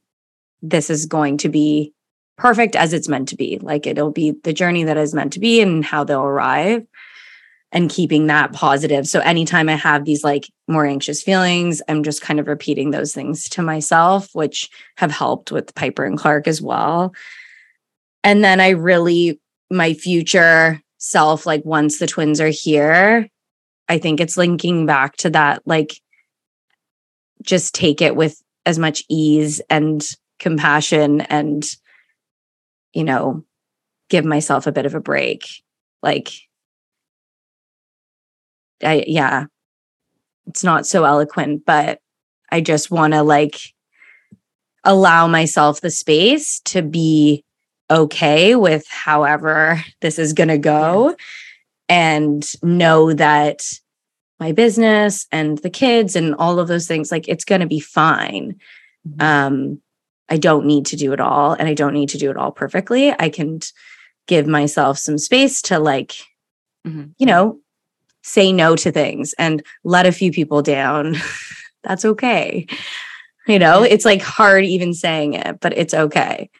This 0.62 0.90
is 0.90 1.06
going 1.06 1.38
to 1.38 1.48
be 1.48 1.92
perfect 2.36 2.76
as 2.76 2.92
it's 2.92 3.08
meant 3.08 3.28
to 3.30 3.36
be. 3.36 3.58
Like 3.60 3.86
it'll 3.86 4.12
be 4.12 4.34
the 4.44 4.52
journey 4.52 4.84
that 4.84 4.96
is 4.96 5.14
meant 5.14 5.32
to 5.32 5.40
be 5.40 5.60
and 5.60 5.84
how 5.84 6.04
they'll 6.04 6.22
arrive 6.22 6.86
and 7.72 7.90
keeping 7.90 8.26
that 8.26 8.52
positive. 8.52 9.06
So 9.06 9.20
anytime 9.20 9.68
I 9.68 9.74
have 9.74 10.04
these 10.04 10.22
like 10.22 10.50
more 10.68 10.86
anxious 10.86 11.22
feelings, 11.22 11.82
I'm 11.88 12.02
just 12.02 12.22
kind 12.22 12.38
of 12.38 12.46
repeating 12.46 12.90
those 12.90 13.12
things 13.12 13.48
to 13.50 13.62
myself, 13.62 14.28
which 14.34 14.70
have 14.96 15.10
helped 15.10 15.50
with 15.50 15.74
Piper 15.74 16.04
and 16.04 16.18
Clark 16.18 16.46
as 16.46 16.62
well. 16.62 17.14
And 18.24 18.42
then 18.42 18.60
I 18.60 18.70
really, 18.70 19.40
my 19.70 19.94
future 19.94 20.80
self, 20.98 21.46
like 21.46 21.64
once 21.64 21.98
the 21.98 22.06
twins 22.06 22.40
are 22.40 22.48
here, 22.50 23.28
I 23.88 23.98
think 23.98 24.20
it's 24.20 24.36
linking 24.36 24.86
back 24.86 25.16
to 25.18 25.30
that, 25.30 25.62
like, 25.64 26.00
just 27.42 27.74
take 27.74 28.02
it 28.02 28.16
with 28.16 28.42
as 28.64 28.78
much 28.78 29.04
ease 29.08 29.60
and 29.70 30.04
compassion 30.40 31.20
and, 31.20 31.64
you 32.92 33.04
know, 33.04 33.44
give 34.08 34.24
myself 34.24 34.66
a 34.66 34.72
bit 34.72 34.86
of 34.86 34.94
a 34.94 35.00
break. 35.00 35.46
Like, 36.02 36.32
I, 38.82 39.04
yeah, 39.06 39.46
it's 40.46 40.64
not 40.64 40.86
so 40.86 41.04
eloquent, 41.04 41.64
but 41.64 42.00
I 42.50 42.60
just 42.60 42.90
want 42.90 43.12
to 43.14 43.22
like 43.22 43.58
allow 44.84 45.26
myself 45.26 45.80
the 45.80 45.90
space 45.90 46.60
to 46.60 46.82
be 46.82 47.44
okay 47.90 48.54
with 48.54 48.86
however 48.88 49.82
this 50.00 50.18
is 50.18 50.32
going 50.32 50.48
to 50.48 50.58
go 50.58 51.16
and 51.88 52.44
know 52.62 53.12
that 53.12 53.64
my 54.38 54.52
business 54.52 55.26
and 55.32 55.58
the 55.58 55.70
kids 55.70 56.16
and 56.16 56.34
all 56.34 56.58
of 56.58 56.68
those 56.68 56.86
things 56.86 57.10
like 57.10 57.28
it's 57.28 57.44
going 57.44 57.60
to 57.60 57.66
be 57.66 57.80
fine. 57.80 58.58
Mm-hmm. 59.06 59.22
um 59.22 59.80
i 60.28 60.36
don't 60.36 60.66
need 60.66 60.84
to 60.86 60.96
do 60.96 61.12
it 61.12 61.20
all 61.20 61.52
and 61.52 61.68
i 61.68 61.74
don't 61.74 61.94
need 61.94 62.08
to 62.08 62.18
do 62.18 62.28
it 62.30 62.36
all 62.36 62.50
perfectly. 62.50 63.14
I 63.18 63.28
can 63.28 63.60
give 64.26 64.48
myself 64.48 64.98
some 64.98 65.18
space 65.18 65.62
to 65.62 65.78
like 65.78 66.16
mm-hmm. 66.84 67.04
you 67.18 67.26
know 67.26 67.60
say 68.22 68.52
no 68.52 68.74
to 68.74 68.90
things 68.90 69.32
and 69.38 69.62
let 69.84 70.06
a 70.06 70.10
few 70.10 70.32
people 70.32 70.60
down. 70.60 71.14
That's 71.84 72.04
okay. 72.04 72.66
You 73.46 73.60
know 73.60 73.84
it's 73.84 74.04
like 74.04 74.22
hard 74.22 74.64
even 74.64 74.92
saying 74.92 75.34
it 75.34 75.60
but 75.60 75.78
it's 75.78 75.94
okay 75.94 76.50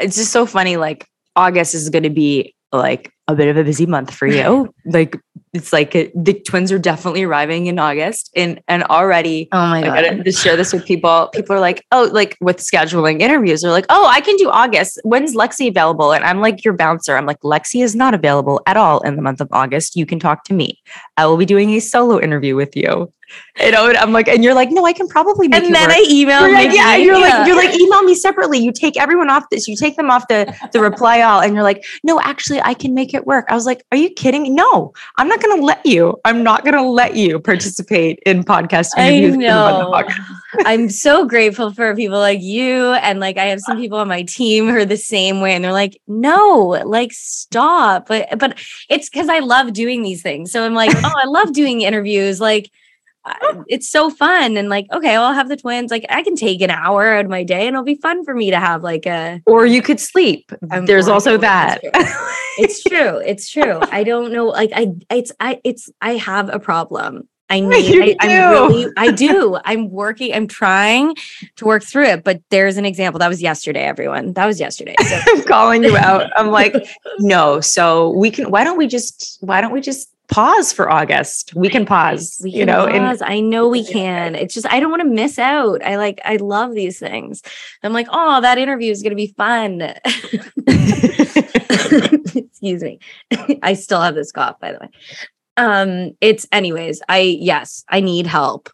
it's 0.00 0.16
just 0.16 0.32
so 0.32 0.46
funny. 0.46 0.76
Like 0.76 1.06
August 1.36 1.74
is 1.74 1.90
going 1.90 2.04
to 2.04 2.10
be 2.10 2.54
like 2.72 3.12
a 3.28 3.34
bit 3.34 3.48
of 3.48 3.56
a 3.56 3.64
busy 3.64 3.86
month 3.86 4.12
for 4.12 4.26
you. 4.26 4.72
like 4.86 5.18
it's 5.52 5.72
like 5.72 5.94
it, 5.94 6.12
the 6.14 6.34
twins 6.34 6.70
are 6.70 6.78
definitely 6.78 7.22
arriving 7.22 7.66
in 7.66 7.78
August, 7.78 8.30
and 8.36 8.60
and 8.68 8.82
already. 8.84 9.48
Oh 9.52 9.66
my 9.68 9.82
god! 9.82 9.98
I 9.98 10.14
gotta 10.16 10.32
share 10.32 10.56
this 10.56 10.72
with 10.72 10.84
people. 10.84 11.30
People 11.32 11.56
are 11.56 11.60
like, 11.60 11.84
oh, 11.92 12.08
like 12.12 12.36
with 12.40 12.58
scheduling 12.58 13.20
interviews, 13.20 13.62
they're 13.62 13.70
like, 13.70 13.86
oh, 13.88 14.06
I 14.06 14.20
can 14.20 14.36
do 14.36 14.50
August. 14.50 15.00
When's 15.04 15.34
Lexi 15.34 15.68
available? 15.68 16.12
And 16.12 16.24
I'm 16.24 16.40
like 16.40 16.64
your 16.64 16.74
bouncer. 16.74 17.16
I'm 17.16 17.26
like 17.26 17.40
Lexi 17.40 17.82
is 17.82 17.94
not 17.94 18.14
available 18.14 18.60
at 18.66 18.76
all 18.76 19.00
in 19.00 19.16
the 19.16 19.22
month 19.22 19.40
of 19.40 19.48
August. 19.52 19.96
You 19.96 20.06
can 20.06 20.18
talk 20.18 20.44
to 20.44 20.54
me. 20.54 20.78
I 21.16 21.26
will 21.26 21.36
be 21.36 21.46
doing 21.46 21.70
a 21.70 21.80
solo 21.80 22.20
interview 22.20 22.54
with 22.54 22.76
you. 22.76 23.12
You 23.60 23.70
know, 23.72 23.92
I'm 23.98 24.12
like, 24.12 24.28
and 24.28 24.44
you're 24.44 24.54
like, 24.54 24.70
no, 24.70 24.84
I 24.84 24.92
can 24.92 25.08
probably 25.08 25.48
make 25.48 25.62
And 25.62 25.74
then 25.74 25.90
I 25.90 26.04
email 26.08 26.42
like, 26.42 26.72
yeah, 26.72 26.96
you're 26.96 27.18
yeah. 27.18 27.38
like, 27.38 27.46
you're 27.46 27.56
like, 27.56 27.74
email 27.74 28.02
me 28.02 28.14
separately. 28.14 28.58
You 28.58 28.72
take 28.72 28.96
everyone 28.96 29.30
off 29.30 29.44
this, 29.50 29.66
you 29.66 29.76
take 29.76 29.96
them 29.96 30.10
off 30.10 30.28
the 30.28 30.54
the 30.72 30.80
reply 30.80 31.22
all, 31.22 31.40
and 31.40 31.54
you're 31.54 31.62
like, 31.62 31.84
no, 32.04 32.20
actually, 32.20 32.60
I 32.60 32.74
can 32.74 32.94
make 32.94 33.14
it 33.14 33.26
work. 33.26 33.46
I 33.48 33.54
was 33.54 33.66
like, 33.66 33.84
are 33.90 33.98
you 33.98 34.10
kidding? 34.10 34.54
No, 34.54 34.92
I'm 35.16 35.28
not 35.28 35.42
gonna 35.42 35.62
let 35.62 35.84
you. 35.84 36.18
I'm 36.24 36.42
not 36.42 36.64
gonna 36.64 36.88
let 36.88 37.16
you 37.16 37.40
participate 37.40 38.20
in 38.24 38.44
podcast 38.44 38.96
interviews. 38.96 39.34
I 39.34 39.36
know. 39.36 40.04
I'm 40.64 40.88
so 40.88 41.26
grateful 41.26 41.72
for 41.72 41.94
people 41.94 42.18
like 42.18 42.40
you. 42.40 42.92
And 42.92 43.20
like 43.20 43.36
I 43.36 43.46
have 43.46 43.60
some 43.60 43.78
people 43.78 43.98
on 43.98 44.08
my 44.08 44.22
team 44.22 44.66
who 44.66 44.76
are 44.76 44.84
the 44.84 44.96
same 44.96 45.40
way. 45.40 45.54
And 45.54 45.64
they're 45.64 45.72
like, 45.72 46.00
no, 46.06 46.82
like 46.86 47.12
stop. 47.12 48.08
But 48.08 48.38
but 48.38 48.58
it's 48.88 49.08
because 49.08 49.28
I 49.28 49.40
love 49.40 49.72
doing 49.72 50.02
these 50.02 50.22
things. 50.22 50.52
So 50.52 50.64
I'm 50.64 50.74
like, 50.74 50.90
oh, 50.94 51.12
I 51.14 51.26
love 51.26 51.52
doing 51.52 51.82
interviews. 51.82 52.40
Like 52.40 52.70
it's 53.68 53.88
so 53.90 54.08
fun 54.08 54.56
and 54.56 54.68
like 54.68 54.86
okay 54.92 55.14
i'll 55.14 55.34
have 55.34 55.48
the 55.48 55.56
twins 55.56 55.90
like 55.90 56.04
i 56.08 56.22
can 56.22 56.34
take 56.34 56.60
an 56.62 56.70
hour 56.70 57.12
out 57.14 57.24
of 57.26 57.30
my 57.30 57.42
day 57.44 57.66
and 57.66 57.74
it'll 57.74 57.84
be 57.84 57.96
fun 57.96 58.24
for 58.24 58.34
me 58.34 58.50
to 58.50 58.58
have 58.58 58.82
like 58.82 59.04
a 59.06 59.40
Or 59.46 59.66
you 59.66 59.82
could 59.82 60.00
sleep. 60.00 60.50
I'm 60.70 60.86
There's 60.86 61.08
also 61.08 61.36
that. 61.38 61.80
it's 62.58 62.82
true 62.82 63.18
it's 63.18 63.48
true 63.50 63.80
i 63.92 64.02
don't 64.02 64.32
know 64.32 64.46
like 64.46 64.70
i 64.74 64.88
it's 65.10 65.30
i 65.40 65.60
it's 65.64 65.90
i 66.00 66.12
have 66.12 66.48
a 66.52 66.58
problem 66.58 67.28
i 67.50 67.60
need 67.72 68.02
I, 68.02 68.16
i'm 68.20 68.28
do. 68.28 68.74
really 68.74 68.92
i 68.96 69.10
do 69.26 69.58
i'm 69.64 69.90
working 69.90 70.34
i'm 70.34 70.46
trying 70.48 71.14
to 71.56 71.64
work 71.66 71.84
through 71.84 72.06
it 72.06 72.24
but 72.24 72.40
there's 72.50 72.76
an 72.78 72.84
example 72.84 73.18
that 73.20 73.28
was 73.28 73.40
yesterday 73.42 73.82
everyone 73.84 74.32
that 74.32 74.46
was 74.46 74.58
yesterday 74.58 74.94
so 75.06 75.20
I'm 75.28 75.44
calling 75.44 75.84
you 75.84 75.96
out. 75.96 76.30
I'm 76.36 76.50
like, 76.50 76.74
no. 77.20 77.60
So 77.60 78.10
we 78.10 78.30
can. 78.30 78.50
Why 78.50 78.64
don't 78.64 78.76
we 78.78 78.86
just? 78.86 79.38
Why 79.40 79.60
don't 79.60 79.72
we 79.72 79.80
just 79.80 80.08
pause 80.28 80.72
for 80.72 80.90
August? 80.90 81.54
We 81.54 81.68
can 81.68 81.86
pause. 81.86 82.40
we 82.42 82.50
you 82.50 82.58
can 82.58 82.66
know, 82.66 82.86
and 82.86 83.22
i 83.22 83.40
know 83.40 83.68
we 83.68 83.84
can 83.84 84.34
it's 84.34 84.54
just 84.54 84.66
i 84.70 84.78
don't 84.80 84.90
want 84.90 85.02
to 85.02 85.08
miss 85.08 85.38
out 85.38 85.82
i 85.84 85.96
like 85.96 86.20
i 86.24 86.36
love 86.36 86.74
these 86.74 86.98
things 86.98 87.42
i'm 87.82 87.92
like 87.92 88.06
oh 88.10 88.40
that 88.40 88.58
interview 88.58 88.90
is 88.90 89.02
going 89.02 89.10
to 89.10 89.16
be 89.16 89.34
fun 89.36 89.80
excuse 92.36 92.82
me 92.82 92.98
i 93.62 93.74
still 93.74 94.00
have 94.00 94.14
this 94.14 94.32
cough 94.32 94.58
by 94.60 94.72
the 94.72 94.78
way 94.78 94.88
um 95.56 96.12
it's 96.20 96.46
anyways 96.52 97.00
i 97.08 97.18
yes 97.18 97.84
i 97.88 98.00
need 98.00 98.26
help 98.26 98.70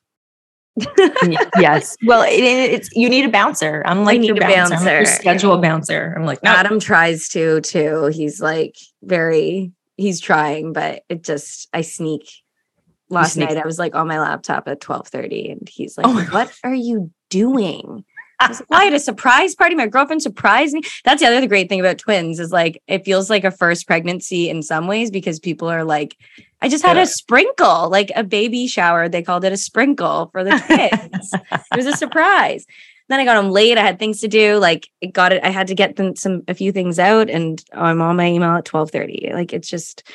yes. 1.60 1.96
Well, 2.04 2.22
it, 2.24 2.42
it's 2.42 2.90
you 2.96 3.08
need 3.08 3.24
a 3.24 3.28
bouncer. 3.28 3.84
I'm 3.86 4.04
like 4.04 4.20
need 4.20 4.26
your 4.26 4.36
a 4.36 4.40
bouncer. 4.40 4.74
I'm 4.74 4.84
like 4.84 4.92
your 4.92 5.06
schedule 5.06 5.58
bouncer. 5.58 6.14
I'm 6.16 6.24
like, 6.24 6.42
no. 6.42 6.50
adam 6.50 6.80
tries 6.80 7.28
to 7.28 7.60
too 7.60 8.06
he's 8.06 8.40
like 8.40 8.76
very 9.02 9.70
he's 9.96 10.20
trying 10.20 10.72
but 10.72 11.02
it 11.08 11.22
just 11.22 11.68
i 11.72 11.80
sneak 11.80 12.28
last 13.10 13.34
sneak. 13.34 13.48
night 13.50 13.58
i 13.58 13.66
was 13.66 13.78
like 13.78 13.94
on 13.94 14.08
my 14.08 14.18
laptop 14.20 14.66
at 14.68 14.80
12:30 14.80 15.52
and 15.52 15.68
he's 15.68 15.96
like 15.96 16.06
Oh 16.06 16.24
what 16.32 16.52
are 16.64 16.74
you 16.74 17.10
doing 17.30 18.04
I 18.40 18.48
was 18.48 18.58
like, 18.60 18.68
"Well, 18.70 18.80
I 18.80 18.84
had 18.84 18.92
a 18.94 18.98
surprise 18.98 19.54
party. 19.54 19.76
My 19.76 19.86
girlfriend 19.86 20.20
surprised 20.20 20.74
me. 20.74 20.82
That's 21.04 21.22
the 21.22 21.28
other 21.28 21.46
great 21.46 21.68
thing 21.68 21.78
about 21.78 21.98
twins 21.98 22.40
is 22.40 22.50
like 22.50 22.82
it 22.88 23.04
feels 23.04 23.30
like 23.30 23.44
a 23.44 23.52
first 23.52 23.86
pregnancy 23.86 24.50
in 24.50 24.60
some 24.60 24.88
ways 24.88 25.12
because 25.12 25.38
people 25.38 25.68
are 25.70 25.84
like, 25.84 26.16
I 26.60 26.68
just 26.68 26.84
had 26.84 26.96
Yeah. 26.96 27.04
a 27.04 27.06
sprinkle, 27.06 27.88
like 27.90 28.10
a 28.16 28.24
baby 28.24 28.66
shower. 28.66 29.08
They 29.08 29.22
called 29.22 29.44
it 29.44 29.52
a 29.52 29.56
sprinkle 29.56 30.30
for 30.32 30.42
the 30.42 30.50
twins. 30.66 31.30
it 31.32 31.76
was 31.76 31.86
a 31.86 31.92
surprise. 31.96 32.66
Then 33.08 33.20
I 33.20 33.24
got 33.24 33.36
home 33.36 33.52
late. 33.52 33.76
I 33.76 33.82
had 33.82 33.98
things 33.98 34.20
to 34.20 34.28
do. 34.28 34.56
Like 34.56 34.88
it 35.00 35.12
got 35.12 35.32
it. 35.32 35.44
I 35.44 35.50
had 35.50 35.66
to 35.68 35.74
get 35.74 35.96
them 35.96 36.16
some 36.16 36.42
a 36.48 36.54
few 36.54 36.72
things 36.72 36.98
out, 36.98 37.28
and 37.28 37.62
I'm 37.72 38.00
on 38.00 38.16
my 38.16 38.26
email 38.26 38.56
at 38.56 38.64
twelve 38.64 38.90
thirty. 38.90 39.30
Like 39.32 39.52
it's 39.52 39.68
just, 39.68 40.08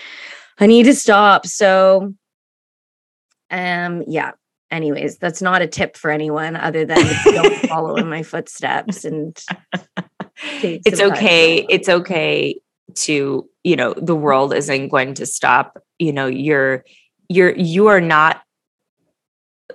I 0.60 0.66
need 0.66 0.84
to 0.84 0.96
stop. 0.96 1.46
So, 1.46 2.14
um, 3.52 4.04
yeah. 4.08 4.32
Anyways, 4.72 5.18
that's 5.18 5.42
not 5.42 5.64
a 5.64 5.68
tip 5.68 5.98
for 5.98 6.12
anyone 6.12 6.56
other 6.56 6.86
than 6.86 7.00
don't 7.24 7.68
follow 7.68 7.96
in 7.96 8.08
my 8.08 8.22
footsteps 8.22 9.04
and 9.04 9.36
it's 10.62 11.02
okay. 11.02 11.66
It's 11.70 11.90
okay 11.90 12.60
to 12.96 13.48
you 13.64 13.76
know 13.76 13.94
the 13.94 14.16
world 14.16 14.54
isn't 14.54 14.90
going 14.90 15.16
to 15.16 15.26
stop. 15.26 15.82
You 15.98 16.14
know 16.14 16.28
you're 16.28 16.86
you're 17.28 17.56
you 17.56 17.88
are 17.88 18.02
not 18.02 18.42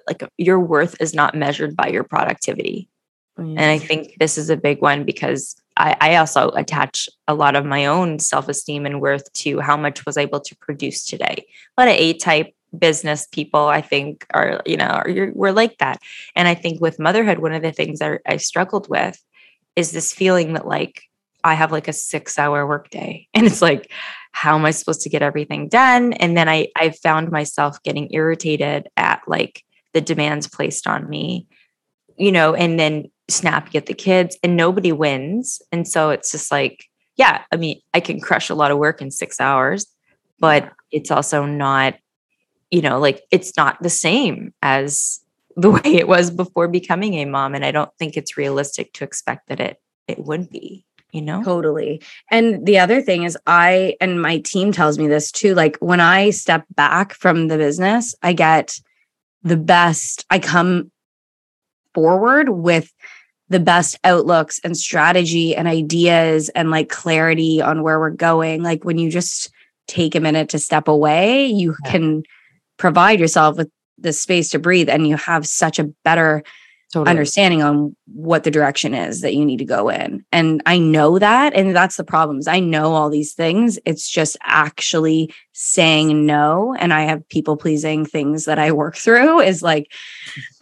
like 0.07 0.23
your 0.37 0.61
worth 0.61 1.01
is 1.01 1.15
not 1.15 1.35
measured 1.35 1.77
by 1.77 1.89
your 1.89 2.05
productivity. 2.05 2.89
And 3.37 3.61
I 3.61 3.78
mm. 3.78 3.87
think 3.87 4.16
this 4.18 4.39
is 4.39 4.49
a 4.49 4.57
big 4.57 4.80
one 4.80 5.05
because 5.05 5.57
I, 5.76 5.97
I 6.01 6.16
also 6.16 6.51
attach 6.51 7.09
a 7.26 7.35
lot 7.35 7.57
of 7.57 7.64
my 7.64 7.87
own 7.87 8.18
self 8.20 8.49
esteem 8.49 8.87
and 8.87 9.01
worth 9.01 9.32
to 9.32 9.61
how 9.61 9.76
much 9.76 10.07
was 10.07 10.16
I 10.16 10.22
able 10.22 10.41
to 10.41 10.57
produce 10.57 11.05
today. 11.05 11.47
A 11.76 11.80
lot 11.80 11.89
of 11.89 11.99
A 11.99 12.14
type 12.14 12.55
business 12.78 13.26
people, 13.26 13.66
I 13.66 13.80
think, 13.80 14.26
are, 14.35 14.62
you 14.66 14.76
know, 14.76 14.87
are, 14.87 15.09
you're, 15.09 15.32
we're 15.32 15.53
like 15.53 15.78
that. 15.78 16.01
And 16.37 16.47
I 16.47 16.55
think 16.55 16.80
with 16.80 17.01
motherhood, 17.01 17.39
one 17.39 17.53
of 17.53 17.62
the 17.62 17.72
things 17.72 17.99
that 17.99 18.20
I 18.26 18.37
struggled 18.37 18.89
with 18.89 19.22
is 19.76 19.91
this 19.91 20.12
feeling 20.12 20.53
that 20.53 20.66
like 20.66 21.03
I 21.43 21.55
have 21.55 21.72
like 21.72 21.89
a 21.89 21.93
six 21.93 22.39
hour 22.39 22.66
workday. 22.66 23.28
And 23.35 23.47
it's 23.47 23.62
like, 23.62 23.91
how 24.32 24.57
am 24.57 24.64
I 24.64 24.70
supposed 24.70 25.03
to 25.03 25.09
get 25.09 25.22
everything 25.22 25.68
done? 25.68 26.12
And 26.14 26.37
then 26.37 26.49
I, 26.49 26.68
I 26.76 26.91
found 26.91 27.30
myself 27.30 27.82
getting 27.82 28.12
irritated 28.12 28.89
at 28.97 29.22
like 29.26 29.64
the 29.93 30.01
demands 30.01 30.49
placed 30.49 30.87
on 30.87 31.09
me, 31.09 31.47
you 32.16 32.32
know, 32.32 32.55
and 32.55 32.78
then 32.78 33.11
snappy 33.29 33.79
at 33.79 33.87
the 33.87 33.95
kids 33.95 34.37
and 34.43 34.57
nobody 34.57 34.93
wins. 34.93 35.62
And 35.72 35.89
so 35.89 36.11
it's 36.11 36.33
just 36.33 36.51
like, 36.51 36.85
yeah, 37.16 37.43
I 37.53 37.57
mean, 37.57 37.81
I 37.93 38.01
can 38.01 38.20
crush 38.20 38.51
a 38.51 38.55
lot 38.55 38.70
of 38.70 38.79
work 38.79 39.01
in 39.01 39.11
six 39.11 39.41
hours, 39.41 39.87
but 40.39 40.72
it's 40.91 41.11
also 41.11 41.45
not, 41.45 41.95
you 42.70 42.83
know, 42.83 42.99
like 42.99 43.22
it's 43.31 43.57
not 43.57 43.83
the 43.83 43.91
same 43.91 44.53
as 44.62 45.20
the 45.57 45.70
way 45.70 45.81
it 45.85 46.09
was 46.09 46.31
before 46.31 46.68
becoming 46.68 47.14
a 47.14 47.25
mom. 47.25 47.55
And 47.55 47.64
I 47.64 47.70
don't 47.70 47.91
think 47.99 48.16
it's 48.16 48.37
realistic 48.37 48.93
to 48.95 49.05
expect 49.05 49.49
that 49.49 49.61
it 49.61 49.81
it 50.07 50.18
would 50.18 50.51
be, 50.51 50.85
you 51.12 51.22
know? 51.22 51.43
Totally. 51.43 52.03
And 52.31 52.66
the 52.66 52.79
other 52.79 53.01
thing 53.01 53.22
is, 53.22 53.39
I 53.47 53.97
and 54.01 54.20
my 54.20 54.39
team 54.39 54.70
tells 54.72 54.99
me 54.99 55.07
this 55.07 55.33
too. 55.33 55.55
Like 55.55 55.79
when 55.79 56.01
I 56.01 56.31
step 56.31 56.64
back 56.75 57.14
from 57.14 57.49
the 57.49 57.57
business, 57.57 58.14
I 58.22 58.35
get 58.35 58.79
the 59.43 59.57
best, 59.57 60.27
I 60.31 60.39
come 60.39 60.91
forward 61.95 62.49
with 62.51 62.93
the 63.49 63.61
best 63.61 63.99
outlooks 64.05 64.61
and 64.64 64.76
strategy 64.76 65.55
and 65.55 65.68
ideas 65.68 66.49
and 66.51 66.70
like 66.70 66.88
clarity 66.88 67.61
on 67.61 67.82
where 67.82 68.01
we're 68.01 68.11
going. 68.11 68.62
Like 68.62 68.84
when 68.84 68.99
you 68.99 69.11
just 69.11 69.51
take 69.86 70.14
a 70.14 70.20
minute 70.20 70.49
to 70.51 70.59
step 70.59 70.88
away, 70.88 71.47
you 71.47 71.76
Yeah. 71.84 71.90
can 71.90 72.22
provide 72.78 73.20
yourself 73.20 73.57
with 73.57 73.70
the 73.99 74.12
space 74.12 74.51
to 74.51 74.59
breathe 74.59 74.88
and 74.88 75.07
you 75.07 75.16
have 75.16 75.47
such 75.47 75.78
a 75.78 75.84
better 76.05 76.42
Totally. 76.95 77.11
understanding 77.11 77.61
on 77.61 77.97
what 78.07 78.45
the 78.45 78.53
direction 78.53 78.95
is 78.95 79.20
that 79.22 79.34
you 79.34 79.45
need 79.45 79.57
to 79.57 79.64
go 79.64 79.88
in. 79.88 80.24
And 80.30 80.62
I 80.64 80.78
know 80.78 81.18
that. 81.18 81.53
And 81.53 81.74
that's 81.74 81.97
the 81.97 82.05
problems. 82.05 82.47
I 82.47 82.61
know 82.61 82.92
all 82.92 83.11
these 83.11 83.32
things. 83.34 83.80
It's 83.84 84.09
just 84.09 84.36
actually 84.42 85.34
saying 85.55 86.24
no. 86.24 86.72
And 86.78 86.92
I 86.95 87.01
have 87.03 87.28
people 87.28 87.57
pleasing 87.57 88.07
things 88.07 88.45
that 88.45 88.61
I 88.61 88.70
work 88.70 88.95
through 88.95 89.40
is 89.40 89.61
like 89.61 89.90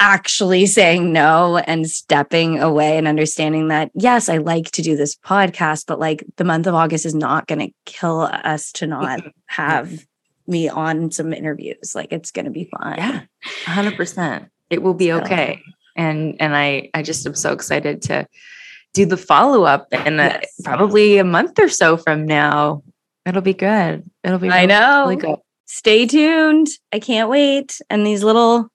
actually 0.01 0.65
saying 0.65 1.13
no 1.13 1.59
and 1.59 1.87
stepping 1.87 2.59
away 2.61 2.97
and 2.97 3.07
understanding 3.07 3.69
that, 3.69 3.91
yes, 3.93 4.31
I 4.31 4.39
like 4.39 4.71
to 4.71 4.81
do 4.81 4.97
this 4.97 5.15
podcast, 5.15 5.85
but 5.87 6.01
like 6.01 6.25
the 6.37 6.45
month 6.45 6.67
of 6.67 6.75
August 6.75 7.05
is 7.05 7.15
not 7.15 7.47
going 7.47 7.59
to 7.59 7.75
kill 7.85 8.23
us 8.23 8.73
to 8.73 8.87
not 8.87 9.21
have 9.49 10.07
me 10.47 10.71
on 10.71 11.11
some 11.11 11.35
interviews. 11.35 11.93
Like 11.95 12.11
it's 12.11 12.31
going 12.31 12.47
to 12.47 12.51
be 12.51 12.71
fine. 12.81 12.97
Yeah, 12.97 13.21
hundred 13.67 13.97
percent. 13.99 14.49
It 14.71 14.83
will 14.83 14.95
be 14.95 15.09
So- 15.09 15.21
okay. 15.21 15.61
And 15.97 16.37
and 16.41 16.57
I 16.57 16.91
I 16.95 17.03
just 17.03 17.27
am 17.27 17.35
so 17.35 17.53
excited 17.53 18.03
to 18.03 18.27
do 18.95 19.07
the 19.07 19.17
follow 19.17 19.65
up 19.65 19.89
in 19.93 20.21
a, 20.21 20.25
Yes. 20.25 20.61
probably 20.65 21.19
a 21.19 21.25
month 21.25 21.59
or 21.59 21.69
so 21.69 21.97
from 21.97 22.27
now. 22.27 22.83
It'll 23.25 23.41
be 23.43 23.55
good. 23.55 24.05
It'll 24.25 24.39
be 24.39 24.51
I 24.51 24.67
know. 24.67 25.03
really 25.05 25.17
good. 25.17 25.37
stay 25.67 26.07
tuned. 26.07 26.69
I 26.93 26.99
can't 26.99 27.31
wait. 27.31 27.81
And 27.89 28.07
these 28.07 28.23
little 28.23 28.69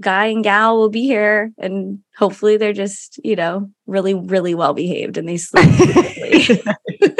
guy 0.00 0.26
and 0.26 0.42
gal 0.42 0.76
will 0.76 0.88
be 0.90 1.02
here. 1.02 1.52
And 1.58 2.00
hopefully 2.16 2.56
they're 2.56 2.72
just, 2.72 3.20
you 3.22 3.36
know, 3.36 3.70
really, 3.86 4.14
really 4.14 4.54
well 4.54 4.74
behaved 4.74 5.16
and 5.18 5.28
they 5.28 5.36
sleep. 5.36 5.68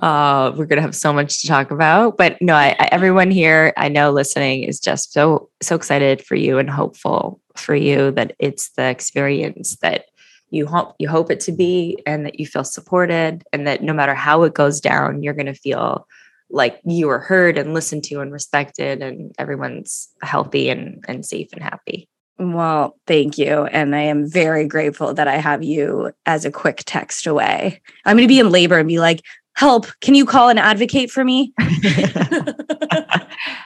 uh, 0.00 0.52
we're 0.56 0.66
gonna 0.66 0.80
have 0.82 0.94
so 0.94 1.12
much 1.12 1.40
to 1.40 1.48
talk 1.48 1.70
about. 1.70 2.16
But 2.16 2.40
no, 2.40 2.54
I, 2.54 2.76
I, 2.78 2.88
everyone 2.92 3.30
here 3.30 3.72
I 3.76 3.88
know 3.88 4.10
listening 4.10 4.62
is 4.62 4.80
just 4.80 5.12
so 5.12 5.48
so 5.62 5.76
excited 5.76 6.24
for 6.24 6.34
you 6.34 6.58
and 6.58 6.68
hopeful 6.68 7.40
for 7.56 7.74
you 7.74 8.10
that 8.12 8.34
it's 8.38 8.70
the 8.70 8.84
experience 8.84 9.76
that 9.82 10.06
you 10.50 10.66
hope 10.66 10.94
you 10.98 11.08
hope 11.08 11.30
it 11.30 11.40
to 11.40 11.52
be, 11.52 12.02
and 12.06 12.24
that 12.24 12.38
you 12.38 12.46
feel 12.46 12.64
supported, 12.64 13.44
and 13.52 13.66
that 13.66 13.82
no 13.82 13.92
matter 13.92 14.14
how 14.14 14.42
it 14.44 14.54
goes 14.54 14.80
down, 14.80 15.22
you're 15.22 15.34
gonna 15.34 15.54
feel 15.54 16.06
like 16.48 16.80
you 16.84 17.08
are 17.10 17.18
heard 17.18 17.58
and 17.58 17.74
listened 17.74 18.04
to 18.04 18.20
and 18.20 18.32
respected, 18.32 19.02
and 19.02 19.34
everyone's 19.38 20.08
healthy 20.22 20.68
and 20.68 21.04
and 21.08 21.26
safe 21.26 21.48
and 21.52 21.62
happy. 21.62 22.08
well, 22.38 22.98
thank 23.06 23.38
you. 23.38 23.64
And 23.64 23.96
I 23.96 24.02
am 24.02 24.30
very 24.30 24.66
grateful 24.66 25.14
that 25.14 25.26
I 25.26 25.36
have 25.36 25.62
you 25.64 26.12
as 26.26 26.44
a 26.44 26.50
quick 26.50 26.82
text 26.84 27.26
away. 27.26 27.80
I'm 28.04 28.16
going 28.16 28.28
to 28.28 28.28
be 28.28 28.40
in 28.40 28.50
labor 28.50 28.78
and 28.78 28.86
be 28.86 29.00
like, 29.00 29.22
help, 29.56 29.86
can 30.00 30.14
you 30.14 30.24
call 30.24 30.48
and 30.48 30.58
advocate 30.58 31.10
for 31.10 31.24
me? 31.24 31.52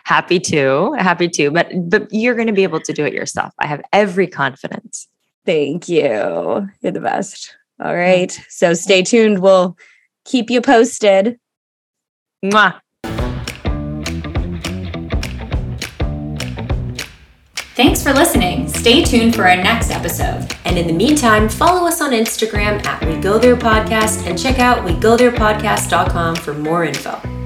happy 0.05 0.41
to, 0.41 0.95
happy 0.95 1.28
to, 1.28 1.51
but 1.51 1.68
but 1.88 2.09
you're 2.11 2.34
going 2.34 2.47
to 2.47 2.53
be 2.53 2.62
able 2.62 2.80
to 2.80 2.93
do 2.93 3.05
it 3.05 3.12
yourself. 3.12 3.53
I 3.59 3.66
have 3.66 3.82
every 3.93 4.26
confidence. 4.26 5.09
Thank 5.45 5.88
you. 5.88 6.68
You're 6.80 6.93
the 6.93 7.01
best. 7.01 7.57
All 7.80 7.93
mm. 7.93 7.99
right. 7.99 8.41
So 8.49 8.72
stay 8.74 9.03
tuned. 9.03 9.41
We'll 9.41 9.76
keep 10.24 10.49
you 10.51 10.61
posted. 10.61 11.38
Mwah. 12.45 12.80
Thanks 17.81 18.03
for 18.03 18.12
listening. 18.12 18.68
Stay 18.68 19.03
tuned 19.03 19.35
for 19.35 19.49
our 19.49 19.57
next 19.57 19.91
episode. 19.91 20.55
And 20.66 20.76
in 20.76 20.87
the 20.87 20.93
meantime, 20.93 21.49
follow 21.49 21.89
us 21.89 22.03
on 22.03 22.11
Instagram 22.11 22.85
at 22.85 23.03
We 23.07 23.16
Go 23.16 23.39
There 23.39 23.57
Podcast 23.57 24.26
and 24.26 24.39
check 24.39 24.59
out 24.59 24.87
WeGoTherePodcast.com 24.87 26.37
for 26.37 26.53
more 26.53 26.85
info. 26.85 27.39